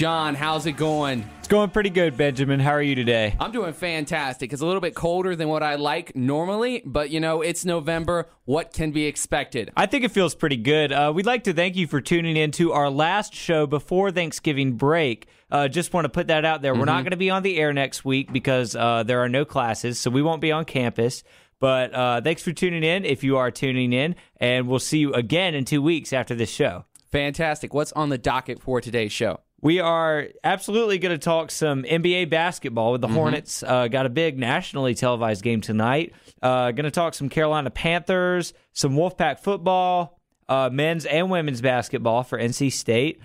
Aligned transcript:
John, 0.00 0.34
how's 0.34 0.64
it 0.64 0.78
going? 0.78 1.28
It's 1.40 1.48
going 1.48 1.68
pretty 1.68 1.90
good, 1.90 2.16
Benjamin. 2.16 2.58
How 2.58 2.70
are 2.70 2.80
you 2.80 2.94
today? 2.94 3.36
I'm 3.38 3.52
doing 3.52 3.74
fantastic. 3.74 4.50
It's 4.50 4.62
a 4.62 4.64
little 4.64 4.80
bit 4.80 4.94
colder 4.94 5.36
than 5.36 5.50
what 5.50 5.62
I 5.62 5.74
like 5.74 6.16
normally, 6.16 6.82
but 6.86 7.10
you 7.10 7.20
know, 7.20 7.42
it's 7.42 7.66
November. 7.66 8.30
What 8.46 8.72
can 8.72 8.92
be 8.92 9.04
expected? 9.04 9.70
I 9.76 9.84
think 9.84 10.04
it 10.04 10.10
feels 10.10 10.34
pretty 10.34 10.56
good. 10.56 10.90
Uh, 10.90 11.12
we'd 11.14 11.26
like 11.26 11.44
to 11.44 11.52
thank 11.52 11.76
you 11.76 11.86
for 11.86 12.00
tuning 12.00 12.34
in 12.34 12.50
to 12.52 12.72
our 12.72 12.88
last 12.88 13.34
show 13.34 13.66
before 13.66 14.10
Thanksgiving 14.10 14.78
break. 14.78 15.28
Uh, 15.50 15.68
just 15.68 15.92
want 15.92 16.06
to 16.06 16.08
put 16.08 16.28
that 16.28 16.46
out 16.46 16.62
there. 16.62 16.74
We're 16.74 16.86
not 16.86 17.02
going 17.02 17.10
to 17.10 17.18
be 17.18 17.28
on 17.28 17.42
the 17.42 17.58
air 17.58 17.74
next 17.74 18.02
week 18.02 18.32
because 18.32 18.74
uh, 18.74 19.02
there 19.02 19.20
are 19.20 19.28
no 19.28 19.44
classes, 19.44 20.00
so 20.00 20.10
we 20.10 20.22
won't 20.22 20.40
be 20.40 20.50
on 20.50 20.64
campus. 20.64 21.24
But 21.58 21.94
uh, 21.94 22.22
thanks 22.22 22.42
for 22.42 22.52
tuning 22.52 22.84
in 22.84 23.04
if 23.04 23.22
you 23.22 23.36
are 23.36 23.50
tuning 23.50 23.92
in, 23.92 24.16
and 24.38 24.66
we'll 24.66 24.78
see 24.78 25.00
you 25.00 25.12
again 25.12 25.54
in 25.54 25.66
two 25.66 25.82
weeks 25.82 26.14
after 26.14 26.34
this 26.34 26.48
show. 26.48 26.86
Fantastic. 27.12 27.74
What's 27.74 27.92
on 27.92 28.08
the 28.08 28.16
docket 28.16 28.62
for 28.62 28.80
today's 28.80 29.12
show? 29.12 29.40
We 29.62 29.78
are 29.78 30.28
absolutely 30.42 30.98
going 30.98 31.18
to 31.18 31.22
talk 31.22 31.50
some 31.50 31.82
NBA 31.82 32.30
basketball 32.30 32.92
with 32.92 33.02
the 33.02 33.08
Hornets. 33.08 33.62
Uh, 33.62 33.88
got 33.88 34.06
a 34.06 34.08
big 34.08 34.38
nationally 34.38 34.94
televised 34.94 35.42
game 35.42 35.60
tonight. 35.60 36.14
Uh, 36.40 36.70
going 36.70 36.84
to 36.84 36.90
talk 36.90 37.12
some 37.12 37.28
Carolina 37.28 37.70
Panthers, 37.70 38.54
some 38.72 38.94
Wolfpack 38.94 39.38
football, 39.40 40.18
uh, 40.48 40.70
men's 40.72 41.04
and 41.04 41.30
women's 41.30 41.60
basketball 41.60 42.22
for 42.22 42.38
NC 42.38 42.72
State, 42.72 43.20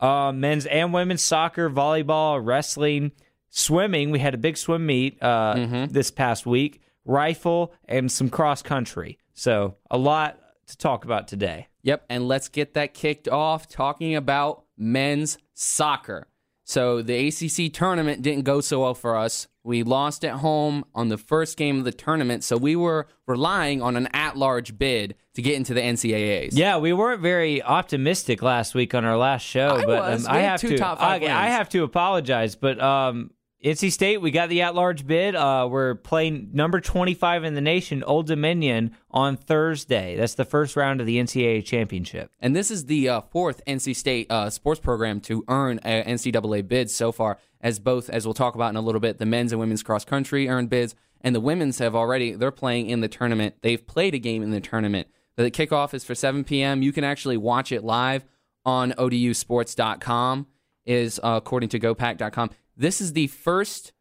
uh, 0.00 0.32
men's 0.32 0.64
and 0.66 0.94
women's 0.94 1.22
soccer, 1.22 1.68
volleyball, 1.68 2.40
wrestling, 2.42 3.12
swimming. 3.50 4.10
We 4.10 4.20
had 4.20 4.34
a 4.34 4.38
big 4.38 4.56
swim 4.56 4.86
meet 4.86 5.22
uh, 5.22 5.86
this 5.90 6.10
past 6.10 6.46
week, 6.46 6.80
rifle, 7.04 7.74
and 7.86 8.10
some 8.10 8.30
cross 8.30 8.62
country. 8.62 9.18
So 9.34 9.76
a 9.90 9.98
lot 9.98 10.38
to 10.68 10.78
talk 10.78 11.04
about 11.04 11.28
today. 11.28 11.68
Yep, 11.82 12.06
and 12.08 12.26
let's 12.26 12.48
get 12.48 12.72
that 12.74 12.94
kicked 12.94 13.28
off 13.28 13.68
talking 13.68 14.16
about 14.16 14.64
men's 14.78 15.36
soccer. 15.54 16.28
So 16.64 17.02
the 17.02 17.28
ACC 17.28 17.72
tournament 17.72 18.22
didn't 18.22 18.44
go 18.44 18.60
so 18.60 18.80
well 18.80 18.94
for 18.94 19.16
us. 19.16 19.48
We 19.62 19.82
lost 19.82 20.24
at 20.24 20.34
home 20.34 20.84
on 20.94 21.08
the 21.08 21.16
first 21.16 21.56
game 21.56 21.78
of 21.78 21.84
the 21.84 21.92
tournament, 21.92 22.44
so 22.44 22.56
we 22.56 22.76
were 22.76 23.06
relying 23.26 23.80
on 23.80 23.96
an 23.96 24.08
at-large 24.12 24.78
bid 24.78 25.14
to 25.34 25.42
get 25.42 25.54
into 25.54 25.72
the 25.72 25.80
NCAAs. 25.80 26.50
Yeah, 26.52 26.78
we 26.78 26.92
weren't 26.92 27.22
very 27.22 27.62
optimistic 27.62 28.42
last 28.42 28.74
week 28.74 28.94
on 28.94 29.04
our 29.04 29.16
last 29.16 29.42
show, 29.42 29.76
I 29.76 29.86
but 29.86 30.12
um, 30.12 30.26
I 30.28 30.40
have 30.40 30.60
to 30.60 30.78
I, 30.84 31.14
I 31.14 31.48
have 31.48 31.70
to 31.70 31.82
apologize, 31.82 32.56
but 32.56 32.80
um, 32.80 33.30
NC 33.64 33.92
State 33.92 34.20
we 34.20 34.30
got 34.30 34.50
the 34.50 34.60
at-large 34.60 35.06
bid. 35.06 35.34
Uh, 35.34 35.66
we're 35.70 35.94
playing 35.94 36.50
number 36.52 36.82
25 36.82 37.44
in 37.44 37.54
the 37.54 37.62
nation, 37.62 38.04
Old 38.04 38.26
Dominion, 38.26 38.94
on 39.10 39.38
Thursday. 39.38 40.16
That's 40.16 40.34
the 40.34 40.44
first 40.44 40.76
round 40.76 41.00
of 41.00 41.06
the 41.06 41.16
NCAA 41.16 41.64
championship. 41.64 42.30
And 42.40 42.54
this 42.54 42.70
is 42.70 42.84
the 42.84 43.08
uh, 43.08 43.20
fourth 43.22 43.62
NC 43.66 43.96
State 43.96 44.30
uh, 44.30 44.50
sports 44.50 44.80
program 44.80 45.18
to 45.22 45.44
earn 45.48 45.80
a 45.82 46.04
NCAA 46.04 46.68
bid 46.68 46.90
so 46.90 47.10
far, 47.10 47.38
as 47.62 47.78
both, 47.78 48.10
as 48.10 48.26
we'll 48.26 48.34
talk 48.34 48.54
about 48.54 48.68
in 48.68 48.76
a 48.76 48.82
little 48.82 49.00
bit, 49.00 49.16
the 49.16 49.24
men's 49.24 49.50
and 49.50 49.58
women's 49.58 49.82
cross 49.82 50.04
country 50.04 50.46
earned 50.46 50.68
bids, 50.68 50.94
and 51.22 51.34
the 51.34 51.40
women's 51.40 51.78
have 51.78 51.96
already, 51.96 52.32
they're 52.32 52.50
playing 52.50 52.90
in 52.90 53.00
the 53.00 53.08
tournament. 53.08 53.54
They've 53.62 53.84
played 53.86 54.14
a 54.14 54.18
game 54.18 54.42
in 54.42 54.50
the 54.50 54.60
tournament. 54.60 55.08
The 55.36 55.50
kickoff 55.50 55.94
is 55.94 56.04
for 56.04 56.14
7 56.14 56.44
p.m. 56.44 56.82
You 56.82 56.92
can 56.92 57.02
actually 57.02 57.38
watch 57.38 57.72
it 57.72 57.82
live 57.82 58.26
on 58.66 58.92
ODUsports.com, 58.92 60.48
is 60.84 61.18
uh, 61.24 61.40
according 61.42 61.70
to 61.70 61.80
GoPack.com. 61.80 62.50
This 62.76 63.00
is 63.00 63.12
the 63.12 63.26
first 63.28 63.92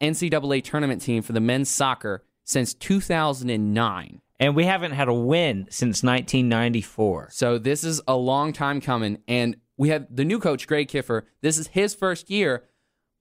NCAA 0.00 0.62
tournament 0.64 1.02
team 1.02 1.22
for 1.22 1.32
the 1.32 1.40
men's 1.40 1.70
soccer 1.70 2.24
since 2.44 2.74
2009. 2.74 4.20
And 4.38 4.54
we 4.54 4.64
haven't 4.64 4.92
had 4.92 5.08
a 5.08 5.14
win 5.14 5.66
since 5.70 6.02
1994. 6.02 7.28
So 7.32 7.58
this 7.58 7.84
is 7.84 8.02
a 8.06 8.16
long 8.16 8.52
time 8.52 8.80
coming, 8.82 9.18
and 9.26 9.56
we 9.78 9.88
have 9.88 10.06
the 10.14 10.24
new 10.24 10.38
coach 10.38 10.66
Greg 10.66 10.88
Kiefer. 10.88 11.22
This 11.40 11.56
is 11.56 11.68
his 11.68 11.94
first 11.94 12.28
year, 12.30 12.64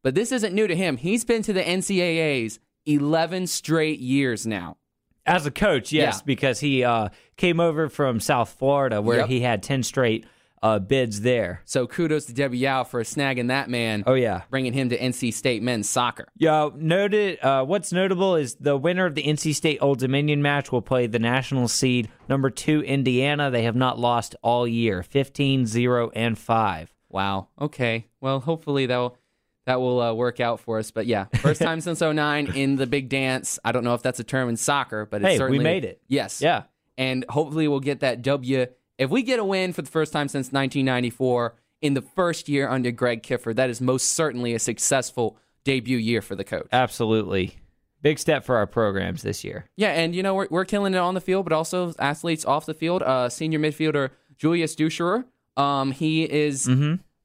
but 0.03 0.13
this 0.13 0.31
isn't 0.33 0.53
new 0.53 0.67
to 0.67 0.75
him. 0.75 0.97
He's 0.97 1.23
been 1.23 1.41
to 1.43 1.53
the 1.53 1.63
NCAAs 1.63 2.59
eleven 2.85 3.47
straight 3.47 3.99
years 3.99 4.45
now. 4.45 4.77
As 5.25 5.45
a 5.45 5.51
coach, 5.51 5.91
yes, 5.91 6.17
Yeah. 6.17 6.21
because 6.25 6.59
he 6.59 6.83
uh, 6.83 7.09
came 7.37 7.59
over 7.61 7.89
from 7.89 8.19
South 8.19 8.49
Florida 8.59 9.01
where 9.01 9.19
Yep. 9.19 9.29
he 9.29 9.39
had 9.41 9.63
10 9.63 9.81
straight 9.83 10.25
uh, 10.65 10.79
bids 10.79 11.21
there. 11.21 11.61
So 11.65 11.85
kudos 11.85 12.25
to 12.25 12.33
Debbie 12.33 12.57
Yow 12.57 12.83
for 12.83 13.03
snagging 13.03 13.49
that 13.49 13.69
man. 13.69 14.03
Oh, 14.07 14.15
yeah. 14.15 14.41
bringing 14.49 14.73
him 14.73 14.89
to 14.89 14.97
NC 14.97 15.31
State 15.31 15.61
men's 15.61 15.87
soccer. 15.87 16.27
Yeah, 16.37 16.69
noted. 16.75 17.37
Uh, 17.39 17.63
what's 17.65 17.91
notable 17.93 18.35
is 18.35 18.55
the 18.55 18.75
winner 18.75 19.05
of 19.05 19.13
the 19.13 19.21
NC 19.23 19.53
State 19.53 19.77
Old 19.79 19.99
Dominion 19.99 20.41
match 20.41 20.71
will 20.71 20.81
play 20.81 21.05
the 21.05 21.19
national 21.19 21.67
seed 21.67 22.09
number 22.27 22.49
two 22.49 22.81
Indiana. 22.81 23.51
They 23.51 23.61
have 23.63 23.75
not 23.75 23.99
lost 23.99 24.35
all 24.41 24.67
year 24.67 25.03
15 25.03 25.67
0 25.67 26.11
and 26.15 26.35
5. 26.35 26.93
Wow. 27.09 27.49
Okay. 27.61 28.07
Well, 28.19 28.39
hopefully 28.39 28.87
that 28.87 28.97
will 28.97 29.17
that 29.67 29.79
will 29.79 30.01
uh, 30.01 30.13
work 30.13 30.39
out 30.39 30.59
for 30.61 30.79
us. 30.79 30.89
But 30.89 31.05
yeah, 31.05 31.25
first 31.41 31.61
time 31.61 31.79
since 31.81 32.01
09 32.01 32.53
in 32.55 32.75
the 32.75 32.87
big 32.87 33.09
dance. 33.09 33.59
I 33.63 33.71
don't 33.71 33.83
know 33.83 33.93
if 33.93 34.01
that's 34.01 34.19
a 34.19 34.23
term 34.23 34.49
in 34.49 34.57
soccer, 34.57 35.05
but 35.05 35.21
it's 35.21 35.27
Hey, 35.27 35.33
we 35.33 35.37
certainly 35.37 35.63
made 35.63 35.85
it. 35.85 36.01
Yes. 36.07 36.41
Yeah. 36.41 36.63
and 36.97 37.23
hopefully 37.29 37.67
we'll 37.67 37.79
get 37.81 37.99
that 37.99 38.23
W. 38.23 38.65
If 38.97 39.09
we 39.09 39.23
get 39.23 39.39
a 39.39 39.43
win 39.43 39.73
for 39.73 39.81
the 39.81 39.91
first 39.91 40.13
time 40.13 40.27
since 40.27 40.47
1994 40.47 41.55
in 41.81 41.93
the 41.93 42.01
first 42.01 42.47
year 42.47 42.69
under 42.69 42.91
Greg 42.91 43.23
Kiefer, 43.23 43.55
that 43.55 43.69
is 43.69 43.81
most 43.81 44.09
certainly 44.13 44.53
a 44.53 44.59
successful 44.59 45.37
debut 45.63 45.97
year 45.97 46.21
for 46.21 46.35
the 46.35 46.43
coach. 46.43 46.67
Absolutely. 46.71 47.57
Big 48.01 48.19
step 48.19 48.45
for 48.45 48.55
our 48.55 48.67
programs 48.67 49.23
this 49.23 49.43
year. 49.43 49.65
Yeah, 49.75 49.89
and 49.89 50.15
you 50.15 50.21
know 50.21 50.35
we're 50.35 50.47
we're 50.51 50.65
killing 50.65 50.93
it 50.93 50.97
on 50.97 51.15
the 51.15 51.21
field, 51.21 51.45
but 51.45 51.53
also 51.53 51.93
athletes 51.97 52.45
off 52.45 52.67
the 52.67 52.75
field. 52.75 53.01
Uh, 53.01 53.29
senior 53.29 53.57
midfielder 53.57 54.11
Julius 54.37 54.75
Duchscherer, 54.75 55.25
um, 55.57 55.91
he 55.91 56.23
is 56.23 56.69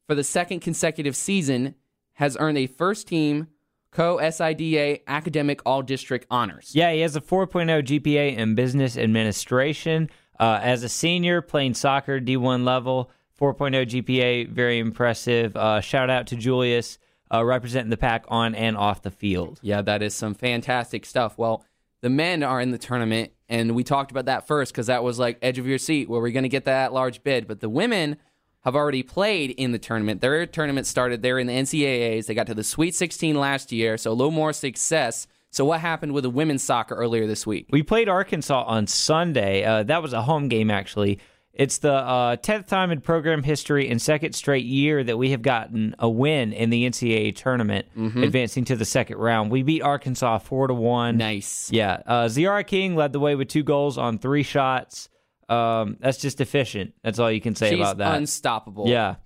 for 0.06 0.14
the 0.14 0.24
second 0.24 0.60
consecutive 0.60 1.14
season 1.14 1.74
has 2.14 2.36
earned 2.40 2.58
a 2.58 2.66
first 2.66 3.08
team 3.08 3.48
CoSIDA 3.92 5.02
academic 5.06 5.60
all 5.66 5.82
district 5.82 6.26
honors. 6.30 6.70
Yeah, 6.74 6.92
he 6.92 7.00
has 7.00 7.16
a 7.16 7.20
4.0 7.20 7.82
GPA 7.82 8.36
in 8.36 8.54
business 8.54 8.96
administration. 8.96 10.10
Uh, 10.40 10.58
as 10.62 10.82
a 10.82 10.88
senior 10.88 11.42
playing 11.42 11.74
soccer, 11.74 12.18
D1 12.18 12.64
level, 12.64 13.10
4.0 13.38 13.86
GPA, 13.86 14.48
very 14.48 14.78
impressive. 14.78 15.54
Uh, 15.54 15.82
shout 15.82 16.08
out 16.08 16.26
to 16.28 16.36
Julius 16.36 16.98
uh, 17.32 17.44
representing 17.44 17.90
the 17.90 17.98
pack 17.98 18.24
on 18.28 18.54
and 18.54 18.74
off 18.74 19.02
the 19.02 19.10
field. 19.10 19.60
Yeah, 19.62 19.82
that 19.82 20.02
is 20.02 20.14
some 20.14 20.34
fantastic 20.34 21.04
stuff. 21.04 21.36
Well, 21.36 21.62
the 22.00 22.08
men 22.08 22.42
are 22.42 22.58
in 22.58 22.70
the 22.70 22.78
tournament, 22.78 23.32
and 23.50 23.74
we 23.74 23.84
talked 23.84 24.10
about 24.10 24.24
that 24.24 24.46
first 24.46 24.72
because 24.72 24.86
that 24.86 25.04
was 25.04 25.18
like 25.18 25.38
edge 25.42 25.58
of 25.58 25.66
your 25.66 25.76
seat 25.76 26.08
where 26.08 26.22
we're 26.22 26.32
going 26.32 26.44
to 26.44 26.48
get 26.48 26.64
that 26.64 26.94
large 26.94 27.22
bid. 27.22 27.46
But 27.46 27.60
the 27.60 27.68
women 27.68 28.16
have 28.64 28.74
already 28.74 29.02
played 29.02 29.50
in 29.50 29.72
the 29.72 29.78
tournament. 29.78 30.22
Their 30.22 30.46
tournament 30.46 30.86
started. 30.86 31.20
They're 31.20 31.38
in 31.38 31.48
the 31.48 31.52
NCAAs. 31.52 32.24
They 32.24 32.34
got 32.34 32.46
to 32.46 32.54
the 32.54 32.64
Sweet 32.64 32.94
16 32.94 33.38
last 33.38 33.72
year, 33.72 33.98
so 33.98 34.10
a 34.10 34.14
little 34.14 34.30
more 34.30 34.54
success. 34.54 35.26
So 35.50 35.64
what 35.64 35.80
happened 35.80 36.12
with 36.12 36.22
the 36.24 36.30
women's 36.30 36.62
soccer 36.62 36.94
earlier 36.94 37.26
this 37.26 37.46
week? 37.46 37.66
We 37.70 37.82
played 37.82 38.08
Arkansas 38.08 38.62
on 38.64 38.86
Sunday. 38.86 39.64
Uh, 39.64 39.82
that 39.84 40.02
was 40.02 40.12
a 40.12 40.22
home 40.22 40.48
game, 40.48 40.70
actually. 40.70 41.18
It's 41.52 41.78
the 41.78 41.92
uh, 41.92 42.36
10th 42.36 42.68
time 42.68 42.92
in 42.92 43.00
program 43.00 43.42
history 43.42 43.88
and 43.90 44.00
second 44.00 44.34
straight 44.34 44.64
year 44.64 45.02
that 45.02 45.18
we 45.18 45.30
have 45.32 45.42
gotten 45.42 45.96
a 45.98 46.08
win 46.08 46.52
in 46.52 46.70
the 46.70 46.88
NCAA 46.88 47.34
tournament, 47.34 47.86
advancing 47.96 48.64
to 48.66 48.76
the 48.76 48.84
second 48.84 49.18
round. 49.18 49.50
We 49.50 49.64
beat 49.64 49.82
Arkansas 49.82 50.38
4 50.38 50.68
to 50.68 50.74
1. 50.74 51.16
Nice. 51.16 51.70
Yeah. 51.72 52.00
Uh, 52.06 52.26
Tziarra 52.26 52.64
King 52.64 52.94
led 52.94 53.12
the 53.12 53.18
way 53.20 53.34
with 53.34 53.48
two 53.48 53.64
goals 53.64 53.98
on 53.98 54.18
three 54.18 54.44
shots. 54.44 55.08
Um, 55.48 55.96
that's 55.98 56.18
just 56.18 56.40
efficient. 56.40 56.94
That's 57.02 57.18
all 57.18 57.30
you 57.30 57.40
can 57.40 57.56
say 57.56 57.70
She's 57.70 57.80
about 57.80 57.98
that. 57.98 58.14
unstoppable. 58.14 58.86
Yeah, 58.88 59.16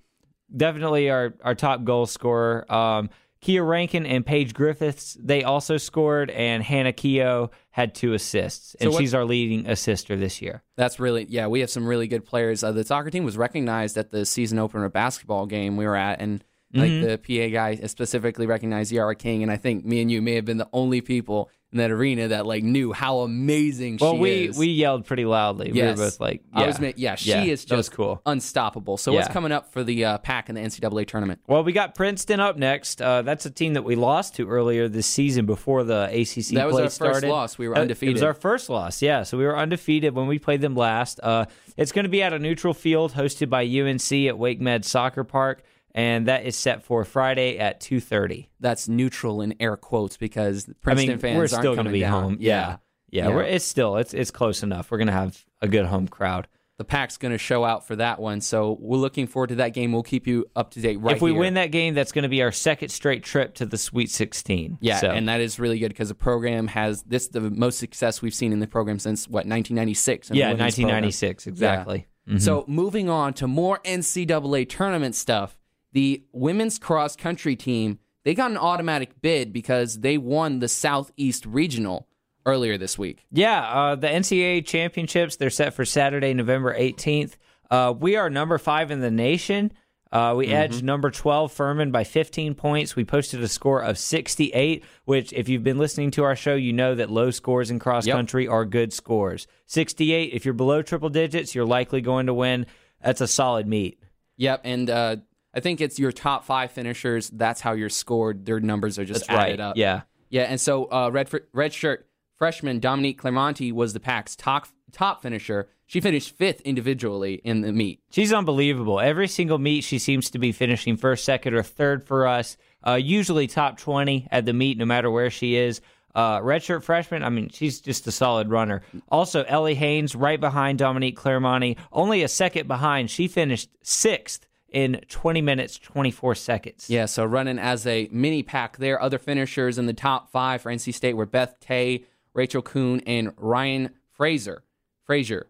definitely 0.55 1.11
our 1.11 1.35
our 1.43 1.53
top 1.53 1.83
goal 1.83 2.07
scorer. 2.07 2.69
Um, 2.73 3.11
Kia 3.45 3.63
Rankin 3.63 4.07
and 4.07 4.25
Paige 4.25 4.55
Griffiths 4.55 5.15
they 5.21 5.43
also 5.43 5.77
scored, 5.77 6.31
and 6.31 6.63
Hannah 6.63 6.93
Keogh 6.93 7.51
had 7.69 7.93
two 7.93 8.13
assists, 8.13 8.75
and 8.79 8.89
what- 8.91 8.99
she's 8.99 9.13
our 9.13 9.23
leading 9.23 9.67
assister 9.67 10.15
this 10.15 10.41
year. 10.41 10.63
That's 10.77 10.99
really 10.99 11.27
yeah. 11.29 11.45
We 11.45 11.59
have 11.59 11.69
some 11.69 11.85
really 11.85 12.07
good 12.07 12.25
players. 12.25 12.63
Uh, 12.63 12.71
the 12.71 12.83
soccer 12.83 13.11
team 13.11 13.23
was 13.23 13.37
recognized 13.37 13.99
at 13.99 14.09
the 14.09 14.25
season 14.25 14.57
opener 14.57 14.89
basketball 14.89 15.45
game 15.45 15.77
we 15.77 15.85
were 15.85 15.95
at, 15.95 16.19
and 16.19 16.43
like 16.73 16.89
the 16.91 17.17
PA 17.17 17.53
guy 17.53 17.75
specifically 17.87 18.45
recognized 18.47 18.91
Tziarra 18.91 19.17
King, 19.17 19.43
and 19.43 19.51
I 19.51 19.57
think 19.57 19.85
me 19.85 20.01
and 20.01 20.11
you 20.11 20.21
may 20.21 20.35
have 20.35 20.45
been 20.45 20.57
the 20.57 20.69
only 20.73 21.01
people 21.01 21.49
in 21.71 21.77
that 21.79 21.91
arena 21.91 22.29
that 22.29 22.45
like 22.45 22.63
knew 22.63 22.93
how 22.93 23.19
amazing 23.19 23.97
Well, 23.99 24.13
she 24.13 24.19
we 24.19 24.31
is. 24.47 24.57
we 24.57 24.67
yelled 24.67 25.05
pretty 25.05 25.25
loudly. 25.25 25.71
Yes. 25.73 25.97
We 25.97 26.03
were 26.03 26.07
both 26.09 26.19
like, 26.21 26.41
yeah, 26.53 26.61
I 26.61 26.67
was 26.67 26.79
ma- 26.79 26.91
yeah, 26.95 27.15
she 27.15 27.31
Yeah, 27.31 27.43
is 27.43 27.65
just 27.65 27.91
cool. 27.91 28.21
unstoppable. 28.25 28.95
So 28.97 29.11
what's 29.13 29.27
coming 29.27 29.51
up 29.51 29.71
for 29.73 29.83
the 29.83 30.05
uh, 30.05 30.17
pack 30.19 30.47
in 30.47 30.55
the 30.55 30.61
NCAA 30.61 31.05
tournament? 31.07 31.41
Well, 31.47 31.63
we 31.63 31.73
got 31.73 31.93
Princeton 31.95 32.39
up 32.39 32.55
next. 32.57 33.01
Uh, 33.01 33.23
that's 33.23 33.45
a 33.45 33.51
team 33.51 33.73
that 33.73 33.83
we 33.83 33.95
lost 33.95 34.35
to 34.35 34.47
earlier 34.47 34.87
this 34.87 35.07
season 35.07 35.45
before 35.45 35.83
the 35.83 36.03
ACC 36.11 36.53
That 36.55 36.67
was 36.67 36.79
our 36.79 36.89
first 37.13 37.25
loss. 37.25 37.57
We 37.57 37.67
were 37.67 37.77
Uh, 37.77 37.83
It 37.85 38.13
was 38.13 38.23
our 38.23 38.33
first 38.33 38.69
loss. 38.69 39.01
Yeah, 39.01 39.23
so 39.23 39.37
we 39.37 39.43
were 39.45 39.57
undefeated 39.57 40.13
when 40.13 40.27
we 40.27 40.39
played 40.39 40.61
them 40.61 40.75
last. 40.75 41.19
Uh, 41.21 41.45
it's 41.77 41.91
going 41.91 42.03
to 42.03 42.09
be 42.09 42.21
at 42.21 42.31
a 42.31 42.39
neutral 42.39 42.73
field 42.73 43.13
hosted 43.13 43.49
by 43.49 43.63
UNC 43.63 44.27
at 44.29 44.35
WakeMed 44.39 44.85
Soccer 44.85 45.23
Park, 45.25 45.63
and 45.95 46.27
that 46.27 46.45
is 46.45 46.55
set 46.55 46.83
for 46.83 47.03
Friday 47.05 47.57
at 47.57 47.79
two 47.79 47.99
thirty. 47.99 48.49
That's 48.59 48.87
neutral 48.87 49.41
in 49.41 49.55
air 49.59 49.77
quotes 49.77 50.17
because 50.17 50.69
I 50.69 50.73
Princeton 50.81 51.09
mean, 51.09 51.19
fans 51.19 51.35
we're 51.37 51.41
aren't 51.41 51.51
still 51.51 51.73
going 51.73 51.85
to 51.85 51.91
be 51.91 52.03
home. 52.03 52.37
Yeah, 52.39 52.77
yeah. 53.09 53.29
Yeah. 53.29 53.35
We're, 53.35 53.43
it's 53.43 53.65
still 53.65 53.95
it's 53.97 54.13
it's 54.13 54.29
close 54.29 54.61
enough. 54.61 54.91
We're 54.91 54.97
going 54.97 55.07
to 55.07 55.13
have 55.13 55.43
a 55.61 55.67
good 55.67 55.85
home 55.85 56.07
crowd. 56.07 56.47
the 56.77 56.83
pack's 56.83 57.15
going 57.15 57.31
to 57.31 57.37
show 57.37 57.63
out 57.63 57.87
for 57.87 57.95
that 57.95 58.19
one. 58.19 58.41
So 58.41 58.77
we're 58.81 58.97
looking 58.97 59.27
forward 59.27 59.47
to 59.47 59.55
that 59.55 59.69
game. 59.69 59.93
We'll 59.93 60.03
keep 60.03 60.27
you 60.27 60.45
up 60.55 60.71
to 60.71 60.81
date 60.81 60.97
right 60.97 61.15
if 61.15 61.21
we 61.21 61.31
here. 61.31 61.39
win 61.39 61.53
that 61.53 61.71
game, 61.71 61.93
that's 61.93 62.11
going 62.11 62.23
to 62.23 62.29
be 62.29 62.41
our 62.41 62.51
second 62.51 62.89
straight 62.89 63.23
trip 63.23 63.53
to 63.55 63.65
the 63.65 63.77
Sweet 63.77 64.09
16. 64.11 64.79
Yeah, 64.81 64.97
So- 64.99 65.09
and 65.11 65.29
that 65.29 65.39
is 65.39 65.57
really 65.57 65.79
good 65.79 65.87
because 65.87 66.09
the 66.09 66.15
program 66.15 66.67
has 66.67 67.03
this 67.03 67.29
the 67.29 67.39
most 67.39 67.79
success 67.79 68.21
we've 68.21 68.33
seen 68.33 68.51
in 68.51 68.59
the 68.59 68.67
program 68.67 68.99
since 68.99 69.25
what 69.29 69.45
1996. 69.47 70.29
in 70.29 70.33
the 70.33 70.39
yeah, 70.39 70.47
women's 70.51 70.75
program. 70.75 71.03
1996 71.05 71.47
exactly. 71.47 72.07
So 72.39 72.61
mm-hmm. 72.61 72.71
moving 72.73 73.07
on 73.09 73.33
to 73.35 73.47
more 73.47 73.79
NCAA 73.85 74.67
tournament 74.67 75.15
stuff, 75.15 75.57
the 75.95 76.23
women's 76.31 76.77
cross 76.77 77.15
country 77.15 77.55
team 77.55 77.97
they 78.25 78.33
got 78.33 78.49
an 78.49 78.57
automatic 78.57 79.21
bid 79.21 79.53
because 79.53 79.99
they 79.99 80.17
won 80.17 80.57
the 80.59 80.67
Southeast 80.67 81.45
Regional 81.45 82.07
earlier 82.43 82.75
this 82.75 82.97
week. 82.97 83.23
Yeah, 83.31 83.61
uh, 83.61 83.95
the 83.95 84.07
NCAA 84.07 84.65
championships 84.65 85.35
they're 85.35 85.51
set 85.51 85.75
for 85.75 85.85
Saturday, 85.85 86.33
November 86.33 86.75
18th. 86.75 87.33
Uh, 87.69 87.93
we 87.97 88.15
are 88.15 88.29
number 88.31 88.57
five 88.57 88.89
in 88.89 88.99
the 88.99 89.11
nation. 89.11 89.71
Uh, 90.11 90.33
we 90.35 90.47
edged 90.47 90.83
number 90.83 91.11
12 91.11 91.51
Furman 91.51 91.91
by 91.91 92.03
15 92.03 92.55
points. 92.55 92.95
We 92.95 93.03
posted 93.05 93.43
a 93.43 93.47
score 93.47 93.83
of 93.83 93.97
68, 93.97 94.83
which, 95.03 95.31
if 95.33 95.47
you've 95.47 95.63
been 95.63 95.77
listening 95.77 96.09
to 96.11 96.23
our 96.23 96.35
show, 96.35 96.55
you 96.55 96.73
know 96.73 96.95
that 96.95 97.11
low 97.11 97.29
scores 97.31 97.69
in 97.69 97.77
cross 97.79 98.07
Yep. 98.07 98.15
country 98.15 98.47
are 98.47 98.65
good 98.65 98.91
scores. 98.91 99.45
68, 99.67 100.31
if 100.33 100.45
you're 100.45 100.53
below 100.53 100.81
triple 100.81 101.09
digits, 101.09 101.53
you're 101.53 101.65
likely 101.65 102.01
going 102.01 102.25
to 102.27 102.33
win. 102.33 102.65
That's 103.03 103.21
a 103.21 103.27
solid 103.27 103.67
meet. 103.67 103.99
Yep, 104.37 104.61
and 104.63 104.89
uh, 104.89 105.15
I 105.55 105.61
think 105.61 105.79
it's 105.81 105.97
your 105.97 106.11
top 106.11 106.43
five 106.43 106.71
finishers. 106.71 107.29
That's 107.29 107.61
how 107.61 107.71
you're 107.73 107.89
scored. 107.89 108.45
Their 108.45 108.59
numbers 108.59 108.99
are 108.99 109.05
just 109.05 109.29
added 109.29 109.59
up. 109.61 109.77
Yeah. 109.77 110.01
Yeah, 110.29 110.43
and 110.43 110.59
so 110.59 110.91
uh, 110.91 111.09
red 111.13 111.29
red 111.53 111.73
shirt 111.73 112.07
freshman 112.37 112.79
Dominique 112.79 113.21
Clairmonte 113.21 113.71
was 113.71 113.93
the 113.93 113.99
pack's 113.99 114.35
top 114.35 114.67
top 114.91 115.21
finisher. 115.21 115.69
She 115.85 116.01
finished 116.01 116.35
fifth 116.35 116.61
individually 116.61 117.35
in 117.43 117.61
the 117.61 117.71
meet. 117.71 118.01
She's 118.09 118.33
unbelievable. 118.33 118.99
Every 118.99 119.27
single 119.27 119.59
meet, 119.59 119.83
she 119.83 119.99
seems 119.99 120.31
to 120.31 120.39
be 120.39 120.51
finishing 120.51 120.97
first, 120.97 121.23
second, 121.23 121.53
or 121.53 121.61
third 121.61 122.03
for 122.03 122.27
us. 122.27 122.57
Uh, 122.85 122.95
usually 122.95 123.45
top 123.45 123.77
20 123.77 124.27
at 124.31 124.45
the 124.45 124.53
meet, 124.53 124.77
no 124.77 124.85
matter 124.85 125.11
where 125.11 125.29
she 125.29 125.55
is. 125.55 125.81
Uh, 126.15 126.39
redshirt 126.39 126.81
freshman, 126.81 127.23
I 127.23 127.29
mean, 127.29 127.49
she's 127.49 127.81
just 127.81 128.07
a 128.07 128.11
solid 128.11 128.49
runner. 128.49 128.81
Also, 129.09 129.43
Elly 129.43 129.75
Henes 129.75 130.15
right 130.15 130.39
behind 130.39 130.79
Dominique 130.79 131.19
Clairmonte, 131.19 131.77
only 131.91 132.23
a 132.23 132.27
second 132.27 132.67
behind. 132.67 133.11
She 133.11 133.27
finished 133.27 133.69
sixth 133.83 134.47
in 134.75 134.99
20 135.07 135.41
minutes, 135.41 135.79
24 135.79 136.35
seconds. 136.35 136.89
Yeah, 136.89 137.05
so 137.05 137.23
running 137.23 137.57
as 137.57 137.87
a 137.87 138.09
mini 138.11 138.43
pack 138.43 138.77
there. 138.77 139.01
Other 139.01 139.17
finishers 139.17 139.77
in 139.77 139.85
the 139.85 139.93
top 139.93 140.29
five 140.31 140.61
for 140.61 140.69
NC 140.71 140.93
State 140.93 141.13
were 141.13 141.25
Beth 141.25 141.55
Tay, 141.61 142.03
Rachel 142.33 142.61
Kuhn, 142.61 142.99
and 143.07 143.31
Ryan 143.37 143.91
Fraser. 144.11 144.63
Frazier 145.05 145.47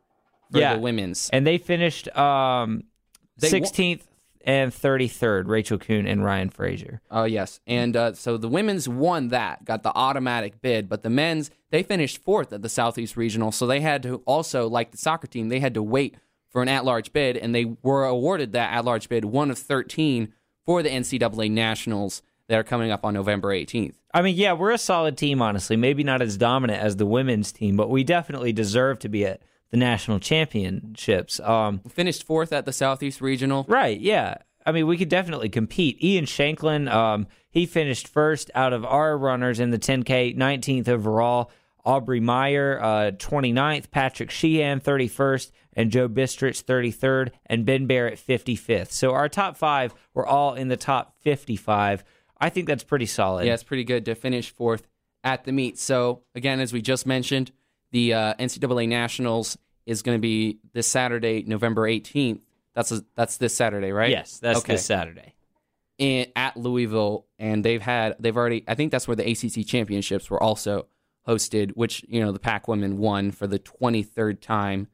for 0.51 0.59
Yeah. 0.59 0.75
the 0.75 0.79
women's. 0.79 1.29
And 1.33 1.45
they 1.47 1.57
finished 1.57 2.07
um, 2.15 2.83
They 3.37 3.49
won- 3.51 3.63
16th 3.63 4.03
and 4.45 4.71
33rd, 4.71 5.47
Rachel 5.47 5.79
Kuhn 5.79 6.05
and 6.05 6.23
Ryen 6.23 6.49
Frazier. 6.51 7.01
Oh 7.09 7.23
yes, 7.23 7.59
and 7.65 7.95
uh, 7.97 8.13
so 8.13 8.37
the 8.37 8.47
women's 8.47 8.87
won 8.87 9.29
that, 9.29 9.65
got 9.65 9.81
the 9.81 9.91
automatic 9.95 10.61
bid, 10.61 10.87
but 10.87 11.01
the 11.01 11.09
men's 11.09 11.49
they 11.71 11.81
finished 11.81 12.21
fourth 12.23 12.53
at 12.53 12.61
the 12.61 12.69
Southeast 12.69 13.17
Regional, 13.17 13.51
so 13.51 13.65
they 13.65 13.79
had 13.81 14.03
to 14.03 14.21
also, 14.27 14.69
like 14.69 14.91
the 14.91 14.97
soccer 14.99 15.25
team, 15.25 15.49
they 15.49 15.59
had 15.59 15.73
to 15.73 15.81
wait 15.81 16.15
for 16.55 16.61
an 16.61 16.69
at-large 16.69 17.11
bid, 17.11 17.35
and 17.35 17.53
they 17.53 17.65
were 17.83 18.05
awarded 18.05 18.53
that 18.53 18.71
at-large 18.71 19.09
bid, 19.09 19.25
one 19.25 19.51
of 19.51 19.57
thirteen 19.57 20.31
for 20.65 20.81
the 20.81 20.87
NCAA 20.87 21.51
Nationals 21.51 22.21
that 22.47 22.57
are 22.57 22.63
coming 22.63 22.91
up 22.91 23.03
on 23.03 23.13
November 23.13 23.51
eighteenth. 23.51 23.99
I 24.13 24.21
mean, 24.21 24.37
yeah, 24.37 24.53
we're 24.53 24.71
a 24.71 24.77
solid 24.77 25.17
team, 25.17 25.41
honestly. 25.41 25.75
Maybe 25.75 26.01
not 26.05 26.21
as 26.21 26.37
dominant 26.37 26.81
as 26.81 26.95
the 26.95 27.05
women's 27.05 27.51
team, 27.51 27.75
but 27.75 27.89
we 27.89 28.05
definitely 28.05 28.53
deserve 28.53 28.99
to 28.99 29.09
be 29.09 29.25
at 29.25 29.41
the 29.71 29.75
national 29.75 30.21
championships. 30.21 31.41
Um, 31.41 31.81
Finished 31.89 32.23
fourth 32.23 32.53
at 32.53 32.63
the 32.63 32.71
Southeast 32.71 33.19
Regional. 33.19 33.65
right, 33.67 33.99
yeah. 33.99 34.35
I 34.65 34.71
mean, 34.71 34.87
we 34.87 34.95
could 34.95 35.09
definitely 35.09 35.49
compete. 35.49 36.01
Ian 36.01 36.23
Shanklin, 36.23 36.87
um, 36.87 37.27
he 37.49 37.65
finished 37.65 38.07
first 38.07 38.49
out 38.55 38.71
of 38.71 38.85
our 38.85 39.17
runners 39.17 39.59
in 39.59 39.71
the 39.71 39.77
10K, 39.77 40.37
19th 40.37 40.87
overall. 40.87 41.51
Aubrey 41.85 42.19
Meyer, 42.19 42.79
uh, 42.81 43.11
29th. 43.11 43.91
Patrick 43.91 44.31
Sheehan, 44.31 44.79
31st. 44.79 45.51
And 45.73 45.91
Joe 45.91 46.07
Bistrich, 46.09 46.63
33rd. 46.63 47.31
And 47.45 47.65
Ben 47.65 47.85
Barrett, 47.87 48.19
55th. 48.19 48.91
So 48.91 49.11
our 49.13 49.29
top 49.29 49.57
five 49.57 49.93
were 50.13 50.25
all 50.25 50.53
in 50.55 50.67
the 50.69 50.77
top 50.77 51.15
55. 51.21 52.03
I 52.39 52.49
think 52.49 52.67
that's 52.67 52.83
pretty 52.83 53.05
solid. 53.05 53.45
Yeah, 53.47 53.53
it's 53.53 53.63
pretty 53.63 53.83
good 53.83 54.05
to 54.05 54.15
finish 54.15 54.51
fourth 54.51 54.87
at 55.23 55.43
the 55.45 55.51
meet. 55.51 55.77
So 55.79 56.23
again, 56.35 56.59
as 56.59 56.73
we 56.73 56.81
just 56.81 57.05
mentioned, 57.05 57.51
the 57.91 58.13
uh, 58.13 58.33
NCAA 58.35 58.87
Nationals 58.89 59.57
is 59.85 60.01
going 60.01 60.17
to 60.17 60.21
be 60.21 60.59
this 60.73 60.87
Saturday, 60.87 61.43
November 61.47 61.87
eighteenth. 61.87 62.41
That's 62.73 62.91
a, 62.91 63.05
that's 63.15 63.37
this 63.37 63.55
Saturday, 63.55 63.91
right? 63.91 64.09
Yes, 64.09 64.37
that's 64.39 64.59
Okay. 64.59 64.73
this 64.73 64.85
Saturday. 64.85 65.33
in, 65.97 66.25
at 66.35 66.57
Louisville, 66.57 67.25
and 67.39 67.63
they've 67.63 67.81
had 67.81 68.15
they've 68.19 68.35
already. 68.35 68.63
I 68.67 68.75
think 68.75 68.91
that's 68.91 69.07
where 69.07 69.15
the 69.15 69.29
ACC 69.29 69.65
championships 69.65 70.29
were 70.29 70.41
also 70.43 70.87
hosted, 71.27 71.71
which 71.71 72.03
you 72.07 72.19
know 72.23 72.31
the 72.31 72.39
Pack 72.39 72.67
women 72.67 72.97
won 72.97 73.31
for 73.31 73.47
the 73.47 73.59
twenty 73.59 74.03
third 74.03 74.41
time. 74.41 74.87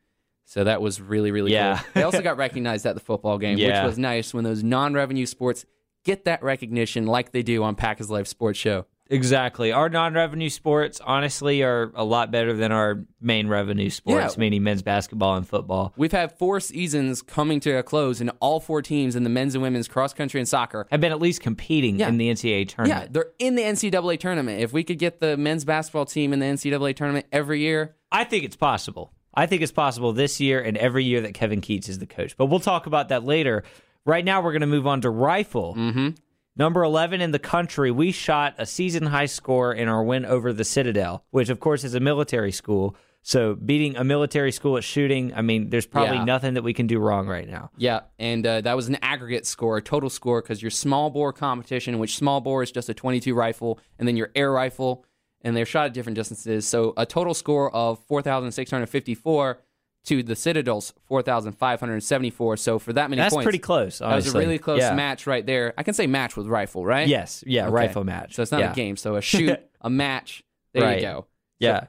So 0.45 0.63
that 0.65 0.81
was 0.81 0.99
really 1.01 1.31
really 1.31 1.53
Yeah. 1.53 1.77
cool. 1.77 1.87
They 1.93 2.03
also 2.03 2.21
got 2.29 2.37
recognized 2.37 2.85
at 2.85 2.95
the 2.95 3.01
football 3.01 3.37
game, 3.37 3.57
Yeah. 3.57 3.83
which 3.83 3.89
was 3.89 3.97
nice 3.97 4.33
when 4.33 4.43
those 4.43 4.63
non 4.63 4.93
revenue 4.93 5.25
sports 5.25 5.65
get 6.03 6.25
that 6.25 6.41
recognition 6.43 7.05
like 7.05 7.31
they 7.31 7.43
do 7.43 7.63
on 7.63 7.75
Pack 7.75 7.99
is 8.01 8.09
Life 8.09 8.27
Sports 8.27 8.57
Show. 8.59 8.85
Exactly. 9.11 9.71
Our 9.71 9.89
non-revenue 9.89 10.49
sports, 10.49 11.01
honestly, 11.03 11.61
are 11.63 11.91
a 11.95 12.03
lot 12.03 12.31
better 12.31 12.53
than 12.53 12.71
our 12.71 13.03
main 13.19 13.47
revenue 13.47 13.89
sports, 13.89 14.35
Yeah. 14.35 14.39
meaning 14.39 14.63
men's 14.63 14.81
basketball 14.81 15.35
and 15.35 15.47
football. 15.47 15.93
We've 15.97 16.11
had 16.11 16.31
four 16.37 16.59
seasons 16.61 17.21
coming 17.21 17.59
to 17.59 17.71
a 17.77 17.83
close, 17.83 18.21
and 18.21 18.31
all 18.39 18.59
four 18.59 18.81
teams 18.81 19.15
in 19.15 19.23
the 19.23 19.29
men's 19.29 19.53
and 19.53 19.61
women's 19.61 19.87
cross 19.87 20.13
country 20.13 20.39
and 20.39 20.47
soccer 20.47 20.87
Have 20.89 21.01
been 21.01 21.11
at 21.11 21.19
least 21.21 21.41
competing 21.41 21.99
Yeah. 21.99 22.07
in 22.07 22.17
the 22.17 22.29
NCAA 22.29 22.65
tournament. 22.65 23.01
Yeah, 23.03 23.07
they're 23.11 23.31
in 23.37 23.55
the 23.55 23.63
NCAA 23.63 24.17
tournament. 24.17 24.61
If 24.61 24.71
we 24.73 24.83
could 24.83 24.97
get 24.97 25.19
the 25.19 25.35
men's 25.37 25.65
basketball 25.65 26.05
team 26.05 26.31
in 26.33 26.39
the 26.39 26.45
NCAA 26.45 26.93
tournament 26.93 27.25
every 27.31 27.59
year, 27.59 27.95
I 28.11 28.23
think 28.23 28.43
it's 28.45 28.55
possible. 28.55 29.11
I 29.33 29.45
think 29.45 29.61
it's 29.61 29.71
possible 29.71 30.13
this 30.13 30.39
year 30.39 30.61
and 30.61 30.75
every 30.77 31.03
year 31.03 31.21
that 31.21 31.33
Kevin 31.33 31.61
Keatts 31.61 31.87
is 31.89 31.99
the 31.99 32.05
coach. 32.07 32.35
But 32.37 32.45
we'll 32.47 32.59
talk 32.59 32.85
about 32.85 33.09
that 33.09 33.23
later. 33.25 33.63
Right 34.05 34.25
now, 34.25 34.41
we're 34.41 34.51
going 34.51 34.61
to 34.61 34.67
move 34.67 34.87
on 34.87 35.01
to 35.01 35.09
rifle. 35.09 35.75
Mm-hmm. 35.77 36.09
Number 36.57 36.83
11 36.83 37.21
in 37.21 37.31
the 37.31 37.39
country, 37.39 37.91
we 37.91 38.11
shot 38.11 38.55
a 38.57 38.65
season 38.65 39.05
high 39.05 39.25
score 39.25 39.73
in 39.73 39.87
our 39.87 40.03
win 40.03 40.25
over 40.25 40.51
the 40.51 40.65
Citadel, 40.65 41.23
which, 41.31 41.49
of 41.49 41.59
course, 41.59 41.83
is 41.83 41.95
a 41.95 41.99
military 42.01 42.51
school. 42.51 42.95
So, 43.23 43.53
beating 43.55 43.95
a 43.95 44.03
military 44.03 44.51
school 44.51 44.77
at 44.77 44.83
shooting, 44.83 45.31
I 45.35 45.41
mean, 45.43 45.69
there's 45.69 45.85
probably 45.85 46.17
Yeah. 46.17 46.23
nothing 46.25 46.55
that 46.55 46.63
we 46.63 46.73
can 46.73 46.87
do 46.87 46.99
wrong 46.99 47.27
right 47.27 47.47
now. 47.47 47.69
yeah, 47.77 48.01
and 48.19 48.45
uh, 48.45 48.61
that 48.61 48.75
was 48.75 48.89
an 48.89 48.97
aggregate 49.01 49.45
score, 49.45 49.77
a 49.77 49.81
total 49.81 50.09
score, 50.09 50.41
because 50.41 50.61
your 50.61 50.71
small 50.71 51.09
bore 51.11 51.31
competition, 51.31 51.99
which 51.99 52.17
small 52.17 52.41
bore 52.41 52.63
is 52.63 52.71
just 52.71 52.89
a 52.89 52.93
22 52.95 53.33
rifle, 53.35 53.79
and 53.99 54.07
then 54.07 54.17
your 54.17 54.31
air 54.35 54.51
rifle, 54.51 55.05
and 55.41 55.55
they're 55.55 55.65
shot 55.67 55.85
at 55.85 55.93
different 55.93 56.15
distances. 56.15 56.67
So 56.67 56.93
a 56.97 57.05
total 57.05 57.33
score 57.35 57.73
of 57.75 57.99
4,654 58.07 59.59
to 60.05 60.23
the 60.23 60.35
Citadel's 60.35 60.93
4,574. 61.05 62.57
So 62.57 62.79
for 62.79 62.93
that 62.93 63.09
many 63.09 63.21
That's 63.21 63.33
points, 63.33 63.45
pretty 63.45 63.59
close, 63.59 63.99
That 63.99 64.05
was 64.15 64.25
a 64.25 64.29
honestly. 64.29 64.39
really 64.45 64.57
close 64.59 64.79
Yeah. 64.79 64.93
match 64.95 65.27
right 65.27 65.45
there. 65.45 65.73
I 65.77 65.83
can 65.83 65.93
say 65.93 66.07
match 66.07 66.35
with 66.35 66.47
rifle, 66.47 66.85
right? 66.85 67.07
Yes. 67.07 67.43
Yeah. 67.45 67.65
Okay. 67.65 67.71
Rifle 67.73 68.03
match. 68.03 68.35
So 68.35 68.41
it's 68.41 68.51
not 68.51 68.61
yeah. 68.61 68.71
a 68.71 68.75
game. 68.75 68.97
So 68.97 69.15
a 69.15 69.21
shoot, 69.21 69.59
a 69.81 69.89
match. 69.89 70.43
There 70.73 70.83
Right. 70.83 70.97
you 71.01 71.05
go. 71.07 71.25
Yeah. 71.59 71.85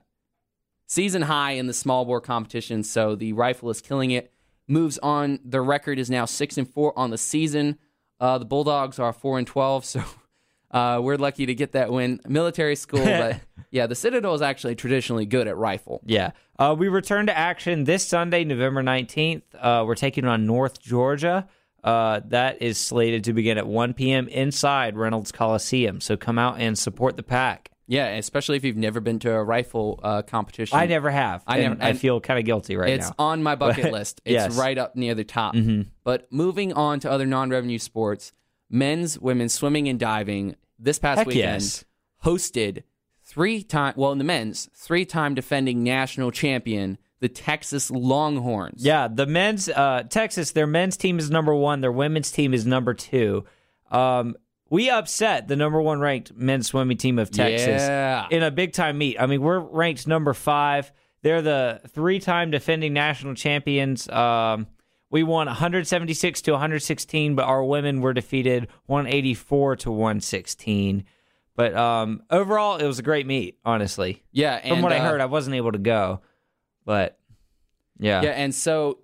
season 0.86 1.22
high 1.22 1.52
in 1.52 1.66
the 1.66 1.72
small 1.72 2.04
bore 2.04 2.20
competition. 2.20 2.82
So 2.82 3.14
the 3.14 3.32
rifle 3.32 3.70
is 3.70 3.80
killing 3.80 4.10
it. 4.10 4.30
Moves 4.68 4.98
on. 4.98 5.40
The 5.44 5.60
record 5.62 5.98
is 5.98 6.10
now 6.10 6.26
six 6.26 6.58
and 6.58 6.68
four 6.68 6.96
on 6.98 7.08
the 7.10 7.16
season. 7.18 7.78
Uh, 8.20 8.36
the 8.38 8.44
Bulldogs 8.44 8.98
are 8.98 9.12
four 9.12 9.38
and 9.38 9.46
twelve. 9.46 9.84
So 9.92 10.02
uh, 10.72 11.00
we're 11.02 11.16
lucky 11.16 11.46
to 11.46 11.54
get 11.54 11.72
that 11.72 11.92
win. 11.92 12.20
Military 12.26 12.76
school, 12.76 13.04
but 13.04 13.40
yeah, 13.70 13.86
the 13.86 13.94
Citadel 13.94 14.34
is 14.34 14.42
actually 14.42 14.74
traditionally 14.74 15.26
good 15.26 15.46
at 15.48 15.56
rifle. 15.56 16.00
Yeah. 16.04 16.30
Uh, 16.58 16.74
we 16.78 16.88
return 16.88 17.26
to 17.26 17.36
action 17.36 17.84
this 17.84 18.06
Sunday, 18.06 18.44
November 18.44 18.82
19th. 18.82 19.42
Uh, 19.58 19.84
we're 19.86 19.94
taking 19.94 20.24
on 20.24 20.46
North 20.46 20.80
Georgia. 20.80 21.48
Uh, 21.84 22.20
that 22.26 22.62
is 22.62 22.78
slated 22.78 23.24
to 23.24 23.32
begin 23.32 23.58
at 23.58 23.66
1 23.66 23.94
p.m. 23.94 24.28
inside 24.28 24.96
Reynolds 24.96 25.32
Coliseum. 25.32 26.00
So 26.00 26.16
come 26.16 26.38
out 26.38 26.60
and 26.60 26.78
support 26.78 27.16
the 27.16 27.24
pack. 27.24 27.70
Yeah, 27.88 28.06
especially 28.10 28.56
if 28.56 28.64
you've 28.64 28.76
never 28.76 29.00
been 29.00 29.18
to 29.18 29.32
a 29.32 29.42
rifle 29.42 29.98
uh, 30.02 30.22
competition. 30.22 30.78
I 30.78 30.86
never 30.86 31.10
have. 31.10 31.42
I 31.46 31.58
never- 31.58 31.82
I 31.82 31.92
feel 31.94 32.20
kind 32.20 32.38
of 32.38 32.46
guilty 32.46 32.76
right 32.76 32.88
it's 32.90 33.06
now. 33.06 33.08
It's 33.08 33.14
on 33.18 33.42
my 33.42 33.56
bucket 33.56 33.92
list. 33.92 34.20
It's 34.24 34.32
Yes. 34.32 34.56
right 34.56 34.78
up 34.78 34.94
near 34.94 35.14
the 35.16 35.24
top. 35.24 35.54
Mm-hmm. 35.56 35.82
But 36.04 36.32
moving 36.32 36.72
on 36.72 37.00
to 37.00 37.10
other 37.10 37.26
non-revenue 37.26 37.78
sports, 37.80 38.32
men's, 38.72 39.18
women's 39.20 39.52
swimming 39.52 39.88
and 39.88 40.00
diving 40.00 40.56
this 40.78 40.98
past 40.98 41.18
Heck 41.18 41.26
weekend 41.28 41.62
yes. 41.62 41.84
hosted 42.24 42.82
three 43.22 43.62
time 43.62 43.94
well 43.96 44.10
in 44.10 44.18
the 44.18 44.24
men's 44.24 44.68
three-time 44.74 45.34
defending 45.34 45.84
national 45.84 46.32
champion 46.32 46.98
the 47.20 47.28
Texas 47.28 47.88
Longhorns. 47.88 48.84
Yeah, 48.84 49.06
the 49.06 49.26
men's 49.26 49.68
uh, 49.68 50.02
Texas, 50.10 50.50
their 50.50 50.66
men's 50.66 50.96
team 50.96 51.20
is 51.20 51.30
number 51.30 51.54
one. 51.54 51.80
Their 51.80 51.92
women's 51.92 52.32
team 52.32 52.52
is 52.52 52.66
number 52.66 52.94
two. 52.94 53.44
Um, 53.92 54.34
we 54.70 54.90
upset 54.90 55.46
the 55.46 55.54
number 55.54 55.80
one 55.80 56.00
ranked 56.00 56.34
men's 56.34 56.66
swimming 56.66 56.96
team 56.96 57.20
of 57.20 57.30
Texas 57.30 57.82
Yeah. 57.82 58.26
in 58.30 58.42
a 58.42 58.50
big 58.50 58.72
time 58.72 58.98
meet. 58.98 59.20
I 59.20 59.26
mean, 59.26 59.40
we're 59.40 59.60
ranked 59.60 60.08
number 60.08 60.34
five. 60.34 60.90
They're 61.22 61.42
the 61.42 61.80
three-time 61.90 62.50
defending 62.50 62.92
national 62.92 63.34
champions. 63.34 64.08
Um, 64.08 64.66
we 65.12 65.22
won 65.22 65.46
176 65.46 66.42
to 66.42 66.52
116, 66.52 67.34
but 67.34 67.44
our 67.44 67.62
women 67.62 68.00
were 68.00 68.14
defeated 68.14 68.66
184 68.86 69.76
to 69.76 69.90
116. 69.92 71.04
But 71.54 71.76
um, 71.76 72.22
overall, 72.30 72.78
it 72.78 72.86
was 72.86 72.98
a 72.98 73.02
great 73.02 73.26
meet. 73.26 73.58
Honestly, 73.62 74.22
Yeah, 74.32 74.54
and, 74.54 74.76
from 74.76 74.82
what 74.82 74.92
I 74.92 74.98
uh, 74.98 75.04
heard, 75.04 75.20
I 75.20 75.26
wasn't 75.26 75.54
able 75.54 75.72
to 75.72 75.78
go, 75.78 76.22
but 76.86 77.18
yeah, 77.98 78.22
Yeah, 78.22 78.30
and 78.30 78.54
so 78.54 79.00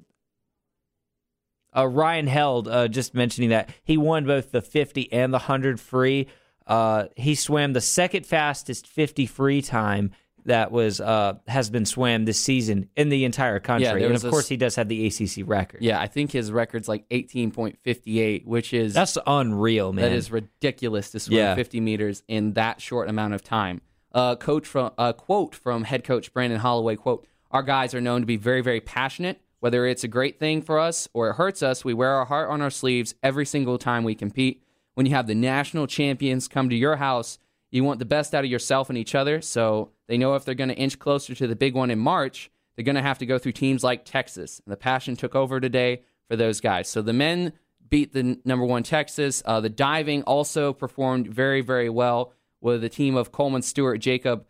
uh, 1.76 1.86
Ryan 1.86 2.26
Held, 2.26 2.68
uh, 2.68 2.88
just 2.88 3.14
mentioning 3.14 3.50
that 3.50 3.68
he 3.84 3.98
won 3.98 4.24
both 4.24 4.50
the 4.50 4.62
50 4.62 5.12
and 5.12 5.32
the 5.32 5.38
100 5.38 5.78
free. 5.78 6.26
Uh, 6.66 7.04
he 7.16 7.34
swam 7.34 7.74
the 7.74 7.82
second 7.82 8.24
fastest 8.24 8.86
50 8.86 9.26
free 9.26 9.60
time 9.60 10.12
that 10.48 10.70
was 10.72 11.00
uh, 11.00 11.34
has 11.46 11.70
been 11.70 11.86
swam 11.86 12.24
this 12.26 12.38
season 12.38 12.88
in 12.96 13.08
the 13.08 13.24
entire 13.24 13.58
country. 13.60 13.86
there 13.86 13.96
and 14.08 14.14
of 14.16 14.24
a 14.24 14.30
course, 14.30 14.48
he 14.48 14.56
does 14.58 14.74
have 14.74 14.88
the 14.88 15.06
ACC 15.06 15.48
record. 15.48 15.80
yeah, 15.80 15.98
I 16.00 16.06
think 16.08 16.32
his 16.32 16.52
record's 16.52 16.88
like 16.88 17.08
18.58, 17.08 18.44
which 18.46 18.72
is 18.74 18.94
That's 18.94 19.16
unreal, 19.26 19.92
man. 19.92 20.04
that 20.04 20.12
is 20.14 20.30
ridiculous 20.30 21.10
to 21.12 21.20
swim 21.20 21.38
Yeah. 21.38 21.54
50 21.54 21.80
meters 21.80 22.22
in 22.28 22.52
that 22.54 22.80
short 22.80 23.08
amount 23.08 23.34
of 23.34 23.42
time. 23.42 23.80
Uh, 24.12 24.36
coach 24.36 24.66
from 24.66 24.90
a 24.98 25.12
quote 25.12 25.54
from 25.54 25.84
head 25.84 26.02
coach 26.04 26.32
Braden 26.32 26.58
Holloway 26.58 26.96
quote: 26.96 27.26
"Our 27.50 27.62
guys 27.62 27.94
are 27.94 28.00
known 28.00 28.20
to 28.22 28.26
be 28.26 28.36
very, 28.36 28.62
very 28.62 28.80
passionate. 28.80 29.40
Whether 29.60 29.86
it's 29.86 30.04
a 30.04 30.08
great 30.08 30.38
thing 30.38 30.62
for 30.62 30.78
us 30.78 31.08
or 31.12 31.30
it 31.30 31.34
hurts 31.34 31.62
us, 31.62 31.84
we 31.84 31.92
wear 31.92 32.10
our 32.10 32.24
heart 32.24 32.48
on 32.48 32.62
our 32.62 32.70
sleeves 32.70 33.14
every 33.22 33.44
single 33.44 33.76
time 33.76 34.04
we 34.04 34.14
compete. 34.14 34.62
When 34.94 35.04
you 35.04 35.12
have 35.14 35.26
the 35.26 35.34
national 35.34 35.86
champions 35.88 36.48
come 36.48 36.68
to 36.70 36.76
your 36.76 36.96
house, 36.96 37.38
you 37.70 37.84
want 37.84 37.98
the 37.98 38.04
best 38.04 38.34
out 38.34 38.44
of 38.44 38.50
yourself 38.50 38.88
and 38.88 38.98
each 38.98 39.14
other. 39.14 39.40
So 39.40 39.90
they 40.06 40.16
know 40.18 40.34
if 40.34 40.44
they're 40.44 40.54
going 40.54 40.70
to 40.70 40.76
inch 40.76 40.98
closer 40.98 41.34
to 41.34 41.46
the 41.46 41.56
big 41.56 41.74
one 41.74 41.90
in 41.90 41.98
March, 41.98 42.50
they're 42.76 42.84
going 42.84 42.96
to 42.96 43.02
have 43.02 43.18
to 43.18 43.26
go 43.26 43.38
through 43.38 43.52
teams 43.52 43.84
like 43.84 44.04
Texas. 44.04 44.60
And 44.64 44.72
the 44.72 44.76
passion 44.76 45.16
took 45.16 45.34
over 45.34 45.60
today 45.60 46.02
for 46.28 46.36
those 46.36 46.60
guys. 46.60 46.88
So 46.88 47.02
the 47.02 47.12
men 47.12 47.52
beat 47.88 48.12
the 48.12 48.38
number 48.44 48.64
one 48.64 48.82
Texas. 48.82 49.42
Uh, 49.44 49.60
the 49.60 49.68
diving 49.68 50.22
also 50.22 50.72
performed 50.72 51.26
very, 51.28 51.60
very 51.60 51.88
well 51.88 52.32
with 52.60 52.82
a 52.84 52.88
team 52.88 53.16
of 53.16 53.32
Coleman 53.32 53.62
Stewart, 53.62 54.00
Jacob 54.00 54.46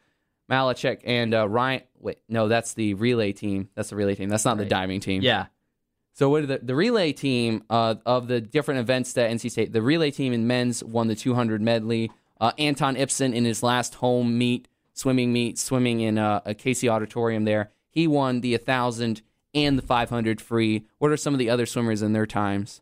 Molacek, 0.51 1.01
and 1.05 1.35
uh, 1.35 1.49
Ryan. 1.49 1.83
Wait, 2.01 2.19
no, 2.29 2.49
that's 2.49 2.75
the 2.75 2.95
relay 2.95 3.33
team. 3.33 3.69
That's 3.75 3.91
the 3.91 3.97
relay 3.97 4.15
team. 4.15 4.29
That's 4.29 4.45
not 4.45 4.57
the 4.59 4.65
diving 4.65 5.01
team. 5.01 5.23
yeah, 5.23 5.47
So 6.15 6.31
what 6.31 6.47
the 6.49 6.59
the 6.63 6.75
relay 6.75 7.13
team 7.13 7.65
uh, 7.69 7.97
of 8.07 8.29
the 8.29 8.41
different 8.41 8.81
events 8.81 9.15
that 9.15 9.31
NC 9.31 9.51
State? 9.51 9.73
The 9.73 9.83
relay 9.83 10.11
team 10.11 10.33
in 10.33 10.47
men's 10.47 10.83
won 10.83 11.09
the 11.09 11.15
200 11.17 11.61
medley. 11.61 12.11
Uh, 12.40 12.52
Anton 12.59 12.97
Ipsen 12.97 13.35
in 13.35 13.45
his 13.45 13.62
last 13.62 13.97
home 13.97 14.38
meet, 14.38 14.68
swimming 14.92 15.33
meet, 15.33 15.59
swimming 15.59 16.00
in 16.00 16.18
uh, 16.18 16.40
a 16.45 16.54
Casey 16.54 16.88
Auditorium 16.88 17.45
there, 17.45 17.71
he 17.90 18.07
won 18.07 18.40
the 18.40 18.52
1,000 18.52 19.23
and 19.54 19.78
the 19.78 19.83
500 19.83 20.40
free. 20.40 20.85
What 20.99 21.11
are 21.11 21.16
some 21.16 21.35
of 21.35 21.38
the 21.38 21.50
other 21.50 21.66
swimmers 21.66 22.02
in 22.02 22.12
their 22.12 22.26
times? 22.26 22.80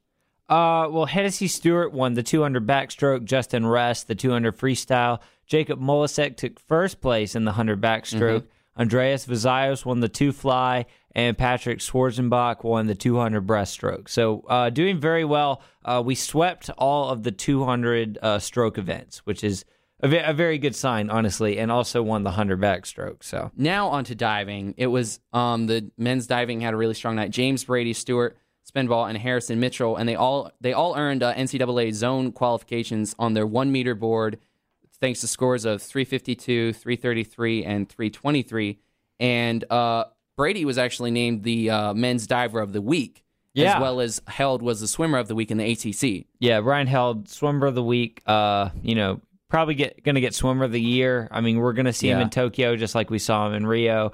Uh, 0.48 0.86
well, 0.90 1.06
Hennessy 1.06 1.48
Stewart 1.48 1.92
won 1.92 2.14
the 2.14 2.22
200 2.22 2.66
backstroke. 2.66 3.25
Justin 3.25 3.66
Ress 3.66 4.04
the 4.04 4.14
200 4.14 4.56
freestyle. 4.56 5.20
Jacob 5.46 5.80
Molacek 5.80 6.36
took 6.36 6.60
first 6.60 7.00
place 7.00 7.34
in 7.34 7.44
the 7.44 7.50
100 7.50 7.80
backstroke. 7.80 8.44
Andreas 8.78 9.26
Vazaios 9.26 9.85
won 9.85 10.00
the 10.00 10.09
two 10.09 10.33
fly, 10.33 10.87
and 11.14 11.37
Patrick 11.37 11.78
Schwarzenbach 11.78 12.62
won 12.62 12.87
the 12.87 12.95
200 12.95 13.47
breaststroke. 13.47 14.09
So, 14.09 14.45
uh, 14.49 14.71
doing 14.71 14.99
very 15.00 15.25
well. 15.25 15.62
Uh, 15.85 16.02
we 16.04 16.14
swept 16.14 16.68
all 16.76 17.09
of 17.09 17.23
the 17.23 17.33
200 17.33 18.18
uh, 18.21 18.38
stroke 18.38 18.76
events, 18.76 19.18
which 19.25 19.42
is 19.42 19.64
a, 20.00 20.09
ve- 20.09 20.23
a 20.23 20.35
very 20.35 20.59
good 20.59 20.76
sign, 20.76 21.09
honestly, 21.09 21.59
and 21.59 21.73
also 21.73 22.02
won 22.02 22.23
the 22.23 22.28
100 22.30 22.61
backstroke. 22.61 23.23
So, 23.25 23.50
Now 23.56 23.88
onto 23.88 24.14
diving. 24.14 24.75
It 24.76 24.88
was 24.88 25.21
um, 25.33 25.66
the 25.66 25.90
men's 25.97 26.26
diving 26.26 26.61
had 26.61 26.75
a 26.75 26.76
really 26.76 26.92
strong 26.95 27.16
night. 27.16 27.30
James 27.30 27.64
Brady 27.64 27.95
Stewart, 27.95 28.37
Spinball, 28.71 29.09
and 29.09 29.16
Harrison 29.16 29.59
Mitchell, 29.59 29.97
and 29.97 30.06
they 30.06 30.16
all 30.16 30.50
they 30.61 30.75
all 30.75 30.97
earned 30.99 31.23
uh, 31.23 31.33
NCAA 31.33 31.95
zone 31.95 32.33
qualifications 32.33 33.14
on 33.18 33.33
their 33.33 33.47
one 33.47 33.73
meter 33.73 33.95
board, 33.95 34.38
thanks 35.00 35.20
to 35.20 35.26
scores 35.28 35.64
of 35.64 35.82
352, 35.82 36.72
333, 36.72 37.64
and 37.64 37.88
323. 37.88 38.78
And 39.20 39.64
uh, 39.70 40.04
Brady 40.36 40.64
was 40.64 40.78
actually 40.78 41.10
named 41.10 41.42
the 41.42 41.70
uh, 41.70 41.94
men's 41.94 42.26
diver 42.26 42.60
of 42.60 42.72
the 42.72 42.82
week, 42.82 43.24
Yeah. 43.54 43.76
as 43.76 43.80
well 43.80 44.00
as 44.00 44.20
Held 44.26 44.62
was 44.62 44.80
the 44.80 44.88
swimmer 44.88 45.18
of 45.18 45.28
the 45.28 45.34
week 45.34 45.50
in 45.50 45.58
the 45.58 45.70
ACC. 45.72 46.26
yeah, 46.38 46.58
Ryan 46.62 46.86
Held, 46.86 47.28
swimmer 47.28 47.66
of 47.66 47.74
the 47.74 47.82
week. 47.82 48.22
Uh, 48.26 48.70
you 48.82 48.94
know, 48.94 49.20
probably 49.48 49.74
get 49.74 50.02
going 50.04 50.16
to 50.16 50.20
get 50.20 50.34
swimmer 50.34 50.64
of 50.64 50.72
the 50.72 50.80
year. 50.80 51.28
I 51.30 51.40
mean, 51.40 51.58
we're 51.58 51.72
going 51.72 51.86
to 51.86 51.92
see 51.92 52.08
him 52.10 52.20
in 52.20 52.30
Tokyo 52.30 52.76
just 52.76 52.94
like 52.94 53.10
we 53.10 53.18
saw 53.18 53.46
him 53.46 53.54
in 53.54 53.66
Rio. 53.66 54.12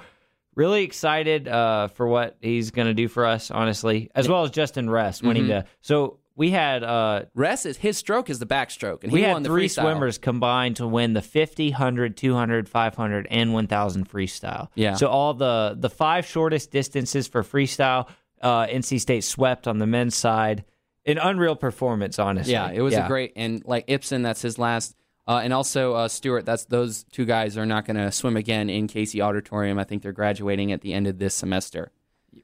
Really 0.55 0.85
excited 0.85 1.49
uh, 1.49 1.89
for 1.89 2.07
what 2.07 2.37
he's 2.43 2.71
going 2.73 2.87
to 2.87 2.93
do 2.95 3.09
for 3.09 3.25
us, 3.25 3.51
honestly, 3.51 4.11
as 4.15 4.29
well 4.29 4.45
as 4.45 4.51
Justin 4.51 4.91
Ress 4.91 5.23
winning 5.23 5.45
Mm-hmm. 5.45 5.49
the. 5.51 5.65
So 5.81 6.19
we 6.35 6.51
had 6.51 6.83
uh, 6.83 7.25
Ress 7.35 7.67
is 7.67 7.77
his 7.77 7.97
stroke 7.97 8.31
is 8.31 8.39
the 8.39 8.47
backstroke, 8.47 9.03
and 9.03 9.13
he 9.13 9.19
we 9.19 9.23
won 9.23 9.35
had 9.35 9.45
the 9.45 9.49
three 9.49 9.67
freestyle. 9.67 9.83
swimmers 9.83 10.19
combined 10.19 10.77
to 10.77 10.87
win 10.87 11.13
the 11.13 11.23
50, 11.23 11.71
100, 11.71 12.17
200, 12.17 12.69
500, 12.69 13.27
and 13.31 13.53
1,000 13.53 14.09
freestyle. 14.09 14.69
Yeah. 14.75 14.95
So 14.95 15.09
all 15.09 15.35
the 15.35 15.77
the 15.79 15.91
five 15.91 16.27
shortest 16.27 16.71
distances 16.71 17.29
for 17.29 17.43
freestyle, 17.43 18.09
uh, 18.41 18.67
NC 18.67 19.01
State 19.01 19.25
swept 19.25 19.69
on 19.69 19.79
the 19.79 19.87
men's 19.87 20.15
side. 20.15 20.65
An 21.05 21.19
unreal 21.19 21.57
performance, 21.57 22.19
honestly. 22.19 22.53
Yeah, 22.53 22.71
it 22.71 22.81
was 22.81 22.95
a 22.95 23.07
great 23.09 23.33
and 23.37 23.63
like 23.67 23.87
Ipsen, 23.89 24.23
that's 24.23 24.41
his 24.41 24.57
last, 24.57 24.95
uh, 25.27 25.41
and 25.43 25.53
also 25.53 25.95
uh, 25.95 26.09
Stewart. 26.09 26.47
That's 26.47 26.65
those 26.67 27.03
two 27.05 27.25
guys 27.25 27.59
are 27.59 27.67
not 27.67 27.87
going 27.87 27.97
to 27.97 28.13
swim 28.13 28.37
again 28.37 28.71
in 28.71 28.87
Casey 28.87 29.21
Auditorium. 29.21 29.79
I 29.79 29.85
think 29.85 30.03
they're 30.03 30.13
graduating 30.13 30.71
at 30.71 30.81
the 30.81 30.95
end 30.95 31.09
of 31.09 31.19
this 31.19 31.35
semester. 31.35 31.91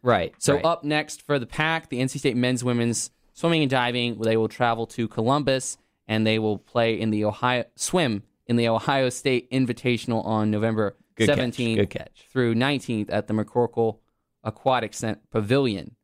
right. 0.03 0.35
So 0.39 0.55
right. 0.55 0.65
up 0.65 0.83
next 0.83 1.23
for 1.23 1.39
the 1.39 1.47
pack, 1.47 1.89
the 1.89 2.01
NC 2.01 2.19
State 2.19 2.37
men's 2.37 2.65
women's 2.65 3.13
swimming 3.39 3.63
and 3.63 3.71
diving. 3.71 4.19
They 4.21 4.37
will 4.37 4.49
travel 4.49 4.87
to 4.89 5.07
Columbus 5.09 5.79
and 6.07 6.27
they 6.27 6.39
will 6.39 6.59
play 6.59 6.99
in 7.01 7.11
the 7.11 7.25
Ohio 7.25 7.65
swim 7.77 8.23
in 8.47 8.57
the 8.57 8.69
Ohio 8.69 9.11
State 9.11 9.51
Invitational 9.51 10.25
on 10.25 10.51
November 10.51 10.97
Good 11.15 11.27
catch, 11.29 11.37
seventeenth 11.37 11.79
good 11.79 11.91
catch. 11.91 12.27
through 12.33 12.55
nineteenth 12.55 13.11
at 13.11 13.27
the 13.29 13.35
McCorkle 13.35 13.99
Aquatic 14.43 14.93
Center 14.95 15.21
Pavilion. 15.31 15.95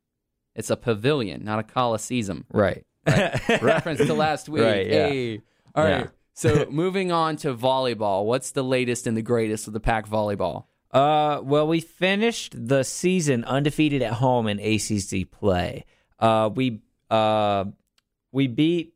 It's 0.55 0.71
a 0.71 0.77
pavilion, 0.77 1.45
not 1.45 1.59
a 1.59 1.63
coliseum 1.65 2.45
Right. 2.53 2.85
reference 3.07 3.99
to 4.01 4.15
last 4.15 4.49
week. 4.49 4.63
Right, 4.63 4.87
yeah. 4.87 5.09
Hey. 5.09 5.41
All 5.75 5.85
right. 5.85 5.91
Yeah. 6.05 6.07
So 6.35 6.67
moving 6.71 7.13
on 7.13 7.37
to 7.39 7.55
volleyball. 7.55 8.25
What's 8.25 8.53
the 8.53 8.63
latest 8.65 9.07
and 9.07 9.17
the 9.17 9.23
greatest 9.23 9.67
of 9.67 9.73
the 9.73 9.81
pack 9.81 10.09
volleyball? 10.09 10.65
Uh, 10.91 11.41
well, 11.43 11.67
we 11.67 11.81
finished 11.81 12.55
the 12.57 12.83
season 12.85 13.45
undefeated 13.45 14.01
at 14.03 14.13
home 14.15 14.47
in 14.47 14.59
ACC 14.61 15.29
play. 15.31 15.85
Uh, 16.21 16.49
we 16.55 16.81
uh, 17.15 17.65
we 18.33 18.47
beat. 18.47 18.95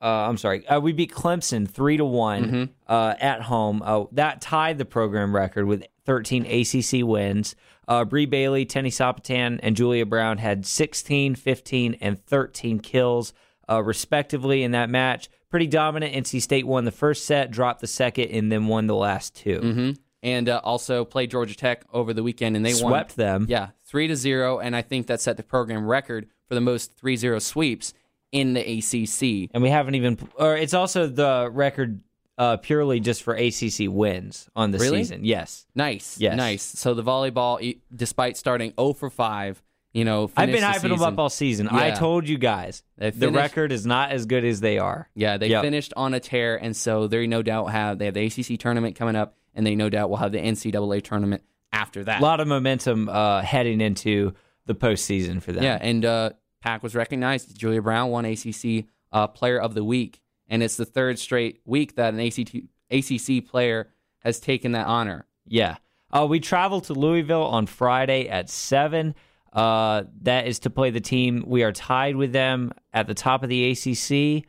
Uh, 0.00 0.06
I'm 0.28 0.36
sorry. 0.36 0.66
Uh, 0.66 0.78
we 0.80 0.92
beat 0.92 1.10
Clemson 1.12 1.68
three 1.68 1.96
to 1.96 2.04
one 2.04 2.44
Mm-hmm. 2.44 2.64
uh, 2.86 3.14
at 3.18 3.42
home. 3.42 3.82
Uh, 3.84 4.04
that 4.12 4.40
tied 4.40 4.78
the 4.78 4.84
program 4.84 5.34
record 5.34 5.66
with 5.66 5.84
13 6.06 6.46
ACC 6.46 7.04
wins. 7.06 7.56
Uh, 7.88 8.04
Bree 8.04 8.26
Bailey, 8.26 8.64
Tenny 8.64 8.90
Sapatan, 8.90 9.58
and 9.62 9.74
Julia 9.74 10.06
Brown 10.06 10.38
had 10.38 10.66
16, 10.66 11.34
15, 11.34 11.94
and 12.00 12.22
13 12.26 12.78
kills, 12.80 13.32
uh, 13.68 13.82
respectively, 13.82 14.62
in 14.62 14.70
that 14.72 14.88
match. 14.90 15.28
Pretty 15.50 15.66
dominant. 15.66 16.14
NC 16.14 16.42
State 16.42 16.66
won 16.66 16.84
the 16.84 16.92
first 16.92 17.24
set, 17.24 17.50
dropped 17.50 17.80
the 17.80 17.86
second, 17.86 18.28
and 18.30 18.52
then 18.52 18.66
won 18.68 18.86
the 18.86 18.94
last 18.94 19.34
2 19.36 19.60
Mm-hmm. 19.60 19.90
And 20.22 20.48
uh, 20.48 20.60
also 20.64 21.04
played 21.04 21.30
Georgia 21.30 21.56
Tech 21.56 21.84
over 21.92 22.12
the 22.12 22.22
weekend, 22.24 22.56
and 22.56 22.64
they 22.66 22.72
Swept 22.72 23.16
won. 23.16 23.26
them. 23.26 23.46
Yeah, 23.48 23.68
three 23.86 24.06
to 24.08 24.16
zero, 24.16 24.58
and 24.58 24.74
I 24.76 24.82
think 24.82 25.06
that 25.06 25.20
set 25.20 25.36
the 25.36 25.42
program 25.44 25.86
record 25.86 26.26
for 26.48 26.54
the 26.54 26.60
most 26.60 26.96
3-0 26.96 27.40
sweeps 27.42 27.94
in 28.32 28.54
the 28.54 28.60
ACC. 28.60 29.50
and 29.54 29.62
we 29.62 29.70
haven't 29.70 29.94
even 29.94 30.18
or 30.36 30.56
it's 30.56 30.74
also 30.74 31.06
the 31.06 31.48
record 31.52 32.00
uh 32.36 32.56
purely 32.58 33.00
just 33.00 33.22
for 33.22 33.34
ACC 33.34 33.88
wins 33.88 34.48
on 34.54 34.70
the 34.70 34.78
Really? 34.78 34.98
season. 34.98 35.24
Yes. 35.24 35.66
Nice, 35.74 36.18
Yes. 36.20 36.36
nice. 36.36 36.62
So 36.62 36.94
the 36.94 37.02
volleyball, 37.02 37.78
despite 37.94 38.36
starting 38.36 38.72
0 38.78 38.92
for 38.92 39.08
5, 39.10 39.62
you 39.94 40.04
know, 40.04 40.30
I've 40.36 40.50
been 40.52 40.62
hyping 40.62 40.90
them 40.90 41.02
up 41.02 41.18
all 41.18 41.30
season. 41.30 41.68
I 41.68 41.90
told 41.92 42.28
you 42.28 42.36
guys. 42.38 42.82
They 42.98 43.10
the 43.10 43.30
record 43.30 43.72
is 43.72 43.86
not 43.86 44.10
as 44.12 44.26
good 44.26 44.44
as 44.44 44.60
they 44.60 44.78
are. 44.78 45.08
Yeah, 45.14 45.38
they 45.38 45.48
Yep. 45.48 45.62
finished 45.64 45.92
on 45.96 46.12
a 46.14 46.20
tear, 46.20 46.56
and 46.56 46.76
so 46.76 47.06
they 47.08 47.26
no 47.26 47.42
doubt 47.42 47.66
have 47.72 47.98
they 47.98 48.04
have 48.04 48.14
the 48.14 48.26
ACC 48.26 48.58
tournament 48.58 48.94
coming 48.96 49.16
up, 49.16 49.34
and 49.54 49.66
they 49.66 49.74
no 49.74 49.88
doubt 49.88 50.10
will 50.10 50.18
have 50.18 50.30
the 50.32 50.38
NCAA 50.38 51.00
tournament 51.02 51.42
after 51.72 52.04
that. 52.04 52.20
A 52.20 52.22
lot 52.22 52.38
of 52.40 52.46
momentum 52.46 53.08
uh 53.08 53.40
heading 53.40 53.80
into 53.80 54.34
the 54.68 54.74
postseason 54.76 55.42
for 55.42 55.50
them. 55.50 55.64
Yeah, 55.64 55.78
and 55.80 56.04
uh, 56.04 56.30
Pack 56.60 56.84
was 56.84 56.94
recognized. 56.94 57.58
Julia 57.58 57.82
Brown 57.82 58.10
won 58.10 58.24
ACC 58.24 58.84
uh, 59.10 59.26
Player 59.26 59.58
of 59.58 59.74
the 59.74 59.82
Week, 59.82 60.20
and 60.46 60.62
it's 60.62 60.76
the 60.76 60.84
third 60.84 61.18
straight 61.18 61.60
week 61.64 61.96
that 61.96 62.14
an 62.14 62.20
ACT, 62.20 62.54
ACC 62.90 63.44
player 63.44 63.88
has 64.20 64.38
taken 64.38 64.72
that 64.72 64.86
honor. 64.86 65.26
Yeah. 65.46 65.78
Uh, 66.12 66.26
we 66.28 66.40
travel 66.40 66.80
to 66.82 66.94
Louisville 66.94 67.44
on 67.44 67.66
Friday 67.66 68.28
at 68.28 68.48
7. 68.48 69.14
Uh, 69.52 70.04
that 70.22 70.46
is 70.46 70.60
to 70.60 70.70
play 70.70 70.90
the 70.90 71.00
team. 71.00 71.44
We 71.46 71.62
are 71.62 71.72
tied 71.72 72.16
with 72.16 72.32
them 72.32 72.72
at 72.92 73.06
the 73.06 73.14
top 73.14 73.42
of 73.42 73.48
the 73.48 73.70
ACC. 73.70 74.46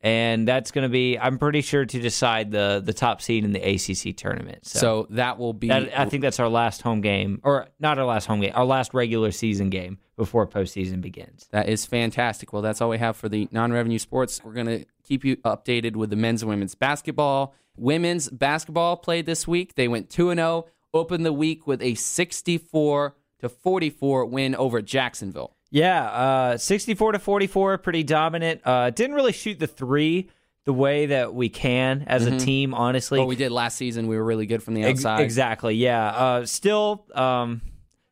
And 0.00 0.46
that's 0.46 0.70
going 0.70 0.82
to 0.82 0.88
be, 0.88 1.18
I'm 1.18 1.38
pretty 1.38 1.62
sure, 1.62 1.84
to 1.84 1.98
decide 2.00 2.50
the 2.50 2.82
the 2.84 2.92
top 2.92 3.20
seed 3.20 3.44
in 3.44 3.52
the 3.52 3.60
ACC 3.60 4.16
tournament. 4.16 4.66
So, 4.66 4.78
So 4.78 5.06
that 5.10 5.38
will 5.38 5.52
be. 5.52 5.68
that, 5.68 5.98
I 5.98 6.04
think 6.06 6.22
that's 6.22 6.38
our 6.38 6.48
last 6.48 6.82
home 6.82 7.00
game, 7.00 7.40
or 7.42 7.68
not 7.80 7.98
our 7.98 8.04
last 8.04 8.26
home 8.26 8.40
game, 8.40 8.52
our 8.54 8.64
last 8.64 8.94
regular 8.94 9.30
season 9.30 9.70
game 9.70 9.98
before 10.16 10.46
postseason 10.46 11.00
begins. 11.00 11.48
That 11.50 11.68
is 11.68 11.86
fantastic. 11.86 12.52
Well, 12.52 12.62
that's 12.62 12.80
all 12.80 12.88
we 12.90 12.98
have 12.98 13.16
for 13.16 13.28
the 13.28 13.48
non 13.50 13.72
revenue 13.72 13.98
sports. 13.98 14.40
We're 14.44 14.52
going 14.52 14.66
to 14.66 14.84
keep 15.02 15.24
you 15.24 15.36
updated 15.38 15.96
with 15.96 16.10
the 16.10 16.16
men's 16.16 16.42
and 16.42 16.50
women's 16.50 16.74
basketball. 16.74 17.54
Women's 17.76 18.28
basketball 18.30 18.96
played 18.96 19.26
this 19.26 19.46
week. 19.46 19.74
They 19.74 19.88
went 19.88 20.08
2 20.10 20.34
0, 20.34 20.66
opened 20.94 21.26
the 21.26 21.32
week 21.32 21.66
with 21.66 21.82
a 21.82 21.94
64 21.94 23.14
to 23.40 23.48
44 23.48 24.26
win 24.26 24.54
over 24.54 24.80
Jacksonville. 24.80 25.55
Yeah, 25.70 26.04
uh, 26.04 26.56
64 26.58 27.12
to 27.12 27.18
44, 27.18 27.78
pretty 27.78 28.02
dominant. 28.02 28.60
Uh, 28.64 28.90
didn't 28.90 29.16
really 29.16 29.32
shoot 29.32 29.58
the 29.58 29.66
three 29.66 30.30
the 30.64 30.72
way 30.72 31.06
that 31.06 31.32
we 31.34 31.48
can 31.48 32.04
as 32.08 32.26
a 32.26 32.38
team, 32.38 32.74
honestly. 32.74 33.18
What 33.18 33.28
we 33.28 33.36
did 33.36 33.52
last 33.52 33.76
season, 33.76 34.08
we 34.08 34.16
were 34.16 34.24
really 34.24 34.46
good 34.46 34.62
from 34.62 34.74
the 34.74 34.82
Ex- 34.82 35.00
outside. 35.04 35.22
exactly. 35.22 35.74
Yeah. 35.76 36.06
Uh, 36.08 36.46
still, 36.46 37.06
um, 37.14 37.62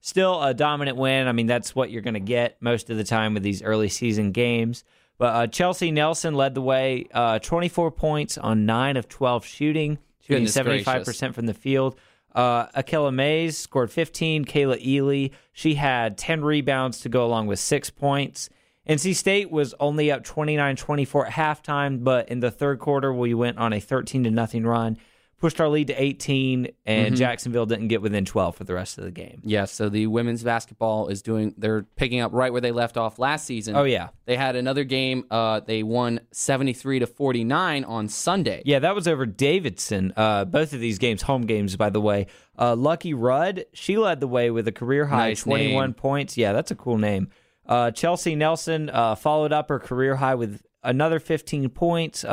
still 0.01 0.41
a 0.43 0.55
dominant 0.55 0.97
win. 0.97 1.27
I 1.27 1.33
mean, 1.33 1.47
that's 1.47 1.75
what 1.75 1.91
you're 1.91 2.03
going 2.03 2.15
to 2.15 2.21
get 2.21 2.57
most 2.61 2.91
of 2.91 2.97
the 2.97 3.03
time 3.05 3.35
with 3.35 3.43
these 3.43 3.63
early 3.63 3.89
season 3.89 4.31
games. 4.33 4.85
But 5.19 5.27
uh, 5.35 5.47
Chelsea 5.49 5.91
Nelson 5.91 6.35
led 6.35 6.55
the 6.55 6.61
way, 6.63 7.07
uh, 7.13 7.39
24 7.41 7.91
points 7.93 8.37
on 8.39 8.67
nine 8.67 8.97
of 8.97 9.09
12 9.09 9.45
shooting, 9.47 9.99
shooting 10.21 10.37
Goodness 10.39 10.55
75 10.55 10.85
gracious. 10.85 11.09
percent 11.09 11.35
from 11.35 11.47
the 11.47 11.55
field. 11.55 11.97
Uh, 12.35 12.67
Akela 12.75 13.12
Maize 13.12 13.57
scored 13.57 13.91
15. 13.91 14.45
Kayla 14.45 14.85
Ely, 14.85 15.29
she 15.53 15.75
had 15.75 16.19
10 16.19 16.45
rebounds 16.45 17.00
to 17.00 17.09
go 17.09 17.25
along 17.25 17.47
with 17.47 17.59
six 17.59 17.91
points. 17.91 18.50
NC 18.88 19.14
State 19.14 19.50
was 19.50 19.75
only 19.81 20.11
up 20.11 20.25
29-24 20.25 21.26
at 21.26 21.33
halftime, 21.33 22.05
but 22.05 22.29
in 22.29 22.41
the 22.41 22.50
third 22.50 22.79
quarter 22.79 23.12
we 23.14 23.33
went 23.33 23.57
on 23.59 23.73
a 23.73 23.81
13 23.81 24.25
to 24.25 24.31
nothing 24.31 24.67
run, 24.67 24.99
pushed 25.45 25.61
our 25.61 25.69
lead 25.69 25.89
to 25.89 26.03
18, 26.03 26.69
and 26.87 27.07
Mm-hmm. 27.09 27.15
Jacksonville 27.17 27.67
didn't 27.67 27.89
get 27.89 28.01
within 28.01 28.25
12 28.25 28.57
for 28.57 28.65
the 28.65 28.73
rest 28.73 28.97
of 28.97 29.05
the 29.05 29.11
game. 29.11 29.43
Yeah, 29.45 29.67
so 29.67 29.91
the 29.91 30.07
women's 30.07 30.43
basketball 30.43 31.09
is 31.09 31.21
doing, 31.21 31.55
they're 31.59 31.83
picking 31.97 32.21
up 32.21 32.33
right 32.33 32.51
where 32.51 32.63
they 32.63 32.73
left 32.73 32.97
off 32.97 33.19
last 33.19 33.45
season. 33.45 33.77
Oh 33.77 33.85
yeah, 33.85 34.09
They 34.25 34.37
had 34.37 34.57
another 34.57 34.85
game. 34.85 35.27
Uh, 35.31 35.61
they 35.61 35.83
won 35.83 36.21
73 36.33 37.01
to 37.01 37.07
49 37.07 37.85
on 37.85 38.09
Sunday. 38.09 38.63
yeah, 38.65 38.79
that 38.79 38.95
was 38.95 39.07
over 39.07 39.27
Davidson. 39.27 40.15
Uh, 40.17 40.47
both 40.47 40.73
of 40.73 40.81
these 40.81 40.99
games, 40.99 41.21
home 41.21 41.43
games, 41.43 41.77
by 41.77 41.91
the 41.91 42.01
way. 42.01 42.27
Uh, 42.59 42.75
Lucky 42.75 43.13
Rudd, 43.13 43.67
she 43.75 43.99
led 43.99 44.21
the 44.21 44.29
way 44.29 44.51
with 44.51 44.67
a 44.67 44.73
career 44.73 45.05
high 45.05 45.29
Nice 45.29 45.43
21 45.43 45.89
name. 45.89 45.93
points. 45.95 46.39
Yeah, 46.39 46.55
that's 46.55 46.71
a 46.71 46.75
cool 46.77 46.97
name. 46.97 47.29
Uh, 47.67 47.91
Chelsea 47.91 48.35
Nelson 48.35 48.89
uh, 48.89 49.15
followed 49.15 49.53
up 49.53 49.69
her 49.69 49.79
career 49.79 50.17
high 50.17 50.37
with 50.37 50.63
another 50.83 51.21
15 51.21 51.69
points. 51.69 52.25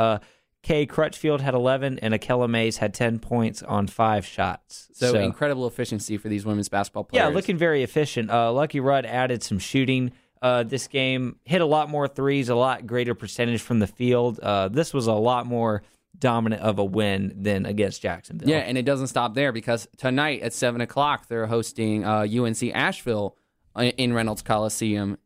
Uh, 0.64 0.68
Kai 0.68 0.86
Crutchfield 0.86 1.40
had 1.40 1.54
11, 1.54 1.98
and 2.00 2.14
Akela 2.14 2.48
Maize 2.48 2.78
had 2.78 2.94
10 2.94 3.18
points 3.18 3.62
on 3.62 3.86
five 3.86 4.24
shots. 4.24 4.88
So, 4.92 5.14
incredible 5.18 5.66
efficiency 5.66 6.16
for 6.16 6.28
these 6.28 6.44
women's 6.44 6.68
basketball 6.68 7.04
players. 7.04 7.22
Yeah, 7.22 7.34
looking 7.34 7.56
very 7.56 7.82
efficient. 7.82 8.30
Uh, 8.30 8.52
Lucky 8.52 8.80
Rudd 8.80 9.04
added 9.06 9.42
some 9.42 9.58
shooting. 9.58 10.12
Uh, 10.40 10.64
this 10.64 10.88
game 10.88 11.36
hit 11.44 11.60
a 11.60 11.66
lot 11.66 11.88
more 11.88 12.08
threes, 12.08 12.48
a 12.48 12.54
lot 12.54 12.86
greater 12.86 13.14
percentage 13.14 13.62
from 13.62 13.78
the 13.78 13.86
field. 13.86 14.40
Uh, 14.40 14.68
this 14.68 14.92
was 14.92 15.06
a 15.06 15.12
lot 15.12 15.46
more 15.46 15.82
dominant 16.18 16.62
of 16.62 16.78
a 16.78 16.84
win 16.84 17.32
than 17.36 17.64
against 17.64 18.02
Jacksonville. 18.02 18.48
Yeah, 18.48 18.58
and 18.58 18.76
it 18.76 18.84
doesn't 18.84 19.06
stop 19.06 19.34
there 19.34 19.52
because 19.52 19.88
tonight 19.96 20.42
at 20.42 20.52
seven 20.52 20.80
o'clock 20.80 21.28
they're 21.28 21.46
hosting 21.46 22.04
uh, 22.04 22.26
UNC 22.30 22.62
Asheville 22.74 23.36
uh, 23.76 23.82
in 23.82 24.12
Reynolds 24.12 24.42
Coliseum. 24.42 25.18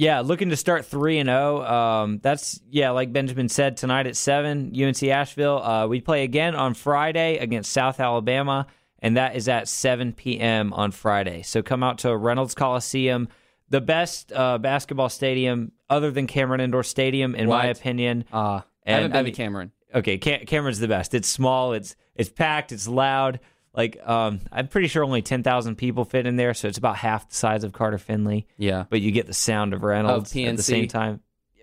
Yeah, 0.00 0.20
looking 0.20 0.50
to 0.50 0.56
start 0.56 0.86
three 0.86 1.18
and 1.18 1.28
zero. 1.28 1.64
Um, 1.66 2.20
that's 2.22 2.60
yeah, 2.70 2.90
like 2.90 3.12
Benjamin 3.12 3.48
said 3.48 3.76
tonight 3.76 4.06
at 4.06 4.14
seven, 4.16 4.72
UNC 4.80 5.02
Asheville. 5.02 5.58
Uh, 5.60 5.86
we 5.88 6.00
play 6.00 6.22
again 6.22 6.54
on 6.54 6.74
Friday 6.74 7.38
against 7.38 7.72
South 7.72 7.98
Alabama, 7.98 8.68
and 9.00 9.16
that 9.16 9.34
is 9.34 9.48
at 9.48 9.66
seven 9.66 10.12
p.m. 10.12 10.72
on 10.72 10.92
Friday. 10.92 11.42
So 11.42 11.62
come 11.62 11.82
out 11.82 11.98
to 11.98 12.16
Reynolds 12.16 12.54
Coliseum, 12.54 13.26
the 13.70 13.80
best 13.80 14.32
uh, 14.32 14.58
basketball 14.58 15.08
stadium 15.08 15.72
other 15.90 16.12
than 16.12 16.28
Cameron 16.28 16.60
Indoor 16.60 16.84
Stadium, 16.84 17.34
in 17.34 17.48
my 17.48 17.66
opinion. 17.66 18.24
Uh, 18.32 18.36
I 18.38 18.62
And, 18.86 18.94
haven't 19.02 19.10
been 19.12 19.26
I 19.26 19.30
to 19.30 19.32
Cameron. 19.32 19.72
okay, 19.94 20.16
Cam- 20.18 20.46
Cameron's 20.46 20.78
the 20.78 20.86
best. 20.88 21.12
It's 21.12 21.28
small. 21.28 21.72
It's 21.72 21.96
it's 22.14 22.30
packed. 22.30 22.70
It's 22.70 22.86
loud. 22.86 23.40
Like 23.78 23.96
um, 24.04 24.40
I'm 24.50 24.66
pretty 24.66 24.88
sure 24.88 25.04
only 25.04 25.22
ten 25.22 25.44
thousand 25.44 25.76
people 25.76 26.04
fit 26.04 26.26
in 26.26 26.34
there, 26.34 26.52
so 26.52 26.66
it's 26.66 26.78
about 26.78 26.96
half 26.96 27.28
the 27.28 27.36
size 27.36 27.62
of 27.62 27.72
Carter 27.72 27.96
Finley. 27.96 28.48
Yeah. 28.56 28.86
But 28.90 29.00
you 29.00 29.12
get 29.12 29.28
the 29.28 29.32
sound 29.32 29.72
of 29.72 29.84
Reynolds 29.84 30.32
at 30.32 30.36
PNC. 30.36 30.56
the 30.56 30.62
same 30.64 30.88
time. 30.88 31.20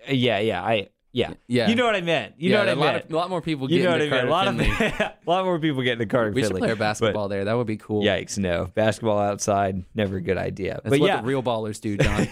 Yeah, 0.08 0.38
yeah, 0.38 0.62
I 0.62 0.88
yeah 1.12 1.34
Yeah. 1.46 1.68
You 1.68 1.74
know 1.74 1.84
what 1.84 1.94
I 1.94 2.00
meant. 2.00 2.36
You 2.38 2.52
yeah, 2.52 2.56
know 2.56 2.60
what 2.62 2.68
I 2.68 2.72
lot 2.72 2.92
meant. 2.94 3.04
Of, 3.04 3.12
a 3.12 3.16
lot 3.16 3.28
more 3.28 3.42
people 3.42 3.70
you 3.70 3.82
know 3.82 3.90
what 3.90 4.00
I 4.00 4.04
into 4.04 4.16
meant. 4.16 4.28
A 4.28 4.30
lot 4.30 4.46
Finley. 4.46 4.70
of 4.70 4.80
a 5.00 5.14
lot 5.26 5.44
more 5.44 5.58
people 5.58 5.82
get 5.82 5.98
to 5.98 6.06
Carter 6.06 6.30
We 6.30 6.42
should 6.42 6.56
play 6.56 6.68
our 6.70 6.74
but- 6.74 6.78
basketball 6.78 7.28
there. 7.28 7.44
That 7.44 7.52
would 7.54 7.66
be 7.66 7.76
cool. 7.76 8.02
Yikes! 8.02 8.38
No 8.38 8.70
basketball 8.74 9.18
outside. 9.18 9.84
Never 9.94 10.16
a 10.16 10.22
good 10.22 10.38
idea. 10.38 10.80
That's 10.82 10.88
but 10.88 11.00
what 11.00 11.08
yeah, 11.08 11.20
the 11.20 11.26
real 11.26 11.42
ballers 11.42 11.82
do, 11.82 11.98
John. 11.98 12.28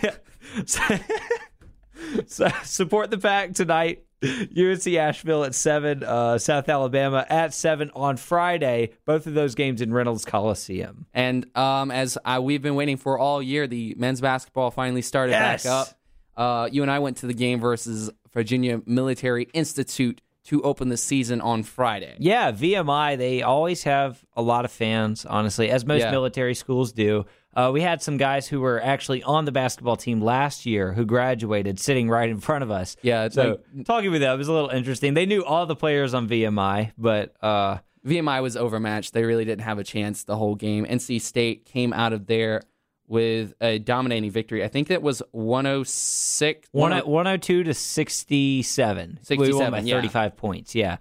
so 2.26 2.48
support 2.62 3.10
the 3.10 3.18
pack 3.18 3.52
tonight. 3.52 4.04
UNC 4.24 4.86
Asheville 4.86 5.44
at 5.44 5.54
seven, 5.54 6.02
uh, 6.02 6.38
South 6.38 6.68
Alabama 6.68 7.24
at 7.28 7.52
seven 7.54 7.90
on 7.94 8.16
Friday. 8.16 8.90
Both 9.04 9.26
of 9.26 9.34
those 9.34 9.54
games 9.54 9.80
in 9.80 9.92
Reynolds 9.92 10.24
Coliseum. 10.24 11.06
and 11.14 11.46
um, 11.56 11.90
as 11.90 12.18
I, 12.24 12.38
we've 12.38 12.62
been 12.62 12.74
waiting 12.74 12.96
for 12.96 13.18
all 13.18 13.42
year, 13.42 13.66
the 13.66 13.94
men's 13.98 14.20
basketball 14.20 14.70
finally 14.70 15.02
started 15.02 15.32
Yes. 15.32 15.64
back 15.64 15.72
up. 15.72 15.88
Uh, 16.36 16.68
you 16.70 16.82
and 16.82 16.90
I 16.90 16.98
went 16.98 17.18
to 17.18 17.26
the 17.26 17.34
game 17.34 17.60
versus 17.60 18.10
Virginia 18.32 18.80
Military 18.86 19.44
Institute 19.52 20.20
to 20.44 20.60
open 20.62 20.88
the 20.90 20.96
season 20.96 21.40
on 21.40 21.62
Friday. 21.62 22.16
Yeah, 22.18 22.52
VMI, 22.52 23.16
they 23.16 23.42
always 23.42 23.84
have 23.84 24.22
a 24.36 24.42
lot 24.42 24.64
of 24.66 24.70
fans, 24.72 25.24
honestly, 25.24 25.70
as 25.70 25.86
most 25.86 26.00
Yeah. 26.00 26.10
military 26.10 26.54
schools 26.54 26.92
do. 26.92 27.24
Uh, 27.56 27.70
we 27.72 27.80
had 27.80 28.02
some 28.02 28.16
guys 28.16 28.48
who 28.48 28.60
were 28.60 28.82
actually 28.82 29.22
on 29.22 29.44
the 29.44 29.52
basketball 29.52 29.96
team 29.96 30.20
last 30.20 30.66
year 30.66 30.92
who 30.92 31.04
graduated 31.04 31.78
sitting 31.78 32.08
right 32.08 32.28
in 32.28 32.40
front 32.40 32.62
of 32.62 32.70
us. 32.70 32.96
Yeah, 33.02 33.28
So 33.28 33.60
like 33.74 33.86
talking 33.86 34.10
with 34.10 34.20
them 34.20 34.36
was 34.38 34.48
a 34.48 34.52
little 34.52 34.70
interesting. 34.70 35.14
They 35.14 35.26
knew 35.26 35.44
all 35.44 35.66
the 35.66 35.76
players 35.76 36.14
on 36.14 36.28
VMI, 36.28 36.92
but 36.98 37.34
uh, 37.42 37.78
VMI 38.06 38.42
was 38.42 38.56
overmatched. 38.56 39.12
They 39.12 39.24
really 39.24 39.44
didn't 39.44 39.62
have 39.62 39.78
a 39.78 39.84
chance 39.84 40.24
the 40.24 40.36
whole 40.36 40.54
game. 40.54 40.84
NC 40.84 41.20
State 41.20 41.64
came 41.64 41.92
out 41.92 42.12
of 42.12 42.26
there 42.26 42.62
with 43.06 43.54
a 43.60 43.78
dominating 43.78 44.30
victory. 44.30 44.64
I 44.64 44.68
think 44.68 44.88
that 44.88 45.02
was 45.02 45.22
106. 45.32 46.68
one, 46.72 46.92
102 46.92 47.64
to 47.64 47.74
67. 47.74 49.18
we 49.30 49.36
won 49.36 49.46
67, 49.46 49.70
by 49.70 49.78
yeah. 49.80 49.94
35 49.94 50.36
points. 50.36 50.74
Yeah. 50.74 50.96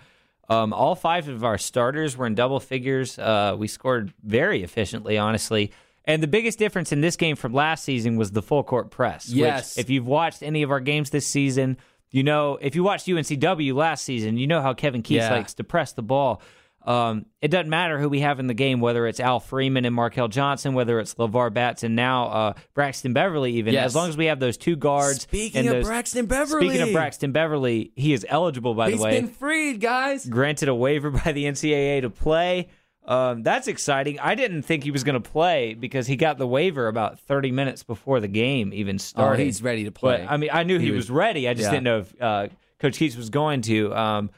Um, 0.49 0.73
all 0.73 0.95
five 0.95 1.29
of 1.29 1.43
our 1.43 1.57
starters 1.57 2.17
were 2.17 2.27
in 2.27 2.35
double 2.35 2.59
figures. 2.59 3.17
Uh, 3.17 3.55
we 3.57 3.67
scored 3.67 4.13
very 4.23 4.63
efficiently, 4.63 5.17
honestly. 5.17 5.71
And 6.05 6.21
the 6.21 6.27
biggest 6.27 6.59
difference 6.59 6.91
in 6.91 7.01
this 7.01 7.15
game 7.15 7.35
from 7.35 7.53
last 7.53 7.83
season 7.83 8.17
was 8.17 8.31
the 8.31 8.41
full 8.41 8.63
court 8.63 8.91
press. 8.91 9.29
Yes. 9.29 9.77
Which, 9.77 9.85
if 9.85 9.89
you've 9.89 10.07
watched 10.07 10.43
any 10.43 10.63
of 10.63 10.71
our 10.71 10.79
games 10.81 11.09
this 11.11 11.25
season, 11.25 11.77
you 12.11 12.23
know, 12.23 12.57
if 12.61 12.75
you 12.75 12.83
watched 12.83 13.07
UNCW 13.07 13.73
last 13.73 14.03
season, 14.03 14.37
you 14.37 14.45
know 14.47 14.61
how 14.61 14.73
Kevin 14.73 15.01
Keatts 15.01 15.11
Yeah. 15.15 15.31
likes 15.31 15.53
to 15.55 15.63
press 15.63 15.93
the 15.93 16.03
ball. 16.03 16.41
Um, 16.85 17.27
it 17.41 17.47
doesn't 17.47 17.69
matter 17.69 17.97
who 17.97 18.09
we 18.09 18.19
have 18.19 18.41
in 18.41 18.47
the 18.47 18.53
game, 18.53 18.81
whether 18.81 19.07
it's 19.07 19.21
Al 19.21 19.39
Freeman 19.39 19.85
and 19.85 19.95
Markell 19.95 20.29
Johnson, 20.29 20.73
whether 20.73 20.99
it's 20.99 21.13
LeVar 21.15 21.53
Batts 21.53 21.83
and 21.83 21.95
now 21.95 22.25
uh, 22.27 22.53
Braxton 22.73 23.13
Beverly, 23.13 23.53
even. 23.53 23.73
Yes. 23.73 23.85
As 23.85 23.95
long 23.95 24.09
as 24.09 24.17
we 24.17 24.25
have 24.25 24.41
those 24.41 24.57
two 24.57 24.75
guards. 24.75 25.21
Speaking 25.21 25.65
and 25.69 25.77
of 25.77 25.85
Braxton 25.85 26.25
Beverly. 26.25 26.67
Speaking 26.67 26.81
of 26.89 26.91
Braxton 26.93 27.31
Beverly, 27.31 27.93
he 27.95 28.11
is 28.11 28.25
eligible, 28.27 28.73
by 28.73 28.89
He's 28.89 28.99
the 28.99 29.05
way. 29.05 29.21
been 29.21 29.29
freed, 29.29 29.79
guys. 29.79 30.25
Granted 30.25 30.67
a 30.67 30.75
waiver 30.75 31.09
by 31.25 31.31
the 31.31 31.45
NCAA 31.45 32.01
to 32.01 32.09
play. 32.09 32.67
Um, 33.05 33.43
that's 33.43 33.67
exciting. 33.67 34.19
I 34.19 34.35
didn't 34.35 34.63
think 34.63 34.83
he 34.83 34.91
was 34.91 35.03
going 35.03 35.21
to 35.21 35.29
play 35.29 35.73
because 35.73 36.07
he 36.07 36.15
got 36.15 36.37
the 36.37 36.47
waiver 36.47 36.87
about 36.87 37.19
30 37.19 37.51
minutes 37.51 37.83
before 37.83 38.19
the 38.21 38.27
game 38.29 38.71
even 38.73 38.95
Oh, 38.95 38.97
started. 38.99 39.43
he's 39.43 39.61
ready 39.61 39.83
to 39.83 39.91
play. 39.91 40.19
But 40.25 40.31
I 40.31 40.37
mean, 40.37 40.49
I 40.53 40.63
knew 40.63 40.79
he, 40.79 40.85
He 40.85 40.91
was, 40.91 41.05
was- 41.05 41.11
ready. 41.11 41.49
I 41.49 41.53
just 41.53 41.65
yeah. 41.65 41.71
didn't 41.71 41.83
know 41.83 41.97
if 41.99 42.21
uh, 42.21 42.47
Coach 42.79 42.97
Keatts 42.99 43.17
was 43.17 43.29
going 43.29 43.61
to. 43.63 43.93
Um, 43.93 44.29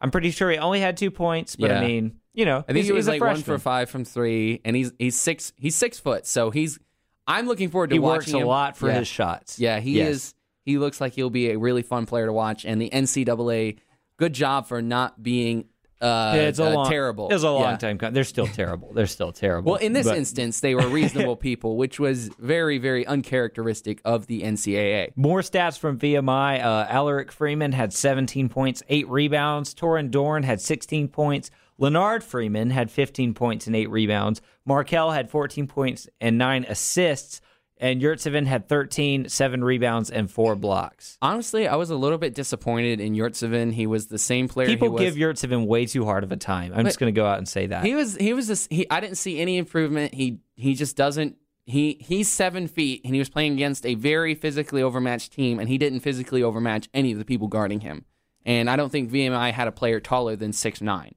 I'm 0.00 0.10
pretty 0.10 0.30
sure 0.30 0.50
he 0.50 0.58
only 0.58 0.80
had 0.80 0.96
two 0.96 1.10
points, 1.10 1.56
but 1.56 1.70
I 1.70 1.80
mean, 1.80 2.18
you 2.34 2.44
know, 2.44 2.64
I 2.68 2.72
think 2.72 2.84
he 2.86 2.92
was 2.92 3.08
like 3.08 3.20
one 3.20 3.42
for 3.42 3.58
five 3.58 3.88
from 3.90 4.04
three, 4.04 4.60
and 4.64 4.76
he's 4.76 4.92
he's 4.98 5.18
six 5.18 5.52
he's 5.56 5.74
six 5.74 5.98
foot, 5.98 6.26
so 6.26 6.50
he's. 6.50 6.78
I'm 7.26 7.46
looking 7.46 7.70
forward 7.70 7.90
to 7.90 7.96
He 7.96 7.98
works 7.98 8.26
watching 8.26 8.36
a 8.36 8.42
him. 8.42 8.46
lot 8.46 8.76
for 8.76 8.88
yeah. 8.88 8.98
his 8.98 9.08
shots. 9.08 9.58
Yeah, 9.58 9.80
he 9.80 9.92
Yes. 9.98 10.08
is. 10.08 10.34
He 10.64 10.78
looks 10.78 11.00
like 11.00 11.14
he'll 11.14 11.30
be 11.30 11.50
a 11.50 11.58
really 11.58 11.82
fun 11.82 12.04
player 12.06 12.26
to 12.26 12.32
watch, 12.32 12.64
and 12.64 12.80
the 12.80 12.90
NCAA, 12.90 13.78
good 14.18 14.32
job 14.32 14.66
for 14.68 14.80
not 14.82 15.22
being 15.22 15.64
uh, 16.00 16.32
Yeah, 16.34 16.42
it's 16.42 16.58
a 16.58 16.66
uh, 16.66 16.70
long, 16.74 16.88
terrible. 16.90 17.28
It 17.28 17.34
was 17.34 17.42
a 17.42 17.50
long 17.50 17.62
Yeah. 17.80 17.94
time. 17.94 17.98
They're 18.12 18.24
still 18.24 18.46
terrible. 18.46 18.92
They're 18.92 19.06
still 19.06 19.32
terrible. 19.32 19.72
Well, 19.72 19.80
in 19.80 19.92
this 19.92 20.06
But- 20.06 20.18
instance, 20.18 20.60
they 20.60 20.74
were 20.74 20.86
reasonable 20.88 21.36
people, 21.36 21.76
which 21.76 21.98
was 21.98 22.28
very, 22.38 22.78
very 22.78 23.06
uncharacteristic 23.06 24.00
of 24.04 24.26
the 24.26 24.42
NCAA. 24.42 25.12
More 25.16 25.40
stats 25.40 25.78
from 25.78 25.98
VMI. 25.98 26.58
Uh, 26.60 26.86
Allerik 26.88 27.30
Freeman 27.30 27.72
had 27.72 27.92
17 27.92 28.48
points, 28.48 28.82
eight 28.88 29.08
rebounds. 29.08 29.74
Torin 29.74 30.10
Dorn 30.10 30.42
had 30.42 30.60
16 30.60 31.08
points. 31.08 31.50
Lennard 31.78 32.24
Freeman 32.24 32.70
had 32.70 32.90
15 32.90 33.34
points 33.34 33.66
and 33.66 33.76
eight 33.76 33.90
rebounds. 33.90 34.40
Markell 34.68 35.12
had 35.14 35.28
14 35.30 35.66
points 35.66 36.08
and 36.20 36.38
nine 36.38 36.64
assists. 36.68 37.40
And 37.78 38.00
Yurtseven 38.00 38.46
had 38.46 38.68
13, 38.68 39.28
seven 39.28 39.62
rebounds, 39.62 40.10
and 40.10 40.30
four 40.30 40.54
blocks. 40.56 41.18
Honestly, 41.20 41.68
I 41.68 41.76
was 41.76 41.90
a 41.90 41.96
little 41.96 42.18
bit 42.18 42.34
disappointed 42.34 43.00
in 43.00 43.14
Yurtseven. 43.14 43.72
He 43.72 43.86
was 43.86 44.06
the 44.06 44.18
same 44.18 44.48
player. 44.48 44.66
People 44.66 44.88
he 44.88 44.92
was. 44.92 45.00
give 45.02 45.14
Yurtseven 45.14 45.66
way 45.66 45.86
too 45.86 46.04
hard 46.04 46.24
of 46.24 46.32
a 46.32 46.36
time. 46.36 46.72
I'm 46.74 46.84
just 46.84 46.98
going 46.98 47.12
to 47.12 47.18
go 47.18 47.26
out 47.26 47.38
and 47.38 47.48
say 47.48 47.66
that. 47.66 47.84
He 47.84 47.94
was 47.94 48.16
he 48.16 48.32
was 48.32 48.48
this 48.48 48.66
he 48.70 48.88
I 48.90 49.00
didn't 49.00 49.16
see 49.16 49.40
any 49.40 49.58
improvement. 49.58 50.14
He 50.14 50.40
he 50.54 50.74
just 50.74 50.96
doesn't 50.96 51.36
he 51.66 51.98
he's 52.00 52.28
seven 52.28 52.68
feet 52.68 53.02
and 53.04 53.14
he 53.14 53.18
was 53.18 53.28
playing 53.28 53.52
against 53.52 53.84
a 53.84 53.94
very 53.94 54.34
physically 54.34 54.82
overmatched 54.82 55.32
team 55.32 55.58
and 55.58 55.68
he 55.68 55.78
didn't 55.78 56.00
physically 56.00 56.42
overmatch 56.42 56.88
any 56.94 57.12
of 57.12 57.18
the 57.18 57.24
people 57.24 57.48
guarding 57.48 57.80
him. 57.80 58.04
And 58.44 58.70
I 58.70 58.76
don't 58.76 58.90
think 58.90 59.10
VMI 59.10 59.52
had 59.52 59.66
a 59.68 59.72
player 59.72 60.00
taller 60.00 60.36
than 60.36 60.52
six 60.52 60.80
nine. 60.80 61.14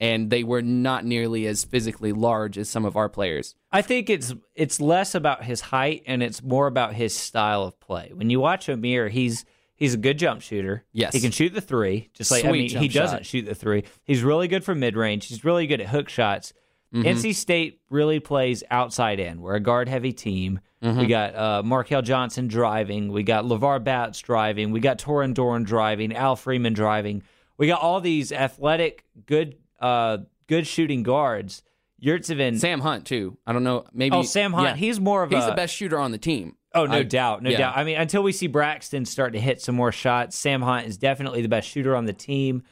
And 0.00 0.28
they 0.28 0.42
were 0.42 0.62
not 0.62 1.04
nearly 1.04 1.46
as 1.46 1.64
physically 1.64 2.12
large 2.12 2.58
as 2.58 2.68
some 2.68 2.84
of 2.84 2.96
our 2.96 3.08
players. 3.08 3.54
I 3.70 3.80
think 3.82 4.10
it's 4.10 4.34
it's 4.54 4.80
less 4.80 5.14
about 5.14 5.44
his 5.44 5.60
height 5.60 6.02
and 6.06 6.22
it's 6.22 6.42
more 6.42 6.66
about 6.66 6.94
his 6.94 7.16
style 7.16 7.62
of 7.62 7.78
play. 7.78 8.10
When 8.12 8.28
you 8.28 8.40
watch 8.40 8.68
Amir, 8.68 9.08
he's 9.08 9.44
he's 9.76 9.94
a 9.94 9.98
good 9.98 10.18
jump 10.18 10.42
shooter. 10.42 10.84
Yes. 10.92 11.14
he 11.14 11.20
can 11.20 11.30
shoot 11.30 11.54
the 11.54 11.60
three. 11.60 12.10
Just 12.12 12.30
like 12.30 12.44
I 12.44 12.50
mean, 12.52 12.68
he 12.68 12.88
doesn't 12.88 13.24
shoot 13.24 13.42
the 13.46 13.54
three. 13.54 13.84
He's 14.02 14.22
really 14.22 14.48
good 14.48 14.64
for 14.64 14.74
mid 14.74 14.96
range. 14.96 15.28
He's 15.28 15.44
really 15.44 15.66
good 15.66 15.80
at 15.80 15.88
hook 15.88 16.08
shots. 16.08 16.52
NC 16.92 17.34
State 17.34 17.80
really 17.90 18.20
plays 18.20 18.62
outside 18.70 19.18
in. 19.18 19.40
We're 19.40 19.56
a 19.56 19.60
guard 19.60 19.88
heavy 19.88 20.12
team. 20.12 20.60
We 20.80 21.06
got 21.06 21.34
uh, 21.34 21.62
Markell 21.64 22.04
Johnson 22.04 22.46
driving. 22.46 23.10
We 23.10 23.22
got 23.24 23.44
LeVar 23.44 23.82
Batts 23.82 24.20
driving. 24.20 24.70
We 24.70 24.78
got 24.80 24.98
Torin 24.98 25.34
Dorn 25.34 25.64
driving. 25.64 26.14
Al 26.14 26.36
Freeman 26.36 26.72
driving. 26.72 27.22
We 27.56 27.66
got 27.66 27.80
all 27.80 28.00
these 28.00 28.30
athletic, 28.32 29.04
good, 29.26 29.56
uh, 29.84 30.18
good 30.46 30.66
shooting 30.66 31.02
guards. 31.02 31.62
Yurtseven. 32.02 32.58
Sam 32.58 32.80
Hunt 32.80 33.06
too. 33.06 33.36
I 33.46 33.52
don't 33.52 33.64
know. 33.64 33.84
Maybe 33.92 34.16
oh, 34.16 34.22
Sam 34.22 34.52
Hunt. 34.52 34.66
yeah. 34.66 34.74
He's 34.76 34.98
more 34.98 35.22
of 35.22 35.30
he's 35.30 35.44
a 35.44 35.48
the 35.48 35.54
best 35.54 35.74
shooter 35.74 35.98
on 35.98 36.10
the 36.10 36.18
team. 36.18 36.56
Oh, 36.74 36.86
no 36.86 36.98
I- 36.98 37.02
doubt, 37.02 37.42
no 37.42 37.50
yeah. 37.50 37.58
doubt. 37.58 37.76
I 37.76 37.84
mean, 37.84 37.96
until 37.96 38.22
we 38.22 38.32
see 38.32 38.46
Braxton 38.46 39.04
start 39.04 39.34
to 39.34 39.40
hit 39.40 39.60
some 39.60 39.74
more 39.74 39.92
shots, 39.92 40.36
Sam 40.36 40.60
Hunt 40.60 40.86
is 40.86 40.96
definitely 40.96 41.42
the 41.42 41.48
best 41.48 41.68
shooter 41.68 41.94
on 41.94 42.04
the 42.04 42.12
team. 42.12 42.62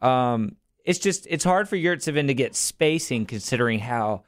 Um, 0.00 0.56
it's 0.84 0.98
just 0.98 1.26
it's 1.28 1.44
hard 1.44 1.68
for 1.68 1.76
Yurtseven 1.76 2.28
to 2.28 2.34
get 2.34 2.56
spacing 2.56 3.26
considering 3.26 3.80
how 3.80 4.22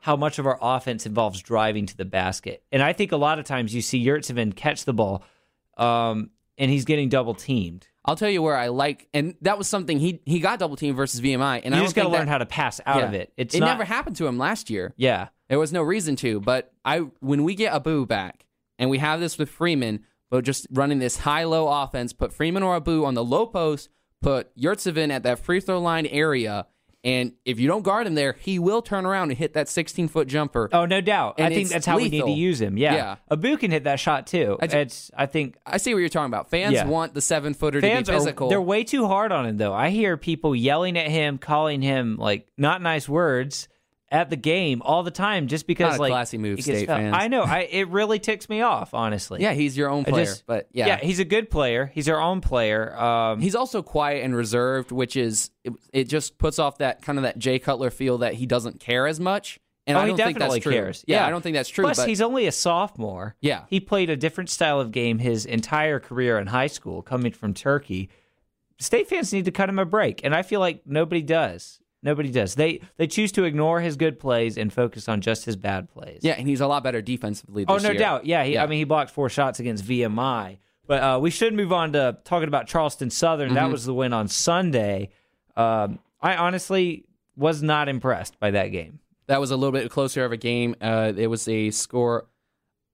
how 0.00 0.16
much 0.16 0.38
of 0.38 0.46
our 0.46 0.58
offense 0.60 1.04
involves 1.04 1.42
driving 1.42 1.86
to 1.86 1.96
the 1.96 2.04
basket. 2.04 2.62
And 2.70 2.82
I 2.82 2.92
think 2.92 3.12
a 3.12 3.16
lot 3.16 3.38
of 3.38 3.44
times 3.44 3.74
you 3.74 3.82
see 3.82 4.04
Yurtseven 4.04 4.54
catch 4.54 4.84
the 4.84 4.92
ball, 4.92 5.24
um, 5.76 6.30
and 6.58 6.70
he's 6.70 6.84
getting 6.84 7.08
double 7.08 7.34
teamed. 7.34 7.88
I'll 8.06 8.16
tell 8.16 8.30
you 8.30 8.40
where 8.40 8.56
I 8.56 8.68
like, 8.68 9.08
and 9.12 9.34
that 9.42 9.58
was 9.58 9.66
something 9.66 9.98
he 9.98 10.22
he 10.24 10.38
got 10.38 10.58
double 10.60 10.76
team 10.76 10.94
versus 10.94 11.20
VMI, 11.20 11.62
and 11.64 11.74
You 11.74 11.80
I 11.80 11.84
just 11.84 11.96
got 11.96 12.04
to 12.04 12.08
learn 12.08 12.28
how 12.28 12.38
to 12.38 12.46
pass 12.46 12.80
out 12.86 13.02
of 13.02 13.14
it. 13.14 13.32
It's 13.36 13.54
it 13.54 13.60
not, 13.60 13.66
never 13.66 13.84
happened 13.84 14.16
to 14.16 14.26
him 14.26 14.38
last 14.38 14.70
year. 14.70 14.94
Yeah, 14.96 15.28
There 15.48 15.58
was 15.58 15.72
no 15.72 15.82
reason 15.82 16.14
to, 16.16 16.40
but 16.40 16.72
I 16.84 17.00
when 17.20 17.42
we 17.42 17.54
get 17.54 17.74
Abu 17.74 18.06
back, 18.06 18.46
and 18.78 18.90
we 18.90 18.98
have 18.98 19.18
this 19.18 19.38
with 19.38 19.50
Freeman, 19.50 20.04
but 20.30 20.44
just 20.44 20.66
running 20.70 21.00
this 21.00 21.18
high 21.18 21.44
low 21.44 21.66
offense, 21.68 22.12
put 22.12 22.32
Freeman 22.32 22.62
or 22.62 22.76
Abu 22.76 23.04
on 23.04 23.14
the 23.14 23.24
low 23.24 23.46
post, 23.46 23.88
put 24.22 24.56
Yurtseven 24.56 25.10
at 25.10 25.24
that 25.24 25.40
free 25.40 25.60
throw 25.60 25.80
line 25.80 26.06
area, 26.06 26.66
and 27.06 27.34
if 27.44 27.60
you 27.60 27.68
don't 27.68 27.82
guard 27.82 28.08
him 28.08 28.16
there, 28.16 28.34
he 28.40 28.58
will 28.58 28.82
turn 28.82 29.06
around 29.06 29.30
and 29.30 29.38
hit 29.38 29.52
that 29.54 29.68
16 29.68 30.08
foot 30.08 30.26
jumper. 30.26 30.68
Oh, 30.72 30.86
no 30.86 31.00
doubt. 31.00 31.40
I 31.40 31.50
think 31.50 31.68
that's 31.68 31.86
how 31.86 31.96
we 31.98 32.08
need 32.08 32.22
to 32.22 32.30
use 32.30 32.60
him. 32.60 32.76
Yeah. 32.76 32.94
Yeah. 32.94 33.16
Abu 33.30 33.56
can 33.56 33.70
hit 33.70 33.84
that 33.84 34.00
shot 34.00 34.26
too. 34.26 34.58
I 34.60 34.64
it's 34.64 35.12
I 35.16 35.26
think 35.26 35.56
I 35.64 35.76
see 35.76 35.94
what 35.94 36.00
you're 36.00 36.08
talking 36.08 36.26
about. 36.26 36.50
Fans 36.50 36.74
Yeah. 36.74 36.86
want 36.88 37.14
the 37.14 37.20
seven 37.20 37.54
footer 37.54 37.80
to 37.80 37.86
be 37.86 38.02
physical. 38.04 38.48
are 38.48 38.50
they're 38.50 38.60
way 38.60 38.82
too 38.82 39.06
hard 39.06 39.30
on 39.30 39.46
him 39.46 39.56
though. 39.56 39.72
I 39.72 39.90
hear 39.90 40.16
people 40.16 40.56
yelling 40.56 40.98
at 40.98 41.08
him, 41.08 41.38
calling 41.38 41.80
him 41.80 42.16
like 42.16 42.48
not 42.58 42.82
nice 42.82 43.08
words 43.08 43.68
at 44.10 44.30
the 44.30 44.36
game 44.36 44.82
all 44.84 45.02
the 45.02 45.10
time 45.10 45.48
just 45.48 45.66
because 45.66 45.92
Not 45.94 46.00
like 46.00 46.10
classy 46.10 46.38
move, 46.38 46.60
State 46.62 46.86
fans. 46.86 47.16
I 47.18 47.26
know. 47.28 47.42
I 47.42 47.60
it 47.70 47.88
really 47.88 48.18
ticks 48.20 48.48
me 48.48 48.60
off, 48.62 48.94
honestly. 48.94 49.42
yeah, 49.42 49.52
he's 49.52 49.76
your 49.76 49.90
own 49.90 50.04
player, 50.04 50.24
just- 50.24 50.46
but 50.46 50.68
yeah. 50.72 50.86
yeah, 50.86 50.96
he's 50.98 51.18
a 51.18 51.24
good 51.24 51.50
player. 51.50 51.90
He's 51.92 52.08
our 52.08 52.20
own 52.20 52.40
player. 52.40 52.96
Um, 52.96 53.40
He's 53.40 53.54
also 53.56 53.82
quiet 53.82 54.24
and 54.24 54.34
reserved, 54.36 54.92
which 54.92 55.16
is 55.16 55.50
it, 55.64 55.72
it 55.92 56.04
just 56.04 56.38
puts 56.38 56.58
off 56.58 56.78
that 56.78 57.02
kind 57.02 57.18
of 57.18 57.22
that 57.24 57.38
Jay 57.38 57.58
Cutler 57.58 57.90
feel 57.90 58.18
that 58.18 58.34
he 58.34 58.46
doesn't 58.46 58.78
care 58.80 59.06
as 59.06 59.18
much. 59.18 59.58
And 59.88 59.96
oh, 59.96 60.00
I 60.00 60.06
don't 60.06 60.16
think 60.16 60.36
definitely 60.38 60.56
that's 60.58 60.62
true. 60.64 60.72
cares. 60.72 61.04
Yeah, 61.06 61.26
I 61.26 61.30
don't 61.30 61.42
think 61.42 61.54
that's 61.54 61.68
true. 61.68 61.84
Plus, 61.84 61.96
but 61.98 62.08
he's 62.08 62.20
only 62.20 62.46
a 62.46 62.52
sophomore. 62.52 63.36
Yeah. 63.40 63.64
he 63.68 63.78
played 63.78 64.10
a 64.10 64.16
different 64.16 64.50
style 64.50 64.80
of 64.80 64.90
game 64.90 65.18
his 65.20 65.46
entire 65.46 66.00
career 66.00 66.38
in 66.38 66.48
high 66.48 66.66
school, 66.66 67.02
coming 67.02 67.30
from 67.32 67.54
Turkey. 67.54 68.08
State 68.78 69.08
fans 69.08 69.32
need 69.32 69.44
to 69.46 69.52
cut 69.52 69.68
him 69.68 69.78
a 69.78 69.84
break, 69.84 70.22
and 70.24 70.34
I 70.34 70.42
feel 70.42 70.60
like 70.60 70.82
nobody 70.86 71.22
does. 71.22 71.80
Nobody 72.06 72.30
does. 72.30 72.54
They 72.54 72.80
they 72.96 73.06
choose 73.06 73.32
to 73.32 73.44
ignore 73.44 73.80
his 73.80 73.96
good 73.96 74.18
plays 74.18 74.56
and 74.56 74.72
focus 74.72 75.08
on 75.08 75.20
just 75.20 75.44
his 75.44 75.56
bad 75.56 75.90
plays. 75.90 76.20
yeah, 76.22 76.34
and 76.38 76.48
he's 76.48 76.60
a 76.62 76.66
lot 76.66 76.82
better 76.84 77.02
defensively. 77.02 77.64
Oh, 77.68 77.76
no 77.76 77.90
year. 77.90 77.98
doubt. 77.98 78.24
Yeah, 78.24 78.44
he, 78.44 78.54
Yeah. 78.54 78.62
I 78.62 78.66
mean, 78.68 78.78
he 78.78 78.84
blocked 78.84 79.10
four 79.10 79.28
shots 79.28 79.60
against 79.60 79.84
VMI. 79.84 80.58
But 80.86 81.02
uh, 81.02 81.18
we 81.20 81.30
should 81.30 81.52
move 81.52 81.72
on 81.72 81.92
to 81.94 82.16
talking 82.22 82.46
about 82.46 82.68
Charleston 82.68 83.10
Southern. 83.10 83.48
Mm-hmm. 83.48 83.54
That 83.56 83.70
was 83.70 83.84
the 83.84 83.92
win 83.92 84.12
on 84.12 84.28
Sunday. 84.28 85.10
Um, 85.56 85.98
I 86.22 86.36
honestly 86.36 87.06
was 87.36 87.60
not 87.60 87.88
impressed 87.88 88.38
by 88.38 88.52
that 88.52 88.68
game. 88.68 89.00
That 89.26 89.40
was 89.40 89.50
a 89.50 89.56
little 89.56 89.72
bit 89.72 89.90
closer 89.90 90.24
of 90.24 90.30
a 90.30 90.36
game. 90.36 90.76
Uh, 90.80 91.12
it 91.16 91.26
was 91.26 91.48
a 91.48 91.70
score. 91.72 92.28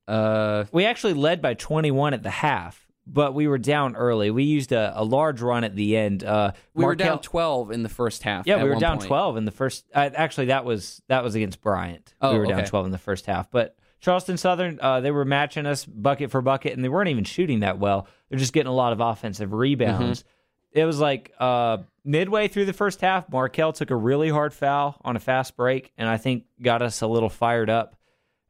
Uh, 0.09 0.64
We 0.72 0.87
actually 0.87 1.12
led 1.14 1.42
by 1.42 1.53
21 1.55 2.14
at 2.14 2.22
the 2.22 2.31
half, 2.31 2.81
but 3.06 3.34
we 3.34 3.48
were 3.48 3.58
down 3.58 3.96
early. 3.96 4.30
We 4.30 4.44
used 4.44 4.72
a, 4.72 4.92
a 4.94 5.04
large 5.04 5.40
run 5.40 5.64
at 5.64 5.74
the 5.74 5.96
end. 5.96 6.24
Uh, 6.24 6.52
we 6.74 6.84
were 6.84 6.94
down 6.94 7.20
twelve 7.20 7.70
in 7.70 7.82
the 7.82 7.88
first 7.88 8.22
half. 8.22 8.46
Yeah, 8.46 8.62
we 8.62 8.68
were 8.68 8.76
down 8.76 8.98
point. 8.98 9.08
12 9.08 9.36
in 9.38 9.44
the 9.44 9.50
first. 9.50 9.84
Uh, 9.94 10.10
actually, 10.14 10.46
that 10.46 10.64
was 10.64 11.02
that 11.08 11.24
was 11.24 11.34
against 11.34 11.60
Bryant. 11.60 12.14
Oh, 12.20 12.32
we 12.32 12.38
were 12.38 12.46
down 12.46 12.64
12 12.64 12.86
in 12.86 12.92
the 12.92 12.98
first 12.98 13.26
half. 13.26 13.50
But 13.50 13.76
Charleston 14.00 14.36
Southern, 14.36 14.78
uh, 14.80 15.00
they 15.00 15.10
were 15.10 15.24
matching 15.24 15.66
us 15.66 15.84
bucket 15.84 16.30
for 16.30 16.42
bucket, 16.42 16.72
and 16.72 16.84
they 16.84 16.88
weren't 16.88 17.08
even 17.08 17.24
shooting 17.24 17.60
that 17.60 17.78
well. 17.78 18.08
They're 18.28 18.38
just 18.38 18.52
getting 18.52 18.70
a 18.70 18.74
lot 18.74 18.92
of 18.92 19.00
offensive 19.00 19.52
rebounds. 19.52 20.20
Mm-hmm. 20.20 20.80
It 20.80 20.84
was 20.84 20.98
like 20.98 21.32
uh, 21.38 21.78
midway 22.04 22.48
through 22.48 22.64
the 22.64 22.72
first 22.72 23.00
half, 23.00 23.28
Markell 23.28 23.74
took 23.74 23.90
a 23.90 23.96
really 23.96 24.30
hard 24.30 24.54
foul 24.54 24.96
on 25.04 25.16
a 25.16 25.20
fast 25.20 25.56
break, 25.56 25.92
and 25.98 26.08
I 26.08 26.16
think 26.16 26.44
got 26.60 26.82
us 26.82 27.02
a 27.02 27.06
little 27.06 27.28
fired 27.28 27.70
up. 27.70 27.96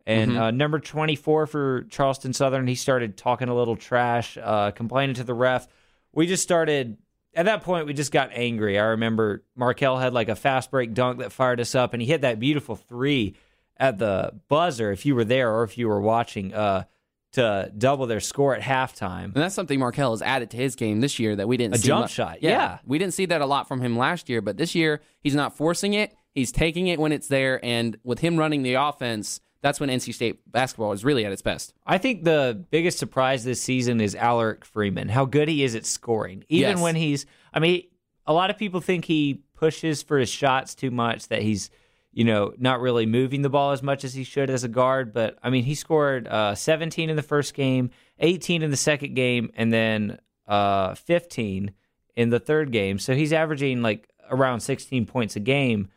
And 0.07 0.33
Mm-hmm. 0.33 0.41
uh, 0.41 0.51
number 0.51 0.79
24 0.81 1.47
for 1.47 1.83
Charleston 1.91 2.33
Southern, 2.33 2.67
he 2.67 2.75
started 2.75 3.17
talking 3.17 3.49
a 3.49 3.55
little 3.55 3.77
trash, 3.77 4.37
uh, 4.43 4.71
complaining 4.73 5.15
to 5.17 5.25
the 5.25 5.35
ref. 5.35 5.69
We 6.13 6.27
just 6.27 6.43
started, 6.43 6.97
at 7.35 7.45
that 7.47 7.63
point, 7.63 7.87
we 7.87 7.95
just 7.95 8.13
got 8.13 8.31
angry. 8.33 8.79
I 8.79 8.85
remember 8.87 9.45
Markell 9.59 10.01
had 10.01 10.13
like 10.13 10.29
a 10.29 10.35
fast 10.37 10.71
break 10.71 10.93
dunk 10.95 11.21
that 11.21 11.33
fired 11.33 11.61
us 11.61 11.75
up, 11.75 11.93
and 11.93 12.03
he 12.03 12.09
hit 12.09 12.23
that 12.23 12.39
beautiful 12.41 12.75
three 12.77 13.37
at 13.79 13.99
the 13.99 14.33
buzzer, 14.49 14.93
if 14.93 15.07
you 15.07 15.15
were 15.15 15.25
there 15.25 15.53
or 15.55 15.63
if 15.65 15.79
you 15.79 15.89
were 15.89 16.01
watching, 16.01 16.53
uh, 16.53 16.85
to 17.33 17.73
double 17.79 18.07
their 18.07 18.21
score 18.21 18.55
at 18.55 18.61
halftime. 18.61 19.25
And 19.25 19.35
that's 19.35 19.55
something 19.55 19.79
Markell 19.81 20.11
has 20.11 20.21
added 20.21 20.51
to 20.51 20.57
his 20.59 20.75
game 20.77 21.01
this 21.01 21.19
year 21.19 21.35
that 21.37 21.49
we 21.49 21.57
didn't 21.57 21.77
A 21.77 21.79
see 21.79 21.89
jump 21.89 22.05
mu- 22.05 22.09
shot, 22.09 22.43
yeah. 22.43 22.79
we 22.85 22.99
didn't 22.99 23.15
see 23.15 23.25
that 23.27 23.41
a 23.41 23.47
lot 23.47 23.67
from 23.69 23.81
him 23.81 23.97
last 23.97 24.29
year, 24.29 24.43
but 24.43 24.59
this 24.59 24.75
year 24.75 25.01
he's 25.21 25.35
not 25.35 25.57
forcing 25.57 25.95
it. 25.95 26.15
He's 26.35 26.53
taking 26.53 26.89
it 26.89 26.99
when 26.99 27.11
it's 27.13 27.29
there, 27.29 27.59
and 27.65 27.97
with 28.05 28.19
him 28.19 28.37
running 28.37 28.63
the 28.63 28.75
offense, 28.75 29.41
that's 29.63 29.81
when 29.81 29.89
NC 29.89 30.13
State 30.13 30.41
basketball 30.51 30.93
is 30.93 31.05
really 31.05 31.25
at 31.25 31.33
its 31.33 31.41
best. 31.43 31.73
I 31.87 31.97
think 31.99 32.25
the 32.25 32.65
biggest 32.71 32.99
surprise 32.99 33.45
this 33.45 33.61
season 33.63 34.01
is 34.01 34.15
Allerik 34.15 34.65
Freeman, 34.65 35.09
how 35.09 35.25
good 35.25 35.49
he 35.49 35.63
is 35.65 35.75
at 35.75 35.87
scoring. 35.87 36.45
Even 36.49 36.73
Yes. 36.73 36.81
when 36.83 36.97
he's, 36.97 37.27
I 37.55 37.61
mean, 37.61 37.85
a 38.27 38.33
lot 38.33 38.51
of 38.51 38.59
people 38.59 38.81
think 38.81 39.05
he 39.05 39.43
pushes 39.55 40.03
for 40.03 40.19
his 40.19 40.29
shots 40.29 40.75
too 40.75 40.91
much, 40.91 41.29
that 41.29 41.43
he's, 41.43 41.71
you 42.13 42.25
know, 42.25 42.53
not 42.59 42.81
really 42.81 43.07
moving 43.07 43.43
the 43.43 43.49
ball 43.49 43.71
as 43.71 43.83
much 43.83 44.05
as 44.05 44.15
he 44.15 44.25
should 44.25 44.51
as 44.51 44.65
a 44.65 44.69
guard. 44.69 45.13
But 45.13 45.39
I 45.43 45.49
mean, 45.51 45.65
he 45.65 45.75
scored 45.75 46.27
uh, 46.29 46.55
17 46.55 47.09
in 47.09 47.17
the 47.17 47.23
first 47.23 47.55
game, 47.55 47.91
18 48.19 48.63
in 48.63 48.71
the 48.71 48.77
second 48.77 49.15
game, 49.15 49.51
and 49.57 49.73
then 49.73 50.19
uh, 50.47 50.95
15 50.97 51.73
in 52.17 52.29
the 52.31 52.41
third 52.41 52.73
game. 52.73 52.99
So 52.99 53.15
he's 53.15 53.33
averaging 53.33 53.81
like 53.81 54.09
around 54.31 54.61
16 54.61 55.07
points 55.07 55.37
a 55.37 55.41
game. 55.41 55.89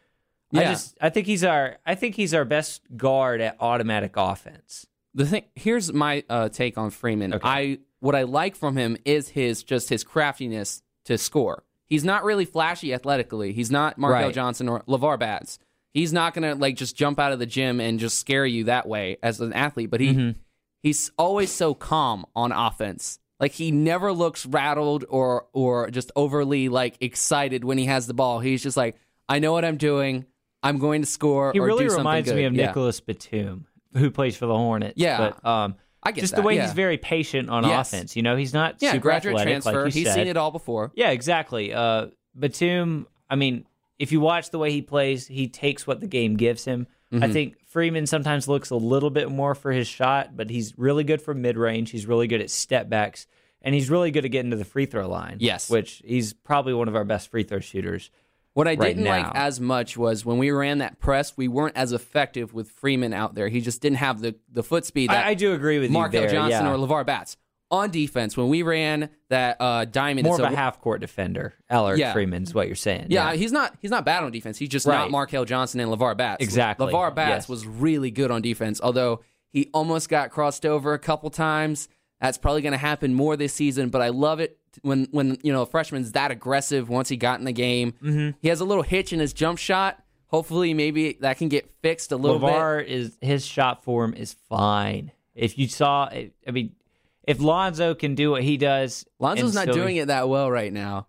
I 0.60 0.64
just, 0.66 0.98
I 1.02 1.10
think 1.10 1.28
he's 1.28 1.44
our, 1.44 1.78
I 1.86 1.96
think 1.96 2.16
he's 2.16 2.34
our 2.34 2.46
best 2.46 2.82
guard 2.96 3.42
at 3.42 3.58
automatic 3.60 4.14
offense. 4.16 4.86
The 5.14 5.26
thing 5.26 5.44
here's 5.56 5.94
my 5.94 6.24
uh, 6.30 6.50
take 6.50 6.78
on 6.78 6.90
Freeman. 6.90 7.34
Okay. 7.36 7.48
I 7.48 7.78
what 8.00 8.16
I 8.16 8.24
like 8.24 8.56
from 8.56 8.76
him 8.76 8.98
is 9.06 9.30
his 9.30 9.64
just 9.64 9.88
his 9.90 10.04
craftiness 10.04 10.84
to 11.06 11.18
score. 11.18 11.64
He's 11.88 12.04
not 12.04 12.24
really 12.26 12.44
flashy 12.46 12.94
athletically. 12.94 13.54
He's 13.54 13.72
not 13.72 13.98
Markell 13.98 14.10
Right. 14.12 14.34
Johnson 14.34 14.68
or 14.68 14.82
LeVar 14.82 15.18
Batts. 15.20 15.58
He's 15.94 16.12
not 16.12 16.34
gonna 16.34 16.56
like 16.56 16.76
just 16.76 16.98
jump 16.98 17.18
out 17.20 17.32
of 17.32 17.40
the 17.40 17.46
gym 17.46 17.80
and 17.80 17.98
just 17.98 18.20
scare 18.20 18.46
you 18.46 18.66
that 18.66 18.88
way 18.90 19.18
as 19.24 19.40
an 19.40 19.54
athlete. 19.54 19.90
But 19.90 20.02
he 20.02 20.10
Mm-hmm. 20.10 20.40
he's 20.84 21.12
always 21.18 21.50
so 21.50 21.74
calm 21.74 22.26
on 22.36 22.52
offense. 22.52 23.20
Like 23.40 23.54
he 23.54 23.72
never 23.72 24.12
looks 24.12 24.46
rattled 24.46 25.06
or 25.08 25.46
or 25.54 25.90
just 25.92 26.12
overly 26.18 26.68
like 26.68 26.98
excited 27.00 27.64
when 27.64 27.78
he 27.78 27.86
has 27.86 28.06
the 28.08 28.14
ball. 28.14 28.40
He's 28.42 28.62
just 28.64 28.76
like, 28.76 28.98
I 29.30 29.40
know 29.40 29.54
what 29.54 29.64
I'm 29.64 29.78
doing. 29.78 30.26
I'm 30.66 30.80
going 30.80 31.02
to 31.02 31.08
score. 31.08 31.52
He 31.54 31.60
or 31.60 31.66
really 31.66 31.86
do 31.86 31.90
something 31.90 32.00
reminds 32.06 32.34
me 32.34 32.44
of 32.46 32.54
Yeah. 32.54 32.68
Nicolas 32.68 33.00
Batum, 33.00 33.68
who 33.94 34.12
plays 34.12 34.36
for 34.36 34.46
the 34.46 34.56
Hornets. 34.56 34.96
Yeah. 34.98 35.18
but 35.42 35.46
um, 35.50 35.76
I 36.04 36.12
get 36.12 36.22
just 36.22 36.32
that, 36.36 36.42
the 36.42 36.48
way 36.48 36.56
yeah. 36.56 36.64
he's 36.64 36.74
very 36.74 36.98
patient 36.98 37.50
on 37.50 37.64
Yes. 37.64 37.94
offense. 37.94 38.16
You 38.16 38.22
know, 38.24 38.36
he's 38.36 38.54
not 38.54 38.76
Yeah, 38.80 38.92
super 38.92 39.02
graduate 39.04 39.36
athletic, 39.36 39.64
transfer. 39.64 39.84
Like 39.86 39.94
He's 39.94 40.08
said. 40.08 40.16
seen 40.16 40.28
it 40.28 40.38
all 40.38 40.52
before. 40.52 40.92
Yeah, 40.96 41.12
exactly. 41.12 41.74
Uh, 41.74 42.08
Batum. 42.38 43.08
I 43.30 43.36
mean, 43.36 43.66
if 43.98 44.12
you 44.12 44.20
watch 44.20 44.52
the 44.52 44.60
way 44.60 44.72
he 44.72 44.82
plays, 44.82 45.26
he 45.28 45.48
takes 45.48 45.88
what 45.88 46.00
the 46.02 46.08
game 46.08 46.36
gives 46.36 46.66
him. 46.66 46.88
I 47.22 47.32
think 47.32 47.56
Freeman 47.68 48.08
sometimes 48.08 48.50
looks 48.50 48.72
a 48.72 48.76
little 48.76 49.10
bit 49.10 49.32
more 49.32 49.56
for 49.56 49.72
his 49.72 49.88
shot, 49.88 50.36
but 50.36 50.50
he's 50.50 50.78
really 50.78 51.06
good 51.06 51.22
for 51.22 51.34
mid 51.34 51.56
range. 51.56 51.92
He's 51.92 52.06
really 52.06 52.28
good 52.28 52.42
at 52.42 52.50
step 52.50 52.90
backs, 52.90 53.26
and 53.62 53.74
he's 53.74 53.90
really 53.90 54.12
good 54.12 54.26
at 54.26 54.32
getting 54.32 54.52
to 54.52 54.58
the 54.58 54.66
free 54.66 54.86
throw 54.86 55.08
line. 55.08 55.38
Yes. 55.40 55.70
which 55.70 56.02
he's 56.04 56.34
probably 56.34 56.74
one 56.74 56.90
of 56.90 56.96
our 56.98 57.06
best 57.06 57.32
free 57.32 57.44
throw 57.44 57.62
shooters. 57.62 58.10
What 58.56 58.70
I 58.70 58.76
right 58.76 58.96
didn't 58.96 59.04
like 59.04 59.36
as 59.36 59.60
much 59.60 59.98
was 59.98 60.24
when 60.26 60.38
we 60.38 60.50
ran 60.50 60.78
that 60.78 60.98
press, 60.98 61.36
we 61.36 61.50
weren't 61.50 61.76
as 61.76 61.92
effective 61.92 62.54
with 62.54 62.72
Freeman 62.72 63.14
out 63.14 63.36
there. 63.36 63.50
He 63.50 63.60
just 63.60 63.82
didn't 63.82 63.98
have 63.98 64.22
the, 64.22 64.36
the 64.50 64.64
foot 64.64 64.86
speed 64.86 65.10
that 65.10 65.26
I, 65.26 65.32
I 65.32 65.34
do 65.34 65.52
agree 65.54 65.78
with 65.78 65.92
Markell 65.92 66.14
you 66.14 66.20
there. 66.22 66.30
Johnson 66.30 66.66
yeah. 66.66 66.72
or 66.72 66.78
LeVar 66.78 67.06
Batts. 67.06 67.36
On 67.70 67.92
defense, 67.92 68.38
when 68.38 68.48
we 68.48 68.62
ran 68.62 69.10
that 69.28 69.58
uh, 69.60 69.84
diamond, 69.84 70.24
more 70.24 70.36
it's 70.36 70.46
of 70.46 70.54
a 70.54 70.56
half 70.56 70.80
court 70.80 71.02
defender. 71.02 71.54
Eller 71.70 71.98
Yeah. 71.98 72.14
Freeman's 72.14 72.54
what 72.54 72.68
you're 72.68 72.78
saying. 72.78 73.08
Yeah, 73.10 73.34
he's 73.34 73.52
not 73.52 73.76
he's 73.82 73.92
not 73.92 74.06
bad 74.06 74.24
on 74.24 74.32
defense. 74.32 74.58
He's 74.58 74.70
just 74.70 74.88
not 74.88 75.12
Right. 75.12 75.30
Markell 75.30 75.46
Johnson 75.46 75.82
and 75.82 75.92
LeVar 75.92 76.16
Batts. 76.16 76.42
Exactly. 76.42 76.94
LeVar 76.94 77.14
Batts 77.14 77.44
Yes. 77.44 77.50
was 77.50 77.68
really 77.68 78.10
good 78.12 78.32
on 78.32 78.42
defense, 78.42 78.80
although 78.82 79.22
he 79.50 79.70
almost 79.74 80.08
got 80.08 80.30
crossed 80.30 80.66
over 80.66 80.94
a 80.94 81.00
couple 81.00 81.30
times. 81.30 81.90
That's 82.22 82.38
probably 82.38 82.62
going 82.62 82.72
to 82.72 82.78
happen 82.78 83.14
more 83.14 83.36
this 83.36 83.54
season, 83.54 83.90
but 83.90 84.02
I 84.02 84.10
love 84.10 84.40
it 84.40 84.58
when 84.82 85.08
when 85.12 85.38
you 85.44 85.52
know 85.54 85.62
a 85.64 85.66
freshman's 85.66 86.12
that 86.14 86.32
aggressive 86.32 86.90
once 86.90 87.10
he 87.10 87.18
got 87.18 87.40
in 87.40 87.46
the 87.46 87.52
game. 87.52 87.94
Mm-hmm. 88.04 88.38
He 88.42 88.48
has 88.50 88.60
a 88.60 88.66
little 88.66 88.84
hitch 88.84 89.14
in 89.14 89.20
his 89.20 89.34
jump 89.34 89.58
shot. 89.60 90.02
Hopefully, 90.28 90.74
maybe 90.74 91.14
that 91.22 91.38
can 91.38 91.50
get 91.50 91.70
fixed 91.82 92.12
a 92.12 92.18
little 92.18 92.40
bit. 92.40 92.50
LeVar 92.50 92.86
is 92.86 93.18
his 93.22 93.46
shot 93.46 93.84
form 93.84 94.14
is 94.14 94.34
fine. 94.50 95.12
If 95.34 95.58
you 95.58 95.68
saw, 95.68 96.06
I 96.06 96.32
mean, 96.52 96.76
if 97.24 97.40
Lonzo 97.40 97.94
can 97.94 98.16
do 98.16 98.32
what 98.32 98.44
he 98.44 98.58
does, 98.58 99.06
Lonzo's 99.20 99.54
not 99.54 99.72
doing 99.72 99.98
it 99.98 100.08
that 100.08 100.28
well 100.30 100.50
right 100.50 100.72
now. 100.74 101.08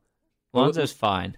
Lonzo's 0.53 0.93
fine. 0.93 1.37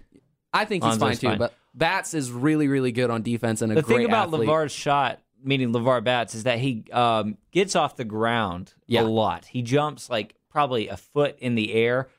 I 0.53 0.65
think 0.65 0.83
he's 0.83 0.99
Lonzo's 0.99 1.01
fine 1.01 1.17
too, 1.17 1.27
fine. 1.27 1.37
but 1.37 1.53
Batts 1.75 2.13
is 2.13 2.31
really, 2.31 2.67
really 2.67 2.91
good 2.91 3.09
on 3.09 3.21
defense 3.21 3.61
and 3.61 3.71
a 3.71 3.75
The 3.75 3.81
great 3.83 3.97
thing 3.97 4.05
about 4.05 4.27
athlete. 4.27 4.49
LeVar's 4.49 4.71
shot, 4.71 5.19
meaning 5.43 5.71
LeVar 5.71 6.03
Batts, 6.03 6.33
is 6.35 6.43
that 6.43 6.59
he 6.59 6.83
um, 6.91 7.37
gets 7.51 7.75
off 7.75 7.95
the 7.95 8.05
ground 8.05 8.73
Yeah. 8.87 9.01
a 9.01 9.03
lot. 9.03 9.45
He 9.45 9.61
jumps 9.61 10.09
like 10.09 10.35
probably 10.49 10.87
a 10.87 10.97
foot 10.97 11.37
in 11.39 11.55
the 11.55 11.73
air, 11.73 12.09